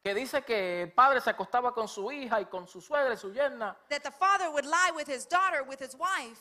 que 0.02 0.14
dice 0.14 0.42
que 0.42 0.82
el 0.82 0.92
padre 0.92 1.20
se 1.20 1.30
acostaba 1.30 1.72
con 1.72 1.86
su 1.86 2.10
hija 2.10 2.40
y 2.40 2.46
con 2.46 2.66
su 2.66 2.80
suegra 2.80 3.14
y 3.14 3.16
su 3.16 3.32
yerna. 3.32 3.76
that 3.88 4.02
the 4.02 4.10
father 4.10 4.50
would 4.50 4.64
lie 4.64 4.90
with 4.94 5.08
his 5.08 5.26
daughter, 5.28 5.62
with 5.62 5.80
his 5.80 5.94
wife. 5.94 6.40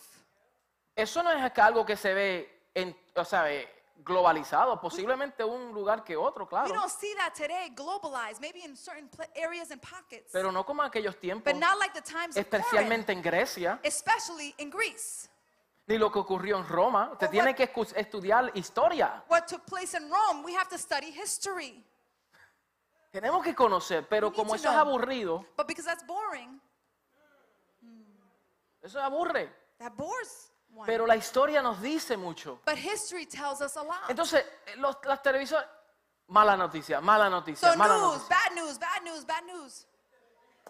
Eso 0.96 1.22
no 1.24 1.32
es 1.32 1.58
algo 1.60 1.86
que 1.86 1.96
se 1.96 2.14
ve, 2.14 2.70
en, 2.74 2.96
o 3.16 3.24
sea, 3.24 3.52
eh, 3.52 3.70
globalizado, 4.04 4.82
posiblemente 4.82 5.44
un 5.44 5.72
lugar 5.74 6.04
que 6.04 6.18
otro, 6.18 6.46
We 6.46 6.50
claro, 6.50 6.74
don't 6.74 6.90
see 6.90 7.14
that 7.16 7.34
today 7.36 7.70
globalized, 7.76 8.42
maybe 8.42 8.64
in 8.64 8.76
certain 8.76 9.10
areas 9.36 9.72
and 9.72 9.80
pockets, 9.80 10.32
pero 10.32 10.52
no 10.52 10.66
como 10.66 10.82
en 10.82 10.90
aquellos 10.90 11.18
tiempos, 11.20 11.54
but 11.54 11.60
not 11.60 11.78
like 11.78 11.94
the 11.94 12.02
times 12.02 12.36
especialmente 12.36 13.12
en 13.12 13.22
Grecia, 13.22 13.80
especially 13.84 14.56
in 14.58 14.72
Greece. 14.72 15.30
ni 15.88 15.98
lo 15.98 16.12
que 16.12 16.20
ocurrió 16.20 16.58
en 16.58 16.68
Roma. 16.68 17.12
Usted 17.14 17.30
tiene 17.30 17.54
que 17.54 17.72
estudiar 17.96 18.52
historia. 18.56 19.24
What 19.30 19.46
took 19.48 19.66
place 19.66 19.96
in 19.96 20.10
Rome, 20.10 20.44
we 20.44 20.56
have 20.56 20.70
to 20.70 20.78
study 20.78 21.12
history. 21.12 21.84
Tenemos 23.12 23.44
que 23.44 23.54
conocer, 23.54 24.08
pero 24.08 24.32
como 24.32 24.56
eso 24.56 24.70
es 24.70 24.76
aburrido, 24.76 25.46
But 25.58 25.68
because 25.68 25.86
that's 25.86 26.06
boring, 26.06 26.60
eso 28.82 29.00
aburre. 29.02 29.50
that 29.80 29.92
bores 29.96 30.52
one. 30.74 30.86
Pero 30.86 31.06
la 31.06 31.16
historia 31.16 31.62
nos 31.62 31.82
dice 31.82 32.16
mucho. 32.18 32.60
but 32.66 32.78
history 32.78 33.26
tells 33.26 33.62
us 33.62 33.76
a 33.76 33.84
lot. 33.84 34.10
Entonces, 34.10 34.46
eh, 34.68 34.76
los, 34.78 34.96
las 35.04 35.22
televisoras, 35.22 35.66
mala 36.28 36.56
noticia, 36.56 37.02
mala 37.02 37.30
noticia, 37.30 37.72
so 37.72 37.78
mala 37.78 37.98
news, 37.98 38.14
noticia. 38.14 38.30
bad 38.30 38.56
news, 38.56 38.80
bad 38.80 39.04
news, 39.04 39.26
bad 39.26 39.44
news. 39.46 39.88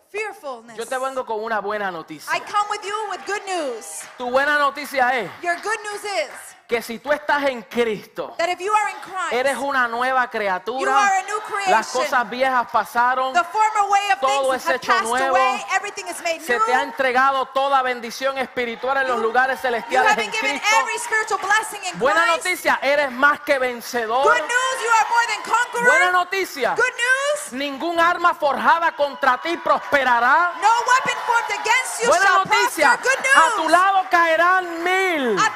Fearfulness. 0.10 0.76
Yo 0.78 0.86
te 0.86 0.98
vengo 0.98 1.26
con 1.26 1.42
una 1.42 1.62
buena 1.62 1.88
I 1.90 1.92
noticia. 1.94 2.32
come 2.46 2.70
with 2.72 2.84
you 2.84 3.10
with 3.12 3.22
good 3.26 3.44
news. 3.46 4.02
Tu 4.18 4.30
buena 4.30 4.58
noticia 4.58 5.10
es 5.18 5.30
Your 5.42 5.56
good 5.62 5.80
news 5.84 6.04
is 6.04 6.32
que 6.72 6.82
si 6.82 7.00
tú 7.00 7.12
estás 7.12 7.44
en 7.50 7.64
Cristo, 7.64 8.34
that 8.38 8.48
if 8.48 8.58
you 8.62 8.72
are 8.72 8.92
in 8.92 8.98
Christ, 9.02 9.34
eres 9.34 9.58
una 9.58 9.90
nueva 9.90 10.24
You 10.24 10.30
criatura, 10.32 10.98
are 11.06 11.18
a 11.20 11.24
new 11.24 11.40
creation. 11.42 11.72
las 11.72 11.88
cosas 11.88 12.30
viejas 12.30 12.66
pasaron, 12.72 13.34
the 13.34 13.44
former 13.44 13.90
way 13.90 14.12
of 14.14 14.20
todo 14.22 14.54
es 14.54 14.66
hecho 14.70 14.94
nuevo. 15.02 15.36
away, 15.36 15.66
everything 15.76 16.06
is 16.08 16.22
made 16.22 16.40
se 16.40 16.54
new. 16.58 16.66
te 16.66 16.74
ha 16.74 16.84
entregado 16.84 17.46
toda 17.48 17.82
bendición 17.82 18.38
espiritual 18.38 18.96
en 19.02 19.08
los 19.10 19.18
You- 19.18 19.24
lugares 19.24 19.58
you 19.58 19.62
celestiales 19.68 20.12
have 20.14 20.24
en 20.24 20.32
been 20.32 20.40
given 20.42 20.60
Cristo. 20.60 20.78
every 20.80 20.98
spiritual 21.00 21.40
blessing 21.42 21.84
in 21.92 22.00
Buena 22.00 22.24
Christ. 22.24 22.38
noticia, 22.46 22.80
eres 22.82 23.12
más 23.12 23.42
que 23.42 23.60
vencedor. 23.60 24.24
Good 24.24 24.40
news, 24.40 24.82
you 24.82 24.90
are 24.98 25.10
more 25.10 25.28
than 25.28 25.44
conqueror. 25.44 25.86
Buena 25.88 26.12
noticia, 26.14 26.76
Good 26.76 26.86
news, 26.96 27.52
ningún 27.54 28.00
arma 28.00 28.34
forjada 28.34 28.96
contra 28.96 29.42
ti 29.42 29.58
prosperará. 29.58 30.54
no 30.62 30.70
weapon 30.88 31.22
formed 31.28 31.60
against 31.60 32.02
you 32.02 32.08
Buena 32.08 32.26
shall 32.28 32.46
noticia, 32.46 32.98
prosper. 32.98 33.10
Good 33.12 33.26
a 33.36 33.56
tu 33.58 33.62
news, 33.64 33.72
lado 33.74 34.06
caerán 34.10 34.84
mil 34.86 35.38
a 35.38 35.50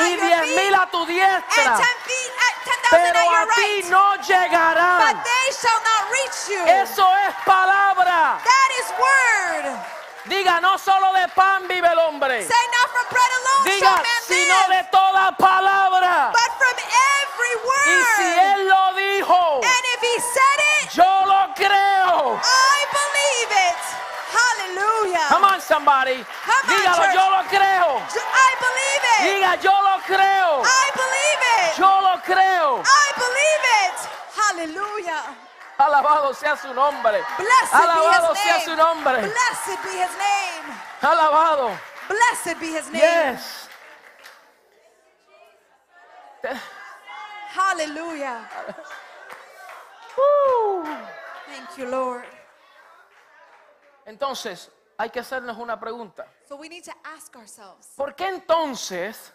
y 0.00 0.16
diez 0.16 0.46
mil 0.56 0.74
a 0.74 0.86
tu 0.90 0.98
and 1.02 1.08
diestra, 1.08 1.76
ten 1.76 1.96
feet 2.06 2.32
at 2.46 2.54
ten 2.64 2.78
thousand 2.82 3.12
pero 3.12 3.18
a 3.18 3.32
your 3.32 3.46
ti 3.54 3.60
right. 3.60 3.90
no 3.90 4.04
But 4.16 4.26
llegarán. 4.26 5.22
they 5.24 5.46
shall 5.52 5.80
not 5.82 6.02
reach 6.12 6.40
you. 6.48 6.62
Eso 6.66 7.06
es 7.28 7.34
palabra. 7.44 8.38
That 8.44 8.70
is 8.80 8.88
word. 8.98 9.78
Diga, 10.26 10.60
no 10.60 10.76
solo 10.78 11.12
de 11.14 11.26
pan 11.28 11.66
vive 11.68 11.86
el 11.88 11.98
hombre. 11.98 12.42
Say 12.46 12.64
not 12.72 12.90
from 12.92 13.06
bread 13.10 13.30
alone 13.38 13.64
Diga, 13.64 13.80
shall 13.80 13.96
man 13.96 14.22
sino 14.26 14.58
de 14.68 14.84
toda 14.90 15.32
palabra. 15.38 16.32
but 16.32 16.50
from 16.58 16.76
every 16.76 17.54
Y 17.56 17.62
word. 17.64 18.16
si 18.16 18.28
él 18.52 18.68
lo 18.68 18.92
dijo, 18.94 19.60
and 19.62 19.84
if 19.94 20.00
he 20.02 20.20
said 20.20 20.60
it, 20.82 20.94
yo 20.94 21.24
lo 21.24 21.54
creo. 21.54 22.38
Hallelujah. 24.78 25.26
Come 25.28 25.44
on, 25.44 25.60
somebody. 25.60 26.14
Come 26.22 26.54
on, 26.54 26.70
Dígalo, 26.70 27.02
church. 27.04 27.14
yo 27.14 27.24
lo 27.30 27.42
creo. 27.50 27.88
I 27.98 28.50
believe 28.64 29.04
it. 29.14 29.20
Diga, 29.26 29.52
yo 29.62 29.74
lo 29.82 29.98
creo. 30.06 30.62
I 30.64 30.86
believe 30.94 31.42
it. 31.58 31.78
Yo 31.78 31.90
lo 32.06 32.14
creo. 32.22 32.82
I 32.84 33.06
believe 33.18 33.64
it. 33.82 33.98
Hallelujah. 34.38 35.22
Alabado 35.78 36.34
sea 36.34 36.56
su 36.56 36.72
nombre. 36.74 37.22
Blessed 37.38 37.72
Alabado 37.74 38.32
be 38.32 38.34
his 38.34 38.42
sea 38.42 38.50
name. 38.50 38.64
su 38.64 38.76
nombre. 38.76 39.20
Blessed 39.20 39.78
be 39.84 39.90
his 39.98 40.14
name. 40.18 40.66
Alabado. 41.02 41.78
Blessed 42.08 42.58
be 42.60 42.66
his 42.72 42.86
name. 42.90 43.02
Yes. 43.02 43.68
Hallelujah. 47.50 48.48
Uh. 50.16 51.06
Thank 51.46 51.78
you, 51.78 51.86
Lord. 51.90 52.24
Entonces, 54.08 54.70
hay 54.96 55.10
que 55.10 55.20
hacernos 55.20 55.56
una 55.58 55.78
pregunta. 55.78 56.26
So 56.48 56.56
we 56.56 56.68
need 56.68 56.84
to 56.84 56.92
ask 57.04 57.34
ourselves, 57.36 57.88
¿Por 57.96 58.14
qué 58.14 58.26
entonces, 58.26 59.32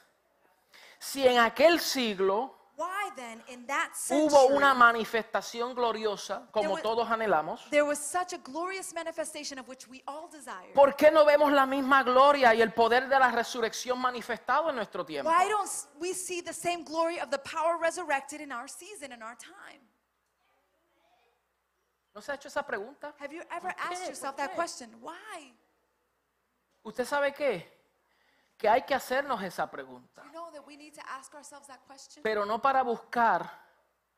si 1.00 1.26
en 1.28 1.38
aquel 1.40 1.80
siglo 1.80 2.60
why 2.76 3.12
then 3.16 3.44
in 3.50 3.68
that 3.68 3.92
hubo 4.10 4.48
una 4.48 4.74
manifestación 4.74 5.76
gloriosa, 5.76 6.48
como 6.52 6.62
There 6.64 6.74
was- 6.74 6.82
todos 6.82 7.08
anhelamos, 7.08 7.70
there 7.70 7.84
was 7.84 8.00
such 8.00 8.34
a 8.34 8.38
glorious 8.40 8.92
manifestation 8.96 9.60
of 9.60 9.68
which 9.70 9.88
we 9.88 10.02
all 10.08 10.28
desire? 10.28 10.74
¿por 10.74 10.96
qué 10.96 11.12
no 11.12 11.24
vemos 11.24 11.52
la 11.52 11.68
misma 11.68 12.02
gloria 12.04 12.54
y 12.56 12.62
el 12.64 12.74
poder 12.74 13.08
de 13.08 13.20
la 13.20 13.32
resurrección 13.32 14.00
manifestado 14.00 14.70
en 14.72 14.76
nuestro 14.76 15.06
tiempo? 15.06 15.30
Why 15.30 15.48
don't 15.50 15.68
s- 15.68 15.88
we 16.00 16.16
see 16.16 16.42
the 16.42 16.52
same 16.54 16.84
glory 16.84 17.20
of 17.20 17.30
the 17.30 17.38
power 17.38 17.78
resurrected 17.80 18.42
in 18.42 18.52
our 18.52 18.68
season, 18.68 19.12
in 19.12 19.22
our 19.22 19.38
time? 19.38 19.80
¿No 22.14 22.22
se 22.22 22.32
ha 22.32 22.36
hecho 22.36 22.47
esa 22.47 22.64
pregunta? 22.66 23.16
Have 23.20 23.34
you 23.36 23.41
ever 23.49 23.61
¿Por 23.61 23.76
qué? 23.76 23.82
asked 23.93 24.07
yourself 24.07 24.36
¿Por 24.36 24.45
that 24.45 24.49
qué? 24.51 24.55
question? 24.55 24.95
Why? 25.01 25.57
¿Usted 26.84 27.05
sabe 27.05 27.34
qué? 27.34 27.72
Que 28.57 28.70
hay 28.70 28.84
que 28.84 28.93
hacernos 28.93 29.41
esa 29.41 29.70
pregunta, 29.70 30.24
You 30.26 30.32
know 30.32 30.51
that 30.51 30.66
we 30.66 30.78
need 30.78 30.93
to 30.93 31.01
ask 31.07 31.34
ourselves 31.34 31.68
that 31.68 31.80
question? 31.88 32.22
pero 32.24 32.45
no 32.45 32.61
para 32.61 32.84
buscar 32.84 33.49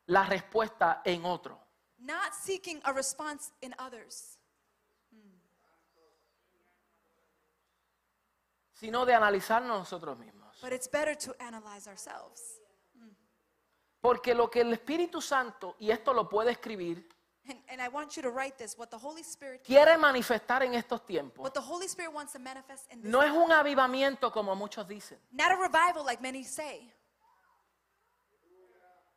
la 0.07 0.23
respuesta 0.25 1.01
en 1.05 1.25
otro. 1.25 1.57
Not 1.99 2.33
seeking 2.33 2.81
a 2.83 2.91
response 2.91 3.51
in 3.61 3.73
others, 3.79 4.37
sino 8.73 9.05
de 9.05 9.13
analizarnos 9.13 9.79
nosotros 9.79 10.17
mismos. 10.17 10.59
but 10.61 10.73
it's 10.73 10.89
better 10.91 11.15
to 11.17 11.33
analyze 11.39 11.87
ourselves. 11.89 12.59
Porque 14.01 14.35
lo 14.35 14.51
que 14.51 14.61
el 14.61 14.73
Espíritu 14.73 15.19
Santo, 15.21 15.75
y 15.79 15.89
esto 15.89 16.13
lo 16.13 16.29
puede 16.29 16.51
escribir, 16.51 17.09
And, 17.47 17.59
and 17.69 17.79
I 17.81 17.89
want 17.89 18.15
you 18.15 18.23
to 18.23 18.29
write 18.31 18.57
this 18.57 18.75
what 18.77 18.89
the 18.89 18.97
Holy 18.97 19.21
Spirit 19.23 19.63
quiere 19.63 19.97
manifestar 19.97 20.63
en 20.63 20.73
estos 20.73 21.05
tiempos, 21.05 21.39
what 21.43 21.53
the 21.53 21.61
Holy 21.61 21.87
Spirit 21.87 22.11
wants 22.13 22.33
to 22.33 22.39
manifest 22.39 22.91
in 22.91 23.01
this 23.01 23.11
no 23.11 23.21
es 23.21 23.31
un 23.31 23.51
avivamiento 23.51 24.31
como 24.31 24.55
muchos 24.55 24.87
dicen, 24.87 25.17
not 25.31 25.51
a 25.51 25.55
revival 25.55 26.03
like 26.03 26.21
many 26.21 26.43
say. 26.43 26.91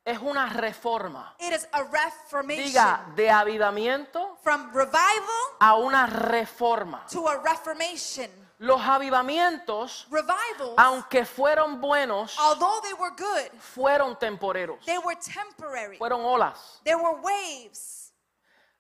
es 0.05 0.19
una 0.21 0.47
reforma. 0.49 1.35
It 1.39 1.53
is 1.53 1.69
a 1.73 1.85
reformation 1.85 2.65
Diga, 2.67 3.13
de 3.15 3.31
avivamiento 3.31 4.37
from 4.43 4.71
revival 4.73 5.57
a 5.61 5.77
una 5.77 6.07
reforma. 6.07 7.05
to 7.11 7.29
a 7.29 7.39
reformation. 7.43 8.31
Los 8.61 8.81
avivamientos, 8.81 10.07
Revivals, 10.11 10.75
aunque 10.79 11.25
fueron 11.25 11.81
buenos, 11.81 12.37
although 12.41 12.81
they 12.83 12.93
were 12.95 13.15
good, 13.17 13.53
fueron 13.61 14.19
temporeros, 14.19 14.85
they 14.85 14.99
were 14.99 15.17
temporary. 15.17 15.97
fueron 15.97 16.23
olas. 16.25 16.81
There 16.83 16.97
were 16.99 17.21
waves. 17.23 17.98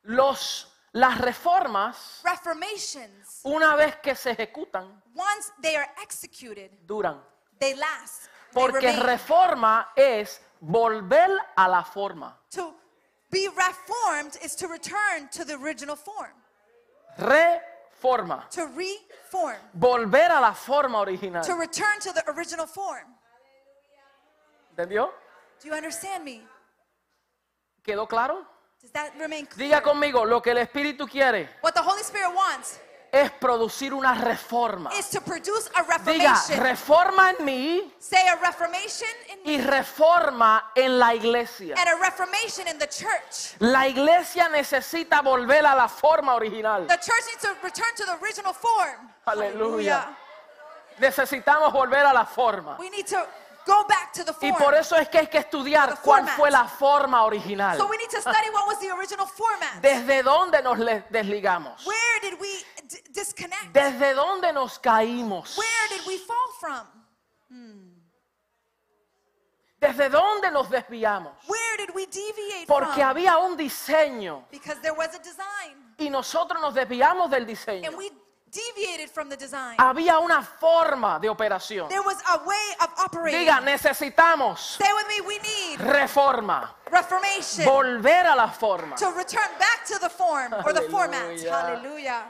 Los, 0.03 0.73
las 0.93 1.19
reformas, 1.21 2.23
una 3.45 3.77
vez 3.77 3.97
que 3.97 4.15
se 4.15 4.31
ejecutan, 4.31 5.03
once 5.15 5.53
they 5.61 5.77
are 5.77 5.91
executed, 6.03 6.71
duran. 6.87 7.23
they 7.59 7.75
last. 7.75 8.25
They 8.53 8.63
Porque 8.63 8.81
remain. 8.81 9.03
reforma 9.03 9.93
es 9.95 10.41
volver 10.61 11.31
a 11.57 11.69
la 11.69 11.83
forma. 11.85 12.39
to 12.51 12.75
be 13.31 13.47
reformed 13.49 14.37
is 14.43 14.57
to 14.57 14.67
return 14.69 15.29
to 15.31 15.45
the 15.45 15.55
original 15.55 15.97
form, 15.97 16.33
Reforma. 17.19 18.49
to 18.51 18.67
reform, 18.69 19.59
Volver 19.75 20.31
a 20.31 20.41
la 20.41 20.55
forma 20.55 21.01
original. 21.01 21.43
to 21.45 21.55
return 21.55 22.01
to 22.01 22.13
the 22.13 22.23
original 22.31 22.67
form. 22.67 23.15
¿Entendió? 24.71 25.11
Do 25.61 25.69
you 25.69 25.75
understand 25.75 26.25
me? 26.25 26.47
¿Quedó 27.83 28.07
claro? 28.09 28.47
Does 28.81 28.93
that 28.93 29.13
remain 29.19 29.47
clear? 29.47 29.69
Diga 29.71 29.83
conmigo 29.83 30.25
lo 30.25 30.41
que 30.41 30.53
el 30.53 30.59
Espíritu 30.59 31.07
quiere. 31.09 31.49
What 31.63 31.75
the 31.75 31.83
Holy 31.83 32.01
Spirit 32.03 32.33
wants 32.35 32.79
es 33.11 33.31
producir 33.33 33.93
una 33.93 34.15
reforma. 34.15 34.91
is 34.97 35.09
to 35.11 35.21
produce 35.21 35.69
a 35.75 35.83
Diga, 35.83 36.35
reformation. 36.35 36.61
reforma 36.63 37.31
en 37.31 37.45
mí 37.45 37.93
Say 37.99 38.29
a 38.29 38.37
reformation 38.37 39.09
in 39.33 39.39
y 39.45 39.61
reforma 39.63 40.71
en 40.77 40.99
la 40.99 41.13
iglesia. 41.15 41.75
and 41.77 41.89
a 41.89 41.97
reformation 42.01 42.69
in 42.69 42.79
the 42.79 42.87
church. 42.87 43.57
La 43.59 43.89
iglesia 43.89 44.49
necesita 44.49 45.23
volver 45.23 45.65
a 45.67 45.75
la 45.75 45.89
forma 45.89 46.35
original. 46.37 46.87
The 46.87 46.99
church 46.99 47.25
needs 47.31 47.43
to 47.43 47.55
return 47.63 47.95
to 47.97 48.05
the 48.05 48.17
original 48.23 48.53
form. 48.53 49.11
Aleluya. 49.27 50.15
Necesitamos 51.01 51.73
volver 51.73 52.05
a 52.05 52.13
la 52.13 52.25
forma. 52.27 52.77
We 52.79 52.91
need 52.91 53.07
to 53.09 53.27
go 53.69 53.85
back 53.87 54.13
to 54.15 54.25
the 54.25 54.33
Y 54.41 54.51
form. 54.51 54.65
por 54.65 54.75
eso 54.75 54.97
es 54.97 55.09
que 55.09 55.19
hay 55.19 55.27
que 55.29 55.39
estudiar 55.39 56.01
cuál 56.03 56.27
fue 56.29 56.51
la 56.51 56.65
forma 56.65 57.25
original. 57.25 57.77
So 57.77 57.87
we 57.87 57.99
need 57.99 58.09
to 58.11 58.21
study 58.21 58.49
what 58.53 58.67
was 58.67 58.79
the 58.81 58.91
original 58.91 59.27
format. 59.27 59.83
¿Desde 59.83 60.23
dónde 60.23 60.63
nos 60.63 60.79
desligamos? 61.11 61.85
Where 61.87 62.21
did 62.23 62.41
we 62.41 62.49
disconnect? 63.11 63.73
¿Desde 63.73 64.15
dónde 64.15 64.53
nos 64.53 64.79
caímos? 64.79 65.57
Where 65.59 65.89
did 65.91 66.07
we 66.07 66.19
fall 66.19 66.53
from? 66.59 66.87
¿Desde 69.81 70.09
dónde 70.09 70.51
nos 70.51 70.69
desviamos? 70.69 71.33
Where 71.47 71.77
did 71.87 71.95
we 71.95 72.07
deviate 72.07 72.67
Porque 72.67 72.95
from? 72.95 73.11
había 73.11 73.39
un 73.39 73.57
diseño 73.57 74.45
Because 74.51 74.81
there 74.81 74.93
was 74.97 75.15
a 75.15 75.19
design 75.19 75.95
y 75.99 76.11
nosotros 76.11 76.61
nos 76.61 76.75
desviamos 76.75 77.31
del 77.31 77.47
diseño. 77.47 77.87
and 77.89 77.97
we 77.97 78.11
deviated 78.51 79.11
from 79.11 79.29
the 79.29 79.37
design. 79.37 79.77
Había 79.79 80.19
una 80.19 80.43
forma 80.43 81.19
de 81.19 81.29
operación. 81.29 81.89
There 81.89 82.03
was 82.03 82.21
a 82.33 82.39
way 82.45 82.77
of 82.81 82.89
operating. 82.99 83.41
Diga, 83.41 83.61
necesitamos 83.61 84.59
Stay 84.59 84.89
with 84.95 85.07
me, 85.09 85.27
we 85.27 85.39
need 85.39 85.79
reforma, 85.81 86.71
reformation 86.91 87.65
volver 87.65 88.27
a 88.27 88.35
la 88.37 88.49
forma. 88.49 88.97
to 88.97 89.07
return 89.13 89.49
back 89.59 89.85
to 89.87 89.99
the 90.01 90.09
form 90.09 90.53
or 90.65 90.73
the 90.73 90.83
format. 90.83 91.41
Hallelujah. 91.41 92.25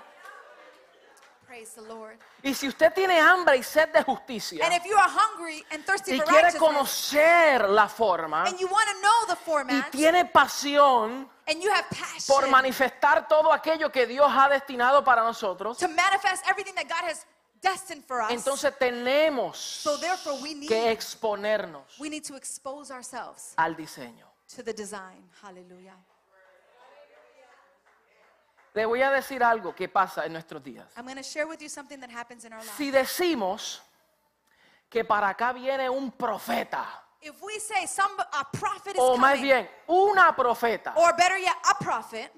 Praise 1.47 1.71
the 1.75 1.83
Lord. 1.83 2.19
Y 2.43 2.53
si 2.53 2.69
usted 2.69 2.93
tiene 2.93 3.19
hambre 3.19 3.57
y 3.57 3.63
sed 3.63 3.89
de 3.93 4.03
justicia 4.03 4.65
And 4.65 4.75
if 4.75 4.85
you 4.85 4.95
are 4.95 5.09
hungry 5.09 5.65
and 5.71 5.83
thirsty 5.83 6.13
y 6.13 6.19
for 6.19 6.27
quiere 6.27 6.53
conocer 6.59 7.69
la 7.71 7.89
forma 7.89 8.45
and 8.45 8.61
you 8.61 8.69
want 8.69 8.87
to 8.87 9.01
know 9.01 9.27
the 9.29 9.35
y 9.35 9.45
format 9.45 9.91
tiene 9.91 10.27
pasión 10.27 11.27
and 11.49 11.63
you 11.63 11.71
have 11.71 11.87
por 11.89 12.43
passion 12.43 12.51
manifestar 12.51 13.27
todo 13.27 13.53
aquello 13.53 13.91
que 13.91 14.07
Dios 14.07 14.29
ha 14.31 14.49
destinado 14.49 15.03
para 15.03 15.23
nosotros, 15.23 15.79
to 15.79 15.89
manifest 15.89 16.45
everything 16.49 16.75
that 16.75 16.89
God 16.89 17.09
has 17.09 17.27
destined 17.61 18.05
for 18.05 18.21
us, 18.21 18.31
entonces 18.31 18.73
tenemos 18.79 19.57
so 19.57 19.97
therefore 19.99 20.41
we 20.43 20.55
need 20.55 20.69
que 20.69 20.91
exponernos 20.91 21.99
we 21.99 22.09
need 22.09 22.25
to 22.25 22.37
expose 22.37 22.91
ourselves 22.93 23.55
al 23.57 23.75
diseño. 23.75 24.27
to 24.55 24.63
the 24.63 24.73
design. 24.73 25.29
Hallelujah. 25.43 25.97
Le 28.75 28.87
voy 28.87 29.03
a 29.03 29.11
decir 29.11 29.43
algo 29.43 29.75
que 29.75 29.89
pasa 29.89 30.25
en 30.25 30.33
nuestros 30.33 30.63
días. 30.63 30.87
I'm 30.97 31.05
going 31.05 31.17
to 31.17 31.23
share 31.23 31.47
with 31.47 31.61
you 31.61 31.69
something 31.69 31.99
that 32.01 32.11
happens 32.11 32.45
in 32.45 32.53
our 32.53 32.61
lives. 32.61 32.77
Si 32.77 32.91
decimos 32.91 33.81
que 34.89 35.05
para 35.05 35.29
acá 35.29 35.53
viene 35.53 35.89
un 35.89 36.13
profeta, 36.13 36.87
If 37.21 37.41
we 37.43 37.59
say 37.59 37.87
some 37.87 38.11
a 38.33 38.45
prophet 38.53 38.95
is 38.95 39.01
o 39.01 39.17
más 39.17 39.33
coming, 39.37 39.43
bien 39.43 39.69
una 39.89 40.35
profeta, 40.37 40.93
or 40.97 41.13
better 41.17 41.37
yet, 41.39 41.57
a 41.69 41.75
prophet, 41.83 42.31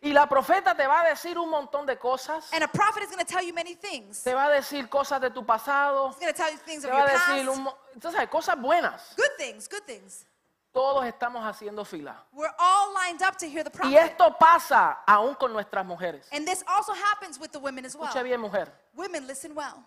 y 0.00 0.12
la 0.12 0.26
profeta 0.28 0.74
te 0.76 0.86
va 0.86 1.00
a 1.00 1.08
decir 1.08 1.36
un 1.38 1.48
montón 1.50 1.86
de 1.86 1.96
cosas, 1.98 2.52
and 2.52 2.62
a 2.62 2.68
prophet 2.68 3.02
is 3.02 3.08
going 3.10 3.24
to 3.24 3.24
tell 3.24 3.42
you 3.42 3.52
many 3.54 3.74
things. 3.74 4.22
te 4.22 4.32
va 4.34 4.44
a 4.46 4.50
decir 4.50 4.88
cosas 4.88 5.20
de 5.20 5.30
tu 5.30 5.42
pasado, 5.44 6.10
He's 6.10 6.18
going 6.20 6.32
to 6.32 6.36
tell 6.36 6.50
you 6.52 6.58
things 6.58 6.82
te 6.82 6.88
of 6.88 6.94
va 6.94 7.00
your 7.00 7.08
a 7.08 7.12
decir 7.12 7.46
past. 7.46 7.58
un, 7.58 7.62
mo- 7.64 7.76
entonces, 7.94 8.28
cosas 8.28 8.56
buenas. 8.60 9.14
Good 9.16 9.36
things, 9.38 9.66
good 9.68 9.82
things. 9.86 10.26
Todos 10.72 11.04
estamos 11.06 11.42
haciendo 11.44 11.84
fila. 11.86 12.16
We're 12.32 12.50
all 12.58 12.92
lined 12.94 13.22
up 13.22 13.36
to 13.38 13.46
hear 13.48 13.62
the 13.64 13.70
Y 13.70 13.78
prophet. 13.78 14.10
esto 14.10 14.36
pasa 14.38 14.98
aún 15.06 15.34
con 15.36 15.52
nuestras 15.52 15.86
mujeres. 15.86 16.28
And 16.32 16.46
this 16.46 16.62
also 16.68 16.92
happens 16.92 17.38
with 17.40 17.52
the 17.52 17.58
women 17.60 17.84
as 17.86 17.96
well. 17.96 18.08
Escuche 18.08 18.22
bien, 18.24 18.40
mujer. 18.40 18.68
Women, 18.94 19.26
listen 19.26 19.54
well. 19.54 19.84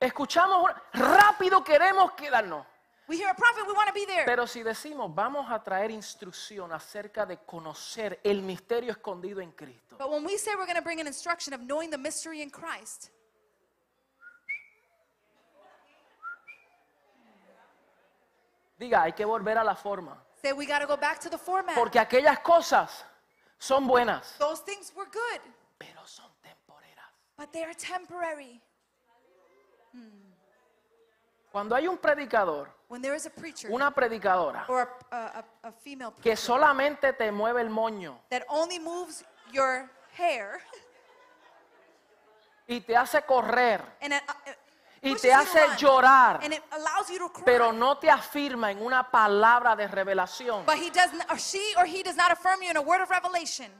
Escuchamos, 0.00 0.70
rápido 0.92 1.62
queremos 1.64 2.12
quedarnos. 2.12 2.64
We 3.08 3.16
hear 3.16 3.30
a 3.30 3.34
prophet, 3.34 3.64
we 3.66 3.72
want 3.72 3.88
to 3.88 3.94
be 3.94 4.04
there. 4.04 4.26
Pero 4.26 4.46
si 4.46 4.62
decimos, 4.62 5.12
vamos 5.14 5.50
a 5.50 5.62
traer 5.62 5.90
instrucción 5.90 6.72
acerca 6.72 7.24
de 7.24 7.38
conocer 7.38 8.20
el 8.22 8.42
misterio 8.42 8.92
escondido 8.92 9.40
en 9.40 9.50
Cristo. 9.52 9.96
But 9.98 10.10
when 10.10 10.24
we 10.24 10.36
say 10.36 10.54
we're 10.56 10.66
going 10.66 10.76
to 10.76 10.82
bring 10.82 11.00
an 11.00 11.06
instruction 11.06 11.54
of 11.54 11.60
knowing 11.62 11.90
the 11.90 11.96
mystery 11.98 12.42
in 12.42 12.50
Christ, 12.50 13.10
Diga, 18.78 19.02
hay 19.02 19.12
que 19.12 19.24
volver 19.24 19.58
a 19.58 19.64
la 19.64 19.74
forma. 19.74 20.16
say 20.40 20.52
we 20.52 20.64
got 20.66 20.78
to 20.80 20.86
go 20.86 20.96
back 20.96 21.18
to 21.18 21.28
the 21.28 21.38
format. 21.38 21.74
Porque 21.74 21.98
aquellas 21.98 22.38
cosas 22.40 23.04
son 23.58 23.86
buenas, 23.88 24.36
Those 24.38 24.60
things 24.62 24.92
were 24.94 25.06
good, 25.10 25.40
pero 25.78 26.04
son 26.06 26.30
temporeras. 26.42 27.10
but 27.36 27.52
they 27.52 27.64
are 27.64 27.74
temporary. 27.74 28.60
Cuando 31.50 31.74
hay 31.74 31.88
un 31.88 31.98
predicador, 31.98 32.70
una 33.68 33.94
predicadora, 33.94 34.66
que 36.22 36.36
solamente 36.36 37.12
te 37.12 37.32
mueve 37.32 37.62
el 37.62 37.70
moño 37.70 38.20
that 38.30 38.42
only 38.48 38.78
moves 38.78 39.24
your 39.50 39.88
hair 40.16 40.60
y 42.66 42.80
te 42.80 42.96
hace 42.96 43.22
correr 43.22 43.82
uh, 44.02 44.50
y 45.00 45.14
te 45.14 45.32
hace 45.32 45.60
llorar, 45.78 46.40
and 46.42 46.52
it 46.52 46.62
allows 46.70 47.08
you 47.08 47.18
to 47.18 47.32
cry. 47.32 47.44
pero 47.44 47.72
no 47.72 47.98
te 47.98 48.10
afirma 48.10 48.70
en 48.70 48.82
una 48.82 49.10
palabra 49.10 49.74
de 49.74 49.88
revelación, 49.88 50.66
but 50.66 50.76
he 50.76 50.90
does 50.90 51.12
not, 51.12 51.30
or 51.30 51.38
she 51.38 51.74
or 51.76 51.86
he 51.86 52.02
does 52.02 52.16
not 52.16 52.30
affirm 52.30 52.62
you 52.62 52.70
in 52.70 52.76
a 52.76 52.80
word 52.80 53.00
of 53.00 53.10
revelation. 53.10 53.70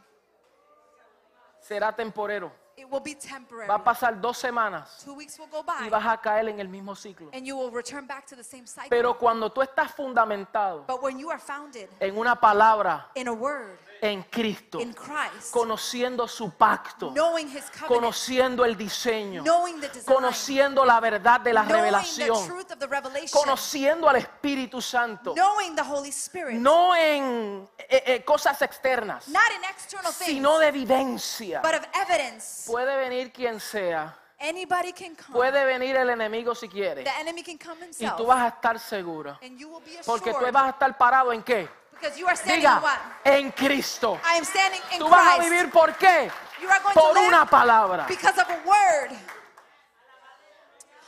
será 1.61 1.95
temporero. 1.95 2.51
It 2.79 2.89
will 2.89 3.01
be 3.01 3.17
temporary. 3.17 3.67
Va 3.67 3.75
a 3.75 3.83
pasar 3.83 4.21
dos 4.21 4.39
semanas 4.39 5.03
Two 5.05 5.15
weeks 5.15 5.37
will 5.37 5.49
go 5.49 5.65
y 5.67 5.85
by, 5.85 5.91
vas 5.91 6.07
a 6.07 6.17
caer 6.17 6.49
en 6.49 6.61
el 6.61 6.69
mismo 6.69 6.95
ciclo. 6.95 7.29
and 7.33 7.45
you 7.45 7.57
will 7.57 7.73
return 7.73 8.07
back 8.07 8.25
to 8.25 8.37
the 8.37 8.45
same 8.45 8.69
cycle. 8.69 8.89
Pero 8.89 9.19
cuando 9.19 9.51
tú 9.51 9.61
estás 9.63 9.91
fundamentado 9.93 10.85
but 10.87 11.03
when 11.03 11.19
you 11.19 11.29
are 11.29 11.41
founded 11.41 11.89
en 11.99 12.17
una 12.17 12.37
palabra 12.37 13.07
in 13.17 13.27
a 13.27 13.33
word 13.33 13.79
en 14.01 14.23
Cristo, 14.25 14.81
in 14.81 14.93
Christ, 14.93 15.53
conociendo 15.53 16.27
su 16.29 16.51
pacto, 16.53 17.11
knowing 17.11 17.49
His 17.49 17.65
covenant, 17.71 17.89
conociendo 17.89 18.65
el 18.65 18.77
diseño, 18.77 19.43
knowing 19.43 19.81
the 19.81 19.89
design, 19.89 20.05
conociendo 20.15 20.85
la 20.85 21.01
verdad 21.01 21.41
de 21.41 21.53
la 21.53 21.63
revelación, 21.63 22.47
truth 22.47 22.73
of 22.73 22.79
the 22.79 22.87
revelation, 22.87 23.29
conociendo 23.31 24.09
al 24.09 24.17
Espíritu 24.17 24.81
Santo, 24.81 25.35
knowing 25.35 25.75
the 25.75 25.83
Holy 25.83 26.11
Spirit, 26.11 26.55
no 26.55 26.95
en 26.95 27.69
eh, 27.79 28.03
eh, 28.07 28.25
cosas 28.25 28.61
externas, 28.63 29.29
not 29.29 29.43
in 29.57 29.65
external 29.65 30.13
things, 30.13 30.27
sino 30.27 30.59
de 30.59 30.71
vivencia. 30.71 31.61
but 31.63 31.75
of 31.75 31.87
evidence. 31.95 32.65
Puede 32.67 32.97
venir 32.97 33.33
quien 33.33 33.61
sea, 33.61 34.17
Anybody 34.41 34.93
can 34.93 35.17
come. 35.17 35.37
puede 35.37 35.65
venir 35.65 35.97
el 35.97 36.11
enemigo 36.11 36.55
si 36.55 36.69
quiere, 36.69 37.03
the 37.03 37.21
enemy 37.21 37.43
can 37.43 37.59
come 37.59 37.81
y 37.81 37.85
himself, 37.87 38.17
tú 38.17 38.27
vas 38.27 38.41
a 38.41 38.49
estar 38.49 38.79
seguro, 38.79 39.37
and 39.43 39.59
you 39.59 39.69
will 39.69 39.83
be 39.85 39.99
porque 40.07 40.33
tú 40.33 40.45
vas 40.53 40.65
a 40.65 40.71
estar 40.71 40.97
parado 40.97 41.33
en 41.33 41.43
qué? 41.43 41.69
Because 42.01 42.19
you 42.19 42.27
are 42.27 42.35
Diga, 42.37 42.81
what? 42.83 42.99
en 43.25 43.51
Cristo. 43.53 44.19
I 44.25 44.37
am 44.37 44.45
standing 44.45 44.81
in 44.93 45.01
Tú 45.01 45.09
vas 45.09 45.39
a 45.39 45.43
vivir 45.43 45.71
por 45.71 45.93
qué? 45.97 46.31
You 46.61 46.69
are 46.69 46.81
going 46.83 46.95
Por 46.95 47.15
to 47.15 47.21
live 47.21 47.29
una 47.29 47.47
palabra. 47.47 48.07
because 48.09 48.39
of 48.39 48.49
a 48.49 48.59
word. 48.67 49.17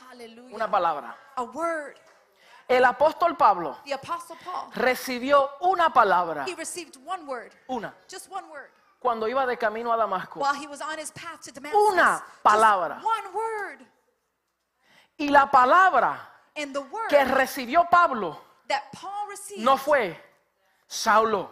Hallelujah. 0.09 0.55
Una 0.55 0.67
palabra. 0.69 1.15
A 1.37 1.43
word. 1.43 1.95
El 2.67 2.85
apóstol 2.85 3.35
Pablo 3.37 3.77
The 3.85 3.93
apostle 3.93 4.37
Paul, 4.45 4.71
recibió 4.75 5.49
una 5.61 5.89
palabra, 5.91 6.45
he 6.47 6.55
received 6.55 6.95
one 7.05 7.25
word, 7.27 7.51
una, 7.69 7.93
just 8.07 8.31
one 8.31 8.47
word, 8.49 8.69
cuando 8.97 9.27
iba 9.27 9.45
de 9.45 9.57
camino 9.57 9.91
a 9.91 9.97
Damasco. 9.97 10.39
while 10.39 10.53
he 10.55 10.67
was 10.67 10.79
on 10.79 10.97
his 10.97 11.11
path 11.11 11.41
to 11.41 11.51
Damascus. 11.51 11.77
Una 11.91 12.23
palabra. 12.41 12.95
Just 12.95 13.05
one 13.05 13.33
word. 13.35 13.79
Y 15.17 15.27
la 15.29 15.47
palabra 15.51 16.17
And 16.55 16.73
the 16.73 16.79
word 16.81 17.09
que 17.09 17.17
recibió 17.25 17.89
Pablo 17.89 18.37
that 18.69 18.83
Paul 18.93 19.27
received, 19.29 19.61
no 19.63 19.75
fue, 19.75 20.15
Saulo, 20.91 21.49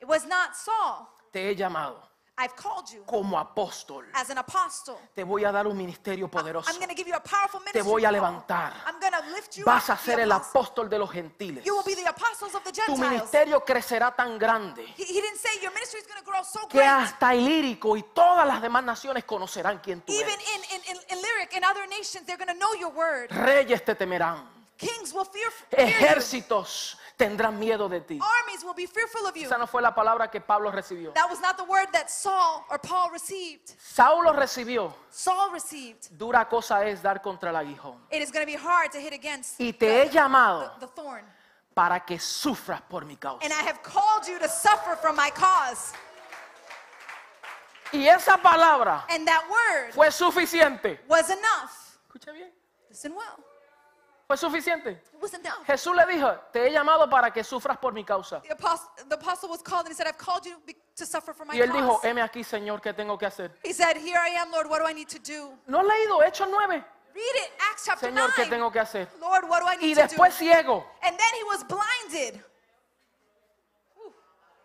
it 0.00 0.08
was 0.08 0.24
not 0.26 0.56
Saul. 0.56 1.06
te 1.32 1.50
he 1.50 1.54
llamado 1.54 2.02
I've 2.36 2.56
called 2.56 2.88
you 2.90 3.04
como 3.06 3.38
apóstol. 3.38 4.04
as 4.14 4.28
an 4.30 4.38
apostle. 4.38 4.98
Te 5.14 5.22
voy 5.22 5.44
a 5.44 5.52
dar 5.52 5.66
un 5.68 5.76
ministerio 5.76 6.28
poderoso. 6.28 6.68
I'm 6.68 6.80
give 6.96 7.06
you 7.06 7.14
a 7.14 7.20
powerful 7.20 7.60
Te 7.60 7.66
ministry. 7.66 7.82
voy 7.92 8.04
a 8.04 8.10
levantar. 8.10 8.72
I'm 8.86 8.98
lift 9.32 9.56
you 9.56 9.64
Vas 9.64 9.88
a 9.90 9.96
ser 9.96 10.18
el 10.18 10.32
apóstol 10.32 10.88
de 10.88 10.98
los 10.98 11.12
gentiles. 11.12 11.64
You 11.64 11.76
will 11.76 11.84
be 11.84 11.94
the 11.94 12.08
apostles 12.08 12.54
of 12.56 12.64
the 12.64 12.72
Tu 12.72 12.96
ministerio 12.96 13.62
crecerá 13.64 14.16
tan 14.16 14.36
grande 14.38 14.82
He, 14.96 15.04
he 15.04 15.20
didn't 15.20 15.38
say 15.38 15.62
your 15.62 15.72
ministry 15.72 16.00
is 16.00 16.06
grow 16.24 16.42
so 16.42 16.66
que 16.66 16.78
great. 16.78 16.90
hasta 16.90 17.34
Ilírico 17.36 17.96
y 17.96 18.02
todas 18.14 18.46
las 18.48 18.60
demás 18.60 18.82
naciones 18.82 19.24
conocerán 19.24 19.78
quién 19.78 20.00
tú 20.00 20.12
Even 20.12 20.28
eres. 20.28 20.48
in, 20.54 20.64
in, 20.80 20.96
in, 20.96 21.02
in 21.10 21.22
lyric 21.22 21.54
and 21.54 21.64
other 21.64 21.86
nations, 21.86 22.26
they're 22.26 22.38
know 22.58 22.74
your 22.74 22.90
word. 22.90 23.30
Reyes 23.30 23.84
te 23.84 23.94
temerán. 23.94 24.48
Kings 24.78 25.12
will 25.12 25.26
fear, 25.26 25.48
fear 25.70 25.86
you. 25.86 25.94
Ejércitos 25.94 26.96
tendrán 27.22 27.58
miedo 27.58 27.88
de 27.88 28.00
ti. 28.00 28.18
Armies 28.20 28.64
will 28.64 28.74
be 28.74 28.86
fearful 28.86 29.26
of 29.26 29.36
you. 29.36 29.44
Esa 29.46 29.56
no 29.56 29.66
fue 29.66 29.80
la 29.80 29.94
palabra 29.94 30.28
que 30.30 30.40
Pablo 30.40 30.70
recibió. 30.72 31.12
That 31.14 31.28
was 31.30 31.40
not 31.40 31.56
the 31.56 31.64
word 31.64 31.88
that 31.92 32.10
Saul 32.10 32.64
or 32.68 32.78
Paul 32.80 33.10
received. 33.12 33.74
Saulo 33.80 34.32
recibió. 34.32 34.92
Saul 35.10 35.52
received. 35.52 36.08
Dura 36.18 36.48
cosa 36.48 36.84
es 36.86 37.00
dar 37.02 37.20
contra 37.22 37.50
el 37.50 37.56
aguijón. 37.56 37.98
It 38.10 38.22
is 38.22 38.32
going 38.32 38.44
to 38.44 38.50
be 38.50 38.56
hard 38.58 38.90
to 38.92 38.98
hit 38.98 39.12
against 39.12 39.60
Y 39.60 39.72
te 39.72 40.02
he 40.02 40.08
llamado 40.10 40.72
the, 40.80 40.86
the 40.86 40.92
thorn. 40.92 41.24
para 41.74 42.00
que 42.00 42.18
sufras 42.18 42.82
por 42.82 43.04
mi 43.04 43.16
causa. 43.16 43.44
and 43.44 43.52
I 43.52 43.62
have 43.62 43.82
called 43.82 44.26
you 44.26 44.38
to 44.40 44.48
suffer 44.48 44.96
from 44.96 45.14
my 45.16 45.30
cause. 45.30 45.92
Y 47.92 48.08
esa 48.08 48.38
palabra 48.38 49.04
And 49.10 49.26
that 49.28 49.42
word 49.48 49.92
fue 49.94 50.10
suficiente. 50.10 50.98
was 51.08 51.30
enough. 51.30 51.98
Escucha 52.08 52.32
bien. 52.32 52.50
Listen 52.88 53.14
well. 53.14 53.38
Fue 54.32 54.38
suficiente. 54.38 54.98
Jesús 55.66 55.94
le 55.94 56.06
dijo, 56.06 56.32
te 56.52 56.66
he 56.66 56.70
llamado 56.72 57.06
para 57.10 57.30
que 57.30 57.44
sufras 57.44 57.76
por 57.76 57.92
mi 57.92 58.02
causa. 58.02 58.40
The 58.40 58.52
apostle, 58.54 58.88
the 59.06 59.14
apostle 59.14 59.50
was 59.50 59.62
called 59.62 59.84
and 59.84 59.88
he 59.90 59.94
said, 59.94 60.06
I've 60.06 60.16
called 60.16 60.46
you 60.46 60.58
be- 60.64 60.74
to 60.96 61.04
suffer 61.04 61.34
for 61.34 61.44
my 61.44 61.54
Y 61.54 61.60
él 61.60 61.70
dijo, 61.70 61.96
cause. 62.00 62.08
heme 62.08 62.22
aquí, 62.22 62.42
Señor, 62.42 62.80
¿qué 62.80 62.94
tengo 62.94 63.18
que 63.18 63.26
hacer? 63.26 63.50
He 63.62 63.74
said, 63.74 63.98
Here 63.98 64.16
I 64.18 64.30
am, 64.40 64.50
Lord, 64.50 64.70
what 64.70 64.78
do 64.80 64.86
I 64.88 64.94
need 64.94 65.08
to 65.10 65.18
do? 65.18 65.52
¿No 65.66 65.80
has 65.80 65.84
leído 65.86 66.22
Hechos 66.22 66.48
9? 66.48 66.82
Read 67.14 67.20
it, 67.44 67.50
Acts 67.70 67.84
chapter 67.84 68.08
Señor, 68.08 68.30
¿qué 68.34 68.46
9. 68.46 68.50
tengo 68.50 68.72
que 68.72 68.80
hacer? 68.80 69.06
Lord, 69.20 69.44
what 69.50 69.60
do 69.60 69.66
I 69.66 69.74
Y 69.74 69.88
need 69.88 69.96
to 69.96 70.00
do? 70.00 70.08
después 70.08 70.32
ciego. 70.32 70.82
And 71.02 71.14
then 71.18 71.34
he 71.34 71.44
was 71.44 71.62
blinded. 71.68 72.42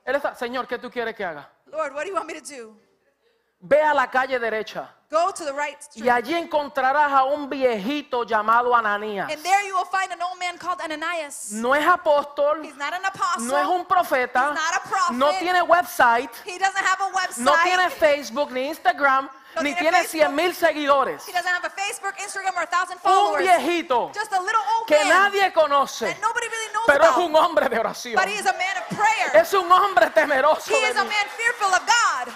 Él 0.06 0.16
está, 0.16 0.34
Señor, 0.34 0.66
¿qué 0.66 0.78
tú 0.80 0.90
quieres 0.90 1.14
que 1.14 1.26
haga? 1.26 1.50
Lord, 1.66 1.94
what 1.94 2.04
do 2.04 2.08
you 2.08 2.16
want 2.16 2.26
me 2.26 2.40
to 2.40 2.40
do? 2.42 2.78
Ve 3.60 3.82
a 3.82 3.94
la 3.94 4.08
calle 4.10 4.40
derecha 4.40 4.96
Go 5.10 5.32
to 5.32 5.46
the 5.46 5.54
right 5.54 5.78
y 5.96 6.02
street. 6.02 6.10
allí 6.10 6.34
encontrarás 6.36 7.10
a 7.14 7.24
un 7.24 7.50
viejito 7.50 8.26
llamado 8.26 8.76
Ananías. 8.76 9.32
And 9.32 9.42
there 9.42 9.66
you 9.66 9.74
will 9.74 9.86
find 9.86 10.12
an 10.12 10.22
old 10.22 10.38
man 10.38 10.58
called 10.58 10.82
Ananias. 10.82 11.52
No 11.54 11.74
es 11.74 11.86
apóstol, 11.88 12.62
He's 12.66 12.76
not 12.76 12.94
an 12.94 13.06
apostle. 13.06 13.46
no 13.48 13.58
es 13.58 13.68
un 13.68 13.86
profeta, 13.86 14.50
He's 14.52 14.56
not 14.60 14.76
a 14.76 14.90
prophet. 14.90 15.14
no 15.16 15.32
tiene 15.40 15.62
website, 15.62 16.30
He 16.46 16.58
doesn't 16.60 16.76
have 16.86 17.00
a 17.00 17.10
website. 17.14 17.38
no 17.40 17.54
tiene 17.64 17.90
Facebook 17.90 18.52
ni 18.52 18.68
Instagram, 18.68 19.30
No 19.56 19.62
ni 19.62 19.74
tiene 19.76 19.92
tiene 19.92 19.98
Facebook. 20.04 20.20
100 20.28 20.36
mil 20.36 20.54
seguidores. 20.54 21.26
He 21.26 21.32
doesn't 21.32 21.54
have 21.54 21.64
a 21.64 21.70
Facebook, 21.70 22.14
Instagram, 22.20 22.58
or 22.58 22.64
a 22.64 22.68
thousand 22.68 22.98
Un 22.98 23.02
followers. 23.04 23.44
viejito 23.48 24.12
Just 24.14 24.34
a 24.34 24.42
little 24.42 24.62
old 24.78 24.88
que 24.88 24.98
nadie 25.06 25.54
conoce, 25.54 26.06
that 26.06 26.20
nobody 26.22 26.48
really 26.50 26.74
knows 26.74 26.86
pero 26.86 27.06
es 27.06 27.16
un 27.18 27.34
hombre 27.34 27.70
de 27.70 27.80
oración. 27.80 28.16
But 28.16 28.28
he 28.28 28.36
is 28.36 28.46
a 28.46 28.52
man 28.52 28.76
of 28.78 28.88
prayer. 28.98 29.32
Es 29.42 29.54
un 29.54 29.72
hombre 29.72 30.10
temeroso 30.10 30.70
He 30.70 30.82
de 30.82 30.90
is 30.90 30.98
a 30.98 31.06
man 31.06 31.28
fearful 31.38 31.74
of 31.74 31.82
God. 31.88 32.34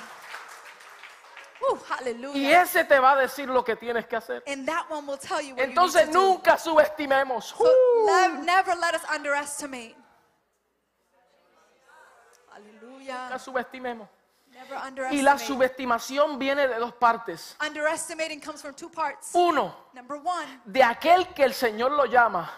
Y 1.62 1.94
hallelujah. 1.94 2.62
ese 2.64 2.84
te 2.86 3.00
va 3.00 3.12
a 3.12 3.16
decir 3.18 3.48
lo 3.48 3.64
que 3.64 3.76
tienes 3.76 4.08
que 4.08 4.16
hacer. 4.16 4.44
And 4.48 4.66
that 4.68 4.86
one 4.90 5.06
will 5.08 5.18
tell 5.20 5.42
you 5.42 5.56
what 5.56 5.64
Entonces 5.64 6.02
you 6.02 6.08
need 6.08 6.14
to 6.14 6.20
do. 6.20 6.28
nunca 6.34 6.58
subestimemos. 6.58 7.46
So 7.56 7.64
Uh. 7.66 8.42
never 8.44 8.76
let 8.76 8.96
us 8.96 9.04
underestimate. 9.14 9.96
Hallelujah. 12.52 13.24
Nunca 13.30 13.40
subestimemos. 13.40 14.08
Never 14.52 14.76
Y 14.76 15.22
la 15.22 15.34
underestimate. 15.36 15.46
subestimación 15.48 16.38
viene 16.40 16.68
de 16.68 16.76
dos 16.80 16.94
partes. 16.94 17.56
Underestimating 17.66 18.42
comes 18.42 18.62
from 18.62 18.74
two 18.76 18.90
parts. 18.90 19.32
Uno, 19.34 19.74
Number 19.94 20.18
one, 20.18 20.46
de 20.66 20.84
aquel 20.84 21.34
que 21.34 21.44
el 21.44 21.54
Señor 21.54 21.92
lo 21.92 22.06
llama 22.06 22.50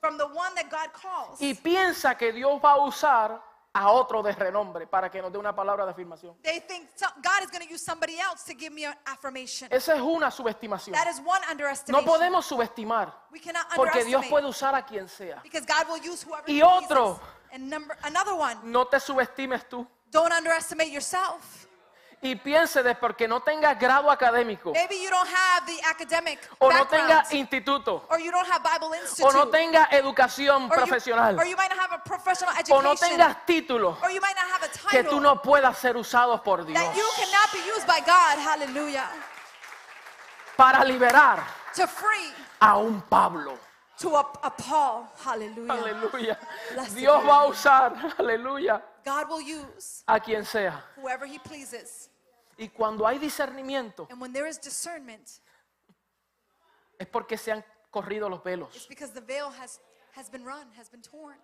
from 0.00 0.16
the 0.18 0.24
one 0.26 0.54
that 0.56 0.68
God 0.70 0.90
calls. 0.92 1.40
y 1.40 1.54
piensa 1.54 2.16
que 2.16 2.32
Dios 2.32 2.60
va 2.64 2.72
a 2.72 2.78
usar 2.86 3.40
a 3.74 3.90
otro 3.90 4.22
de 4.22 4.32
renombre 4.32 4.86
para 4.86 5.10
que 5.10 5.22
nos 5.22 5.32
dé 5.32 5.38
una 5.38 5.54
palabra 5.54 5.84
de 5.86 5.92
afirmación. 5.92 6.36
They 6.42 6.60
think 6.60 6.90
so- 6.94 7.06
God 7.16 7.42
is 7.42 7.50
going 7.50 7.66
to 7.66 7.72
use 7.72 7.82
somebody 7.82 8.18
else 8.18 8.44
to 8.44 8.52
give 8.58 8.70
me 8.70 8.84
an 8.84 8.94
affirmation. 9.06 9.68
Esa 9.72 9.94
es 9.94 10.00
una 10.02 10.30
subestimación. 10.30 10.94
That 10.94 11.08
is 11.08 11.18
one 11.20 11.40
No 11.46 11.50
underestimation. 11.52 12.04
podemos 12.04 12.44
subestimar 12.44 13.12
We 13.30 13.40
cannot 13.40 13.66
porque 13.74 14.04
Dios 14.04 14.22
underestimate 14.24 14.30
puede 14.30 14.46
usar 14.48 14.74
a 14.74 14.84
quien 14.84 15.08
sea. 15.08 15.40
because 15.42 15.64
God 15.66 15.88
will 15.90 16.02
use 16.06 16.22
whoever 16.22 16.44
Y 16.50 16.58
he 16.58 16.60
pleases. 16.60 16.84
otro. 16.90 17.20
And 17.52 17.68
number 17.70 17.96
another 18.04 18.34
one, 18.34 18.58
No 18.64 18.86
te 18.86 18.98
subestimes 19.00 19.66
tú 19.68 19.86
don't 20.10 20.32
underestimate 20.32 20.90
yourself. 20.90 21.61
Y 22.24 22.36
piense 22.36 22.84
de 22.84 22.94
porque 22.94 23.26
no 23.26 23.40
tengas 23.40 23.76
grado 23.78 24.08
académico 24.08 24.72
Maybe 24.72 25.02
you 25.02 25.10
don't 25.10 25.28
have 25.28 25.66
the 25.66 25.80
academic 25.90 26.38
o 26.60 26.70
no 26.70 26.86
tengas 26.86 27.32
instituto 27.32 28.04
or 28.08 28.20
you 28.20 28.30
don't 28.30 28.48
have 28.48 28.62
Bible 28.62 28.94
Institute, 28.96 29.26
o 29.28 29.32
no 29.32 29.48
tengas 29.50 29.92
educación 29.92 30.70
or, 30.70 30.76
you, 30.78 30.84
profesional 30.84 31.36
or 31.36 31.44
you 31.44 31.56
might 31.56 31.68
not 31.68 31.78
have 31.80 31.92
a 31.92 32.02
professional 32.04 32.54
o 32.54 32.58
education, 32.58 32.84
no 32.84 32.94
tengas 32.94 33.44
título 33.44 33.98
or 34.02 34.10
you 34.10 34.20
might 34.20 34.36
not 34.36 34.48
have 34.52 34.62
a 34.62 34.68
que 34.68 35.02
title 35.02 35.10
tú 35.10 35.20
no 35.20 35.42
puedas 35.42 35.76
ser 35.76 35.96
usado 35.96 36.40
por 36.44 36.64
Dios 36.64 36.78
that 36.78 36.96
you 36.96 37.08
cannot 37.16 37.52
be 37.52 37.58
used 37.74 37.86
by 37.88 37.98
God. 38.00 38.38
Hallelujah. 38.38 39.08
para 40.56 40.84
liberar 40.84 41.44
To 41.74 41.86
free 41.88 42.32
a 42.60 42.78
un 42.78 43.00
Pablo. 43.02 43.58
to 43.98 44.14
a, 44.14 44.20
a 44.44 44.50
Paul. 44.50 45.08
Hallelujah. 45.24 45.72
Aleluya. 45.72 46.38
Dios 46.94 47.24
va 47.24 47.42
a 47.42 47.46
usar, 47.46 48.14
aleluya, 48.18 48.80
God 49.04 49.28
will 49.28 49.40
use 49.40 50.04
a 50.06 50.20
quien 50.20 50.44
sea. 50.44 50.72
whoever 50.96 51.26
he 51.26 51.38
pleases. 51.38 52.08
Y 52.62 52.68
cuando 52.68 53.06
hay 53.06 53.18
discernimiento 53.18 54.06
And 54.10 54.20
when 54.20 54.32
there 54.32 54.48
is 54.48 54.60
discernment, 54.60 55.28
es 56.98 57.06
porque 57.08 57.36
se 57.36 57.50
han 57.52 57.64
corrido 57.90 58.28
los 58.28 58.38
it's 58.38 58.44
velos. 58.44 58.86
because 58.88 59.12
the 59.12 59.20
veil 59.20 59.50
has, 59.50 59.80
has 60.14 60.30
been 60.30 60.44
run, 60.44 60.70
has 60.78 60.88
been 60.90 61.02
torn. 61.02 61.36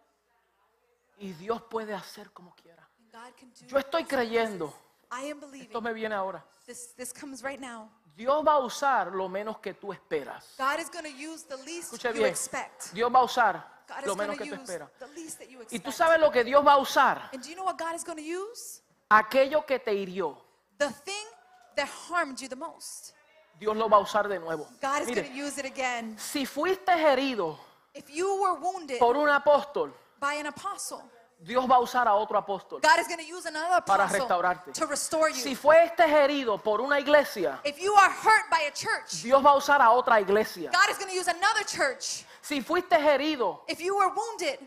Y 1.18 1.32
Dios 1.32 1.60
puede 1.62 1.92
hacer 1.94 2.30
como 2.32 2.54
quiera. 2.54 2.88
And 2.98 3.10
God 3.12 3.34
can 3.36 3.50
do 3.50 3.66
Yo 3.66 3.78
estoy 3.78 4.04
creyendo. 4.04 4.72
I 5.10 5.30
am 5.30 5.38
esto 5.38 5.50
believing. 5.50 5.82
me 5.82 5.92
viene 5.92 6.14
ahora. 6.14 6.44
This, 6.66 6.94
this 6.94 7.12
comes 7.12 7.42
right 7.42 7.58
now. 7.60 7.90
Dios 8.14 8.44
va 8.46 8.54
a 8.54 8.58
usar 8.58 9.12
lo 9.12 9.28
menos 9.28 9.58
que 9.58 9.74
tú 9.74 9.92
esperas. 9.92 10.54
God 10.58 10.78
is 10.78 10.90
going 10.90 11.04
to 11.04 11.10
use 11.10 11.44
the 11.48 11.56
least 11.64 11.92
Escucha 11.92 12.10
you 12.10 12.20
bien. 12.20 12.26
expect. 12.30 12.92
Dios 12.92 13.10
va 13.12 13.20
a 13.20 13.24
usar 13.24 13.64
God 13.88 14.06
lo 14.06 14.14
going 14.14 14.18
menos 14.28 14.36
to 14.36 14.44
que 14.44 14.50
tú 14.50 14.54
use 14.54 14.62
esperas. 14.62 14.90
the 14.98 15.06
least 15.08 15.38
that 15.38 15.48
you 15.48 15.60
Y 15.70 15.78
tú 15.80 15.90
sabes 15.90 16.20
lo 16.20 16.30
que 16.30 16.44
Dios 16.44 16.64
va 16.64 16.74
a 16.74 16.78
usar. 16.78 17.30
And 17.32 17.42
do 17.42 17.48
you 17.48 17.56
know 17.56 17.64
what 17.64 17.76
God 17.78 17.94
is 17.96 18.04
going 18.04 18.18
to 18.18 18.22
use? 18.22 18.82
Aquello 19.08 19.64
que 19.66 19.78
te 19.78 19.92
hirió, 19.94 20.36
The 20.78 20.90
thing 20.90 21.26
that 21.76 21.88
harmed 21.88 22.40
you 22.40 22.48
the 22.48 22.56
most. 22.56 23.12
Dios 23.58 23.76
lo 23.76 23.88
va 23.88 23.96
a 23.96 24.00
usar 24.00 24.28
de 24.28 24.38
nuevo. 24.38 24.68
God 24.80 25.02
is 25.02 25.08
Mire, 25.08 25.22
going 25.22 25.32
to 25.32 25.36
use 25.36 25.58
it 25.58 25.64
again. 25.66 26.16
si 26.18 26.46
fuiste 26.46 26.88
herido 26.92 27.58
If 27.94 28.08
you 28.08 28.40
were 28.40 28.54
wounded 28.60 28.98
por 29.00 29.16
un 29.16 29.28
apóstol, 29.28 29.90
by 30.20 30.34
an 30.34 30.46
apostle, 30.46 31.02
Dios 31.44 31.66
va 31.68 31.76
a 31.76 31.80
usar 31.80 32.06
a 32.06 32.14
otro 32.14 32.36
apóstol. 32.40 32.80
God 32.80 33.00
is 33.00 33.08
going 33.08 33.18
to 33.18 33.26
use 33.26 33.46
another 33.46 33.80
Para 33.84 34.04
apostle 34.04 34.20
restaurarte. 34.28 34.72
to 34.74 34.86
restore 34.86 35.28
you. 35.30 35.36
Si 35.36 35.54
fuiste 35.56 36.04
herido 36.04 36.62
por 36.62 36.80
una 36.80 36.98
iglesia, 37.00 37.58
If 37.64 37.80
you 37.80 37.92
are 37.94 38.10
hurt 38.10 38.48
by 38.50 38.60
a 38.68 38.72
church, 38.72 39.22
Dios 39.22 39.42
va 39.42 39.50
a 39.50 39.56
usar 39.56 39.80
a 39.80 39.90
otra 39.90 40.20
iglesia. 40.20 40.70
God 40.72 40.90
is 40.90 40.98
going 40.98 41.10
to 41.10 41.16
use 41.16 41.28
another 41.28 41.64
church. 41.64 42.24
Si 42.42 42.60
fuiste 42.60 42.96
herido 42.96 43.60
If 43.68 43.80
you 43.80 43.96
were 43.96 44.08
wounded 44.14 44.58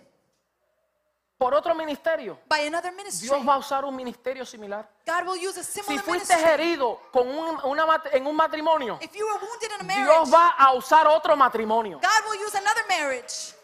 por 1.42 1.56
otro 1.56 1.74
ministerio, 1.74 2.38
by 2.48 2.68
another 2.68 2.92
ministry, 2.92 3.28
Dios 3.28 3.44
va 3.44 3.56
a 3.56 3.58
usar 3.58 3.84
un 3.84 3.96
ministerio 3.96 4.46
similar. 4.46 4.88
God 5.08 5.26
will 5.28 5.40
use 5.50 5.60
a 5.60 5.64
Si 5.64 5.82
similar 5.82 6.06
fuiste 6.06 6.36
ministry. 6.36 6.54
herido 6.54 7.00
con 7.12 7.28
un- 7.28 7.60
una 7.64 8.00
en 8.12 8.28
un 8.28 8.36
matrimonio, 8.36 9.00
If 9.02 9.12
you 9.16 9.26
were 9.26 9.40
wounded 9.44 9.72
in 9.72 9.82
a 9.82 9.84
marriage, 9.84 10.06
Dios 10.06 10.32
va 10.32 10.50
a 10.50 10.72
usar 10.74 11.08
otro 11.08 11.36
matrimonio. 11.36 11.98
God 12.00 12.30
will 12.30 12.40
use 12.46 12.56
another 12.56 12.86
marriage. 12.88 13.56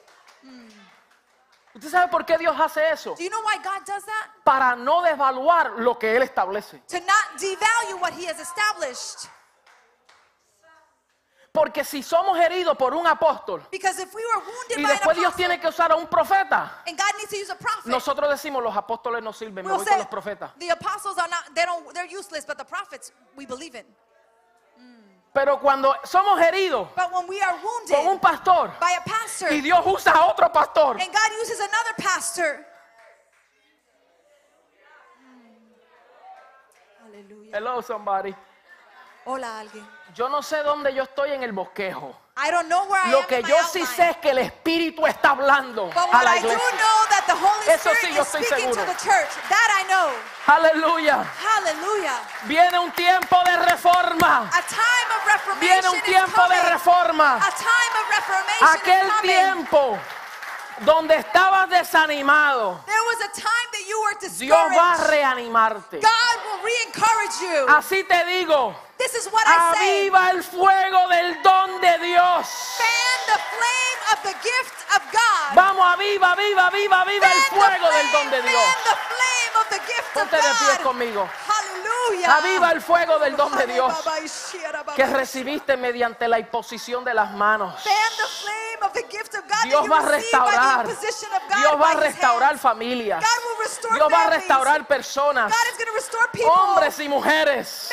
¿Usted 1.75 1.91
sabe 1.91 2.07
por 2.07 2.25
qué 2.25 2.35
Dios 2.39 2.59
hace 2.59 2.89
eso? 2.89 3.13
Do 3.13 3.21
you 3.21 3.29
know 3.29 3.41
why 3.45 3.57
God 3.63 3.85
does 3.85 4.03
that? 4.05 4.31
Para 4.43 4.75
no 4.75 5.03
devaluar 5.03 5.73
lo 5.77 5.99
que 5.99 6.15
Él 6.15 6.23
establece. 6.23 6.81
To 6.87 6.99
not 7.01 7.39
devalue 7.39 8.01
what 8.01 8.13
He 8.13 8.25
has 8.27 8.39
established. 8.39 9.29
Porque 11.57 11.83
si 11.83 12.03
somos 12.03 12.37
heridos 12.37 12.77
por 12.77 12.93
un 12.93 13.07
apóstol 13.07 13.65
Because 13.71 13.99
if 13.99 14.13
we 14.13 14.21
were 14.23 14.45
wounded 14.45 14.77
y 14.77 14.83
by 14.83 14.91
an 14.91 14.97
después 14.97 15.17
Dios 15.17 15.29
apostle, 15.33 15.45
tiene 15.45 15.59
que 15.59 15.67
usar 15.67 15.91
a 15.91 15.95
un 15.95 16.05
profeta, 16.05 16.83
and 16.85 16.95
God 16.95 17.17
needs 17.17 17.31
to 17.31 17.35
use 17.35 17.49
a 17.51 17.55
prophet, 17.55 17.87
nosotros 17.87 18.29
decimos 18.29 18.61
los 18.61 18.75
apóstoles 18.77 19.23
no 19.23 19.33
sirven, 19.33 19.65
me 19.65 19.71
we'll 19.71 19.77
voy 19.77 19.85
say 19.85 19.93
con 19.93 19.99
los 19.99 20.07
profetas. 20.07 20.51
the 20.59 20.69
apostles 20.69 21.17
are 21.17 21.27
not, 21.27 21.55
they 21.55 21.65
don't, 21.65 21.91
they're 21.95 22.05
useless, 22.05 22.45
but 22.45 22.59
the 22.59 22.63
prophets 22.63 23.11
we 23.35 23.47
believe 23.47 23.73
in. 23.73 23.85
Pero 25.33 25.59
cuando 25.59 25.93
somos 26.03 26.39
heridos 26.39 26.89
But 26.95 27.11
when 27.11 27.27
we 27.27 27.41
are 27.41 27.53
con 27.53 27.99
un 28.01 28.05
wounded 28.05 28.21
pastor 28.21 28.71
by 28.79 28.91
a 28.91 29.01
pastor, 29.03 29.51
y 29.51 29.61
Dios 29.61 29.83
usa 29.83 30.11
a 30.11 30.25
otro 30.29 30.49
pastor, 30.49 30.91
and 31.01 31.11
God 31.11 31.31
uses 31.41 31.59
another 31.59 31.93
pastor, 31.97 32.65
Hallelujah. 37.03 37.51
hello 37.51 37.81
somebody, 37.81 38.35
Hola 39.29 39.59
alguien. 39.59 39.85
yo 40.15 40.29
no 40.29 40.41
sé 40.41 40.63
dónde 40.63 40.93
yo 40.93 41.03
estoy 41.03 41.33
en 41.33 41.43
el 41.43 41.51
bosquejo. 41.51 42.15
I 42.37 42.51
don't 42.51 42.67
know 42.69 42.85
where 42.87 43.01
I 43.03 43.11
Lo 43.11 43.19
am 43.21 43.25
que 43.25 43.39
in 43.39 43.45
my 43.45 43.49
yo 43.49 43.55
sí 43.63 43.79
outline, 43.81 43.95
sé 43.95 44.09
es 44.11 44.17
que 44.17 44.29
el 44.29 44.37
Espíritu 44.37 45.05
está 45.07 45.31
hablando 45.31 45.87
But 45.87 45.97
a 45.97 46.05
what 46.05 46.23
la 46.23 46.35
I 46.37 46.39
do 46.41 46.47
iglesia. 46.47 46.77
know 46.77 46.97
that 47.09 47.23
the 47.25 47.33
Holy 47.33 47.67
Eso 47.67 47.89
Spirit 47.89 47.99
sí, 47.99 48.13
yo 48.15 48.21
is 48.21 48.27
estoy 48.27 48.43
speaking 48.45 48.69
to 48.69 48.73
seguro. 48.75 48.93
the 48.93 48.99
church. 49.03 49.31
That 49.49 49.69
I 49.79 49.83
know. 49.89 50.09
Aleluya. 50.45 51.23
Hallelujah. 51.25 52.19
Viene 52.45 52.79
un 52.79 52.91
tiempo 52.91 53.35
de 53.43 53.57
reforma. 53.57 54.47
A 54.53 54.61
time 54.61 55.09
of 55.17 55.25
reformation 55.25 55.59
Viene 55.59 55.89
un 55.89 55.95
is 55.97 56.03
tiempo 56.03 56.41
de 56.47 56.55
coming. 56.57 56.71
reforma. 56.71 57.35
A 57.35 57.51
time 57.51 57.93
of 57.99 58.09
reformation 58.15 58.67
Aquel 58.77 59.07
coming. 59.09 59.21
tiempo 59.35 59.99
donde 60.85 61.15
estabas 61.15 61.69
desanimado, 61.69 62.79
There 62.85 63.01
was 63.07 63.17
a 63.21 63.31
time 63.41 63.67
that 63.71 63.87
you 63.87 63.99
were 64.01 64.17
Dios 64.37 64.57
va 64.75 64.93
a 64.93 65.07
reanimarte. 65.07 65.99
God 66.01 66.35
will 66.45 66.63
re-encourage 66.63 67.41
you. 67.41 67.65
Así 67.69 68.03
te 68.07 68.23
digo, 68.25 68.75
This 68.97 69.13
is 69.15 69.27
what 69.31 69.43
I 69.47 69.75
say. 69.75 70.09
aviva 70.09 70.29
el 70.31 70.43
fuego 70.43 71.07
del 71.09 71.41
don 71.43 71.81
de 71.81 71.97
Dios. 71.99 72.47
Fan 72.77 73.19
the 73.27 73.39
flame 73.53 74.01
of 74.13 74.23
the 74.23 74.33
gift 74.41 74.77
of 74.95 75.01
God. 75.11 75.55
Vamos, 75.55 75.85
aviva, 75.85 76.31
aviva, 76.33 76.67
aviva, 76.67 77.01
aviva 77.01 77.27
el 77.31 77.41
fuego 77.49 77.89
del 77.91 78.11
don 78.11 78.29
de 78.31 78.41
Dios. 78.41 78.63
Fan 78.63 78.83
the 78.83 78.97
flame 79.13 79.55
of 79.61 79.69
the 79.69 79.79
gift 79.85 80.17
of 80.17 80.29
Ponte 80.29 80.35
de 80.35 80.41
pie 80.41 80.77
God. 80.77 80.83
conmigo. 80.83 81.29
Hallelujah. 81.47 81.86
Aviva 82.37 82.71
el 82.71 82.81
fuego 82.81 83.19
del 83.19 83.35
don 83.35 83.55
de 83.57 83.67
Dios 83.67 83.93
que 84.95 85.05
recibiste 85.05 85.77
mediante 85.77 86.27
la 86.27 86.39
imposición 86.39 87.03
de 87.03 87.13
las 87.13 87.31
manos. 87.31 87.75
Dios 89.63 89.85
va 89.91 89.97
a 89.97 90.01
restaurar. 90.11 90.85
Dios 91.57 91.81
va 91.81 91.91
a 91.91 91.93
restaurar 91.95 92.57
familias. 92.57 93.23
Dios 93.95 94.07
va 94.13 94.21
a 94.23 94.29
restaurar 94.29 94.87
personas, 94.87 95.51
hombres 96.49 96.99
y 96.99 97.09
mujeres. 97.09 97.89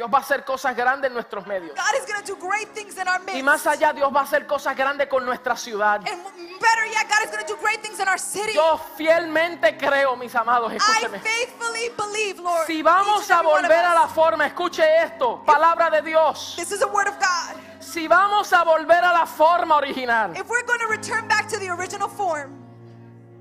Dios 0.00 0.10
va 0.10 0.16
a 0.16 0.20
hacer 0.22 0.46
cosas 0.46 0.74
grandes 0.74 1.08
en 1.08 1.14
nuestros 1.14 1.46
medios. 1.46 1.76
God 1.76 2.00
is 2.00 2.10
going 2.10 2.24
to 2.24 2.32
do 2.32 2.40
great 2.40 2.72
things 2.72 2.96
in 2.96 3.06
our 3.06 3.20
midst. 3.20 3.36
Y 3.36 3.42
más 3.42 3.66
allá, 3.66 3.92
Dios 3.92 4.10
va 4.10 4.20
a 4.20 4.22
hacer 4.22 4.46
cosas 4.46 4.74
grandes 4.74 5.08
con 5.08 5.26
nuestra 5.26 5.54
ciudad. 5.58 5.96
And 6.08 6.24
better 6.58 6.86
yet, 6.86 7.06
God 7.06 7.22
is 7.26 7.30
going 7.30 7.44
to 7.44 7.52
do 7.52 7.60
great 7.60 7.82
things 7.82 8.00
in 8.00 8.08
our 8.08 8.18
city. 8.18 8.54
Yo 8.54 8.80
fielmente 8.96 9.76
creo, 9.76 10.16
mis 10.16 10.34
amados, 10.34 10.72
I 10.72 10.76
escúcheme. 10.76 11.20
faithfully 11.20 11.90
believe, 11.98 12.40
Lord. 12.40 12.66
Si 12.66 12.80
vamos 12.82 13.30
a 13.30 13.42
volver 13.42 13.84
a 13.84 13.92
la 13.92 14.08
forma, 14.08 14.46
escuche 14.46 14.82
esto, 15.02 15.42
palabra 15.44 15.90
de 15.90 16.00
Dios. 16.00 16.54
This 16.56 16.72
is 16.72 16.80
a 16.80 16.88
word 16.88 17.06
of 17.06 17.18
God. 17.18 17.60
Si 17.78 18.08
vamos 18.08 18.50
a 18.54 18.64
volver 18.64 19.04
a 19.04 19.12
la 19.12 19.26
forma 19.26 19.76
original, 19.76 20.34
If 20.34 20.48
we're 20.48 20.64
going 20.64 20.80
to 20.80 20.88
return 20.88 21.28
back 21.28 21.46
to 21.50 21.58
the 21.58 21.68
original 21.68 22.08
form, 22.08 22.56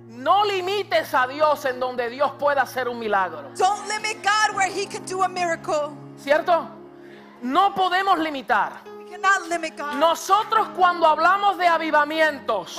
no 0.10 0.44
limites 0.44 1.14
a 1.14 1.26
Dios 1.26 1.64
en 1.64 1.80
donde 1.80 2.10
Dios 2.10 2.34
pueda 2.34 2.64
hacer 2.64 2.90
un 2.90 3.00
milagro. 3.00 3.50
don't 3.56 3.88
limit 3.88 4.22
God 4.22 4.58
where 4.58 4.70
He 4.70 4.86
can 4.86 5.06
do 5.06 5.24
a 5.24 5.30
miracle. 5.30 5.96
¿Cierto? 6.22 6.70
No 7.42 7.74
podemos 7.74 8.20
limitar. 8.20 8.82
Nosotros 9.96 10.70
cuando 10.76 11.08
hablamos 11.08 11.58
de 11.58 11.68
avivamientos, 11.68 12.78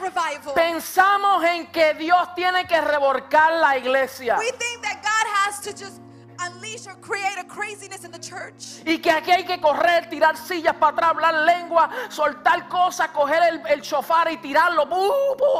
revival, 0.00 0.54
pensamos 0.54 1.44
en 1.44 1.70
que 1.70 1.94
Dios 1.94 2.34
tiene 2.34 2.66
que 2.66 2.80
revolcar 2.80 3.52
la 3.52 3.76
iglesia 3.76 4.38
y 8.84 8.98
que 8.98 9.10
aquí 9.10 9.30
hay 9.30 9.44
que 9.44 9.60
correr, 9.60 10.08
tirar 10.08 10.36
sillas 10.36 10.74
para 10.74 10.92
atrás, 10.92 11.10
hablar 11.10 11.34
lengua, 11.34 11.90
soltar 12.08 12.68
cosas, 12.68 13.08
coger 13.08 13.42
el, 13.44 13.62
el 13.68 13.82
chofar 13.82 14.30
y 14.32 14.38
tirarlo. 14.38 14.88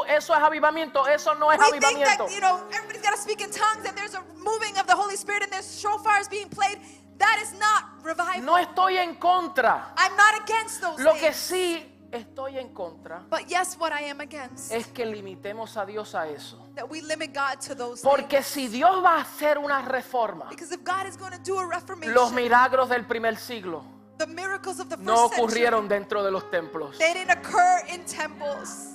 Eso 0.07 0.35
es 0.35 0.41
avivamiento, 0.41 1.07
eso 1.07 1.35
no 1.35 1.51
es 1.51 1.59
We 1.59 1.65
avivamiento. 1.77 2.25
that, 2.25 2.31
you 2.31 2.39
know, 2.39 2.59
got 3.05 3.15
to 3.15 3.21
speak 3.21 3.41
in 3.41 3.51
tongues 3.51 3.85
and 3.87 3.95
there's 3.97 4.15
a 4.15 4.21
moving 4.43 4.77
of 4.77 4.87
the 4.87 4.95
Holy 4.95 5.15
Spirit 5.15 5.43
and 5.43 5.51
there's 5.51 5.65
shofars 5.81 6.29
being 6.29 6.49
played. 6.49 6.79
That 7.17 7.39
is 7.41 7.53
not 7.59 8.03
revival. 8.03 8.43
No 8.43 8.57
estoy 8.57 8.97
en 8.97 9.15
contra. 9.15 9.93
I'm 9.97 10.15
not 10.17 10.41
against 10.43 10.81
those 10.81 10.99
Lo 11.01 11.13
que 11.13 11.31
things. 11.31 11.35
sí 11.37 11.85
estoy 12.11 12.57
en 12.57 12.69
contra 12.73 13.21
But 13.29 13.49
yes, 13.49 13.77
what 13.77 13.91
I 13.93 14.01
am 14.09 14.21
against, 14.21 14.71
es 14.71 14.87
que 14.87 15.05
limitemos 15.05 15.75
a 15.77 15.85
Dios 15.85 16.13
a 16.15 16.27
eso. 16.29 16.57
that 16.75 16.89
we 16.89 17.01
limit 17.01 17.33
God 17.33 17.59
to 17.61 17.75
those 17.75 18.01
Porque 18.01 18.37
things. 18.41 18.45
si 18.47 18.67
Dios 18.67 19.03
va 19.03 19.17
a 19.17 19.21
hacer 19.21 19.57
una 19.57 19.81
reforma, 19.81 20.47
Because 20.49 20.71
if 20.73 20.83
God 20.83 21.07
is 21.07 21.15
going 21.17 21.31
to 21.33 21.39
do 21.43 21.57
a 21.57 21.65
reformation, 21.65 22.13
los 22.13 22.31
milagros 22.33 22.89
del 22.89 23.05
primer 23.05 23.37
siglo 23.37 23.83
the 24.17 24.27
miracles 24.27 24.79
of 24.79 24.87
the 24.89 24.95
first 24.95 25.05
no 25.05 25.27
century, 25.29 25.43
ocurrieron 25.65 25.87
dentro 25.89 26.23
de 26.23 26.31
los 26.31 26.43
templos. 26.51 26.97
they 26.97 27.13
didn't 27.13 27.31
occur 27.31 27.81
in 27.89 28.03
temples. 28.05 28.94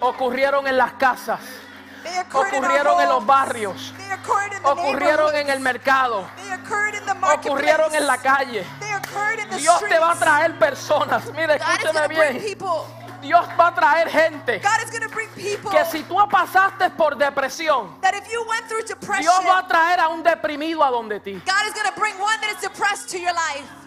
Ocurrieron 0.00 0.66
en 0.66 0.76
las 0.76 0.92
casas, 0.94 1.40
ocurrieron 2.32 3.00
en 3.00 3.08
los 3.08 3.24
barrios, 3.24 3.94
ocurrieron 4.62 5.34
en 5.34 5.48
el 5.48 5.60
mercado, 5.60 6.28
ocurrieron 7.34 7.94
en 7.94 8.06
la 8.06 8.18
calle. 8.18 8.64
Dios 9.56 9.80
te 9.88 9.98
va 9.98 10.12
a 10.12 10.16
traer 10.16 10.58
personas. 10.58 11.24
Is 11.24 11.34
escúcheme 11.34 12.08
bien. 12.08 12.58
Dios 13.22 13.46
va 13.58 13.68
a 13.68 13.74
traer 13.74 14.08
gente 14.08 14.60
que 14.60 15.84
si 15.86 16.02
tú 16.04 16.16
pasaste 16.28 16.90
por 16.90 17.16
depresión, 17.16 17.98
Dios 19.18 19.40
va 19.48 19.58
a 19.58 19.66
traer 19.66 20.00
a 20.00 20.08
un 20.08 20.22
deprimido 20.22 20.84
a 20.84 20.90
donde 20.90 21.20
ti. 21.20 21.32
God 21.32 21.66
is 21.66 21.74
going 21.74 21.92
to 21.92 21.98
bring 21.98 22.14
one 22.20 22.38
that 22.40 22.54
is 22.54 22.60
depressed 22.60 23.08
to 23.10 23.18
your 23.18 23.32
life. 23.32 23.85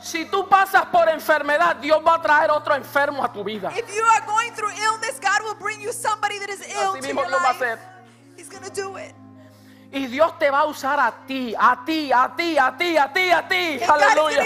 Si 0.00 0.24
tú 0.26 0.48
pasas 0.48 0.86
por 0.86 1.08
enfermedad, 1.08 1.76
Dios 1.76 2.00
va 2.06 2.14
a 2.14 2.22
traer 2.22 2.50
otro 2.50 2.74
enfermo 2.74 3.24
a 3.24 3.32
tu 3.32 3.42
vida. 3.42 3.70
If 3.76 3.94
you 3.94 4.04
are 4.04 4.24
going 4.26 4.52
through 4.52 4.70
illness, 4.70 5.18
God 5.20 5.42
will 5.44 5.56
bring 5.58 5.80
you 5.80 5.92
somebody 5.92 6.38
that 6.38 6.48
is 6.50 6.60
ill 6.68 6.92
Así 6.94 7.00
to 7.00 7.06
mismo 7.08 7.22
your 7.22 7.30
lo 7.30 7.38
va 7.38 7.50
a 7.50 7.52
life. 7.52 7.62
hacer. 7.64 7.78
He's 8.36 8.48
going 8.48 8.62
to 8.64 8.70
do 8.70 8.96
it. 8.96 9.14
Y 9.90 10.06
Dios 10.06 10.38
te 10.38 10.50
va 10.50 10.60
a 10.60 10.64
usar 10.66 11.00
a 11.00 11.10
ti, 11.26 11.54
a 11.58 11.82
ti, 11.84 12.12
a 12.12 12.28
ti, 12.36 12.58
a 12.58 12.76
ti, 12.76 12.96
a 12.98 13.10
ti, 13.12 13.30
a 13.30 13.48
ti. 13.48 13.80
Aleluya. 13.82 14.44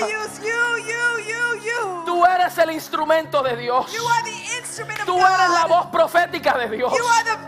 Tú 2.06 2.24
eres 2.24 2.56
el 2.58 2.70
instrumento 2.70 3.42
de 3.42 3.56
Dios. 3.56 3.92
You 3.92 4.06
are 4.06 4.22
the 4.22 4.56
instrument 4.58 5.00
of 5.00 5.06
Tú 5.06 5.14
God. 5.14 5.26
eres 5.34 5.50
la 5.50 5.66
voz 5.66 5.86
profética 5.86 6.56
de 6.58 6.68
Dios. 6.76 6.92
You 6.96 7.04
are 7.04 7.24
the 7.24 7.41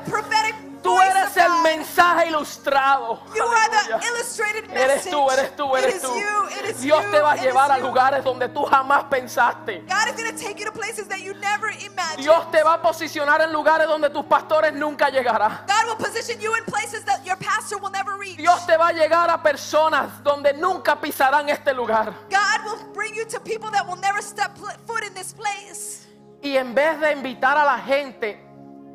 mensaje 1.64 2.28
ilustrado. 2.28 3.18
You 3.34 3.42
are 3.42 3.68
the 3.98 4.06
illustrated 4.06 4.70
Eres 4.70 5.04
message. 5.04 5.10
tú, 5.12 5.30
eres 5.30 5.56
tú, 5.56 5.76
It 5.76 5.84
eres 5.84 5.94
is 5.96 6.02
tú. 6.02 6.14
you, 6.14 6.48
it 6.60 6.64
is 6.70 6.80
Dios 6.80 7.04
te 7.10 7.20
va 7.20 7.32
a 7.32 7.36
llevar 7.36 7.72
a 7.72 7.78
lugares 7.78 8.22
donde 8.22 8.48
tú 8.48 8.64
jamás 8.64 9.04
pensaste. 9.10 9.82
God 9.88 10.08
is 10.08 10.14
going 10.22 10.30
to 10.30 10.38
take 10.38 10.58
you 10.60 10.64
to 10.66 10.72
places 10.72 11.08
that 11.08 11.20
you 11.20 11.34
never 11.34 11.70
imagined. 11.70 12.18
Dios 12.22 12.50
te 12.50 12.62
va 12.62 12.74
a 12.74 12.82
posicionar 12.82 13.40
en 13.40 13.52
lugares 13.52 13.88
donde 13.88 14.10
tus 14.10 14.24
pastores 14.26 14.72
nunca 14.72 15.08
llegarán. 15.10 15.64
God 15.66 15.86
will 15.88 15.96
position 15.96 16.40
you 16.40 16.54
in 16.56 16.64
places 16.64 17.04
that 17.04 17.24
your 17.24 17.36
pastor 17.38 17.78
will 17.78 17.90
never 17.90 18.16
reach. 18.18 18.36
Dios 18.36 18.64
te 18.66 18.76
va 18.76 18.88
a 18.88 18.92
llegar 18.92 19.30
a 19.30 19.42
personas 19.42 20.22
donde 20.22 20.52
nunca 20.54 21.00
pisarán 21.00 21.48
este 21.48 21.72
lugar. 21.74 22.12
God 22.30 22.64
will 22.64 22.92
bring 22.92 23.14
you 23.14 23.24
to 23.26 23.40
people 23.40 23.70
that 23.70 23.86
will 23.86 24.00
never 24.00 24.20
step 24.22 24.54
pl- 24.56 24.70
foot 24.86 25.02
in 25.04 25.14
this 25.14 25.32
place. 25.32 26.06
Y 26.42 26.58
en 26.58 26.74
vez 26.74 27.00
de 27.00 27.12
invitar 27.12 27.56
a 27.56 27.64
la 27.64 27.78
gente 27.78 28.43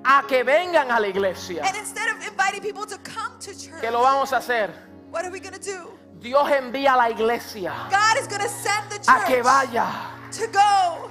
a 0.04 0.24
que 0.28 0.43
vengan 0.43 0.91
a 0.91 1.00
la 1.00 1.08
iglesia, 1.08 1.64
And 1.66 1.76
instead 1.78 2.10
of 2.10 2.26
inviting 2.26 2.62
people 2.62 2.86
to 2.86 2.97
come 3.00 3.38
to 3.39 3.52
church, 3.54 3.82
que 3.82 3.91
lo 3.91 4.02
vamos 4.02 4.32
a 4.34 4.38
hacer, 4.38 4.72
what 5.12 5.26
are 5.26 5.32
we 5.32 5.39
going 5.39 5.54
to 5.54 5.60
do? 5.60 5.97
Dios 6.20 6.50
envía 6.52 6.93
a 6.93 6.97
la 6.97 7.10
iglesia 7.10 7.72
God 7.89 8.18
is 8.20 8.28
going 8.28 8.41
to 8.41 8.50
send 8.50 8.89
the 8.89 8.95
a 9.12 9.24
que 9.26 9.36
church 9.36 9.43
vaya 9.45 9.88
to 10.32 10.47
go. 10.47 11.10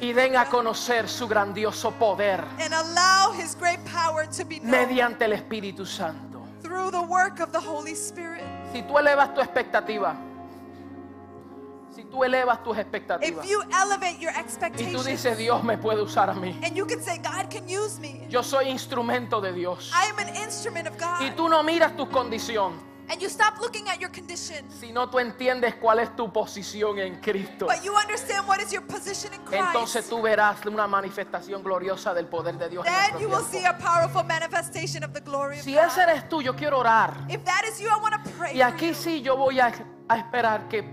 y 0.00 0.12
den 0.12 0.36
a 0.36 0.46
conocer 0.46 1.08
su 1.08 1.26
grandioso 1.26 1.90
poder 1.92 2.44
And 2.58 2.72
allow 2.72 3.32
his 3.32 3.54
great 3.56 3.80
power 3.84 4.26
to 4.36 4.44
be 4.44 4.60
known 4.60 4.70
mediante 4.70 5.24
el 5.24 5.32
Espíritu 5.32 5.84
Santo. 5.86 6.46
through 6.62 6.90
the 6.90 7.00
work 7.02 7.40
of 7.40 7.52
the 7.52 7.60
Holy 7.60 7.94
Spirit. 7.94 8.44
Si 8.72 8.82
tú 8.82 8.96
elevas 8.98 9.34
tu 9.34 9.40
expectativa, 9.40 10.14
si 11.94 12.04
tú 12.04 12.22
elevas 12.24 12.62
tus 12.62 12.76
expectativas 12.78 13.44
If 13.44 13.50
you 13.50 13.60
elevate 13.62 14.18
your 14.20 14.30
y 14.32 14.34
tú 14.34 14.40
expectations 14.40 15.04
dices 15.04 15.36
Dios 15.38 15.62
me 15.64 15.76
puede 15.78 16.02
usar 16.02 16.30
a 16.30 16.34
mí, 16.34 16.58
and 16.64 16.76
you 16.76 16.86
can 16.86 17.02
say, 17.02 17.18
God 17.18 17.50
can 17.50 17.68
use 17.68 17.98
me. 18.00 18.26
yo 18.28 18.42
soy 18.42 18.68
instrumento 18.68 19.40
de 19.40 19.52
Dios. 19.52 19.90
I 19.94 20.10
am 20.10 20.18
an 20.18 20.34
instrument 20.36 20.86
of 20.88 20.96
God. 20.98 21.20
Y 21.20 21.30
tú 21.32 21.48
no 21.48 21.62
miras 21.62 21.96
tu 21.96 22.08
condición, 22.08 22.88
And 23.12 23.20
you 23.20 23.28
stop 23.28 23.58
looking 23.60 23.88
at 23.88 23.98
your 23.98 24.12
condition, 24.12 24.70
sino 24.70 25.10
tú 25.10 25.18
entiendes 25.18 25.74
cuál 25.74 25.98
es 25.98 26.14
tu 26.14 26.32
posición 26.32 26.96
en 27.00 27.16
Cristo. 27.20 27.66
but 27.66 27.82
you 27.82 27.92
understand 27.96 28.46
what 28.46 28.60
is 28.60 28.70
your 28.72 28.82
position 28.86 29.34
in 29.34 29.40
Christ. 29.40 29.64
Entonces 29.66 30.08
tú 30.08 30.22
verás 30.22 30.64
una 30.64 30.86
manifestación 30.86 31.60
gloriosa 31.64 32.14
del 32.14 32.26
poder 32.28 32.56
de 32.56 32.68
Dios. 32.68 32.86
en 32.86 32.92
then 32.92 33.00
nuestro 33.14 33.20
you 33.20 33.28
will 33.28 33.44
tiempo. 33.50 33.58
see 33.58 33.64
a 33.66 33.76
powerful 33.78 34.22
manifestation 34.22 35.02
of 35.02 35.12
the 35.12 35.20
glory 35.20 35.56
of 35.58 35.64
Si 35.64 35.74
God. 35.74 35.86
ese 35.88 36.02
eres 36.02 36.28
tú, 36.28 36.40
yo 36.40 36.54
quiero 36.54 36.78
orar. 36.78 37.14
If 37.28 37.42
that 37.44 37.64
is 37.68 37.80
you, 37.80 37.88
I 37.88 37.98
want 38.00 38.14
to 38.14 38.30
pray 38.38 38.52
Y 38.54 38.58
for 38.62 38.66
aquí 38.74 38.88
you. 38.90 38.94
sí 38.94 39.22
yo 39.22 39.36
voy 39.36 39.58
a, 39.58 39.72
a 40.08 40.16
esperar 40.16 40.68
que, 40.68 40.84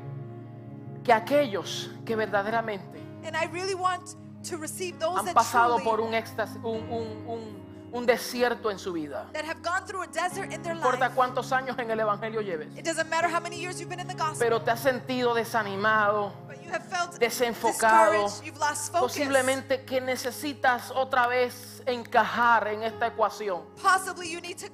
que 1.07 1.13
aquellos 1.13 1.89
que 2.05 2.15
verdaderamente 2.17 2.99
And 3.25 3.35
I 3.35 3.47
really 3.47 3.73
want 3.73 4.03
to 4.49 4.57
receive 4.57 4.99
those 4.99 5.17
han 5.19 5.25
that 5.25 5.33
pasado 5.33 5.75
truly, 5.77 5.83
por 5.85 6.01
un 6.01 6.13
éxtasis, 6.13 6.57
un, 6.57 6.81
un- 6.91 7.25
un- 7.27 7.67
un 7.93 8.05
desierto 8.05 8.69
en 8.69 8.77
su 8.77 8.91
vida. 8.91 9.25
that 9.33 9.45
have 9.45 9.61
gone 9.63 9.85
through 9.87 10.03
a 10.03 10.07
desert 10.07 10.51
in 10.51 10.61
their 10.61 10.75
No 10.75 10.81
importa 10.81 11.05
life. 11.07 11.15
cuántos 11.15 11.51
años 11.53 11.77
en 11.79 11.89
el 11.89 11.99
Evangelio 12.01 12.41
lleves, 12.41 12.67
It 12.77 12.83
doesn't 12.85 13.09
matter 13.09 13.29
how 13.33 13.39
many 13.41 13.57
years 13.57 13.79
you've 13.79 13.89
been 13.89 14.01
in 14.01 14.07
the 14.07 14.13
gospel, 14.15 14.37
pero 14.39 14.61
te 14.61 14.71
has 14.71 14.81
sentido 14.81 15.33
desanimado, 15.33 16.33
but 16.47 16.61
you 16.61 16.69
have 16.71 16.83
felt 16.85 17.17
desenfocado, 17.17 18.11
discouraged, 18.11 18.43
you've 18.45 18.59
lost 18.59 18.91
focus. 18.91 19.13
posiblemente 19.13 19.85
que 19.85 20.01
necesitas 20.01 20.91
otra 20.91 21.27
vez 21.27 21.81
encajar 21.85 22.67
en 22.67 22.83
esta 22.83 23.07
ecuación. 23.07 23.61
Possibly 23.81 24.29
you 24.29 24.41
need 24.41 24.57
to 24.57 24.67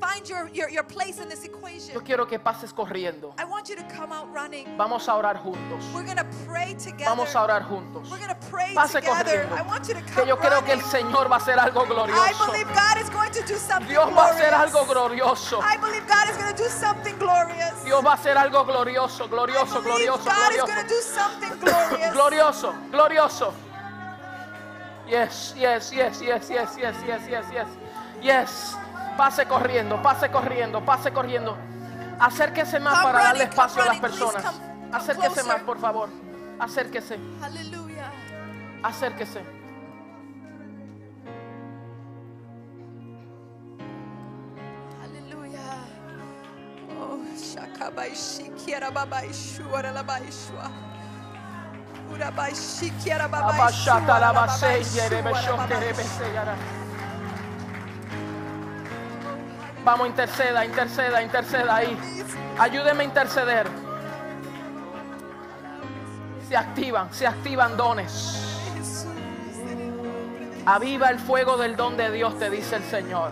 Find 0.00 0.28
your, 0.28 0.50
your, 0.52 0.68
your 0.68 0.82
place 0.82 1.18
in 1.20 1.28
this 1.28 1.44
equation. 1.44 1.94
Yo 1.94 2.02
quiero 2.02 2.26
que 2.26 2.38
pases 2.38 2.70
corriendo. 2.72 3.32
I 3.38 3.44
want 3.44 3.68
you 3.70 3.76
to 3.76 3.82
come 3.84 4.12
out 4.12 4.30
running. 4.32 4.66
Vamos 4.76 5.08
a 5.08 5.14
orar 5.14 5.38
juntos. 5.42 5.82
We're 5.94 6.04
to 6.14 6.26
pray 6.46 6.74
together. 6.74 7.06
Vamos 7.06 7.34
a 7.34 7.42
orar 7.42 7.62
juntos. 7.66 8.10
We're 8.10 8.26
to 8.28 8.36
pray 8.50 8.74
Pase 8.74 9.00
together. 9.00 9.46
corriendo. 9.48 9.56
I 9.56 9.62
want 9.62 9.88
you 9.88 9.94
to 9.94 10.00
Que 10.02 10.12
come 10.12 10.28
yo 10.28 10.36
creo 10.36 10.62
que 10.64 10.72
el 10.72 10.80
running. 10.80 10.90
Señor 11.12 11.30
va 11.30 11.36
a 11.36 11.38
hacer 11.38 11.58
algo 11.58 11.84
I 11.84 11.88
glorioso. 11.88 12.46
believe 12.46 12.68
God 12.74 12.96
is 13.00 13.08
going 13.10 13.30
to 13.32 13.42
do 13.46 13.56
something 13.56 13.88
Dios 13.88 14.10
va 14.14 14.26
a 14.26 14.30
hacer 14.32 14.52
algo 14.54 14.84
glorioso. 14.86 15.60
I 15.62 15.76
believe 15.78 16.06
God 16.06 16.28
is 16.30 16.36
going 16.36 16.54
to 16.54 16.62
do 16.62 16.68
something 16.68 17.18
glorious. 17.18 17.84
Dios 17.84 18.04
va 18.04 18.10
a 18.10 18.14
hacer 18.16 18.36
algo 18.36 18.64
glorioso, 18.66 19.24
I 19.24 19.28
glorioso, 19.28 19.82
believe 19.82 20.08
glorioso, 20.10 20.24
God 20.24 20.52
is 20.52 20.60
glorioso. 20.60 20.66
going 20.66 20.86
to 20.86 20.94
do 20.94 21.00
something 21.00 21.58
glorious. 21.58 22.12
Glorioso, 22.14 22.74
glorioso. 22.90 23.52
Yes, 25.08 25.54
yes, 25.56 25.92
yes, 25.92 26.20
yes, 26.20 26.50
yes, 26.50 26.76
yes, 26.78 26.96
yes, 27.06 27.22
yes, 27.30 27.46
yes. 27.52 27.68
Yes. 28.20 28.76
Pase 29.16 29.46
corriendo, 29.46 30.02
pase 30.02 30.30
corriendo, 30.30 30.84
pase 30.84 31.10
corriendo. 31.12 31.56
Acérquese 32.18 32.80
más 32.80 32.98
come 32.98 33.04
para 33.04 33.18
running, 33.18 33.28
darle 33.28 33.44
espacio 33.44 33.82
running, 33.82 33.90
a 33.90 33.92
las 33.92 34.00
personas. 34.00 34.44
Come, 34.44 34.58
come 34.58 34.96
Acérquese 34.96 35.34
closer. 35.34 35.46
más, 35.46 35.62
por 35.62 35.78
favor. 35.78 36.08
Acérquese. 36.58 37.18
Aleluya. 37.42 38.10
Acérquese. 38.82 39.42
Aleluya. 45.04 45.60
Oh, 47.00 47.18
shakabaishikiera 47.36 48.90
babaishura 48.90 49.92
la 49.92 50.02
baishua. 50.02 50.70
Urabaishikiera 52.12 53.28
babaishura 53.28 54.18
la 54.20 54.32
baishua. 54.32 55.66
Vamos, 59.86 60.08
interceda, 60.08 60.64
interceda, 60.64 61.22
interceda 61.22 61.76
ahí. 61.76 61.96
Ayúdeme 62.58 63.04
a 63.04 63.06
interceder. 63.06 63.68
Se 66.48 66.56
activan, 66.56 67.14
se 67.14 67.24
activan 67.24 67.76
dones. 67.76 68.42
Aviva 70.66 71.08
el 71.10 71.20
fuego 71.20 71.56
del 71.56 71.76
don 71.76 71.96
de 71.96 72.10
Dios, 72.10 72.36
te 72.36 72.50
dice 72.50 72.74
el 72.74 72.82
Señor. 72.82 73.30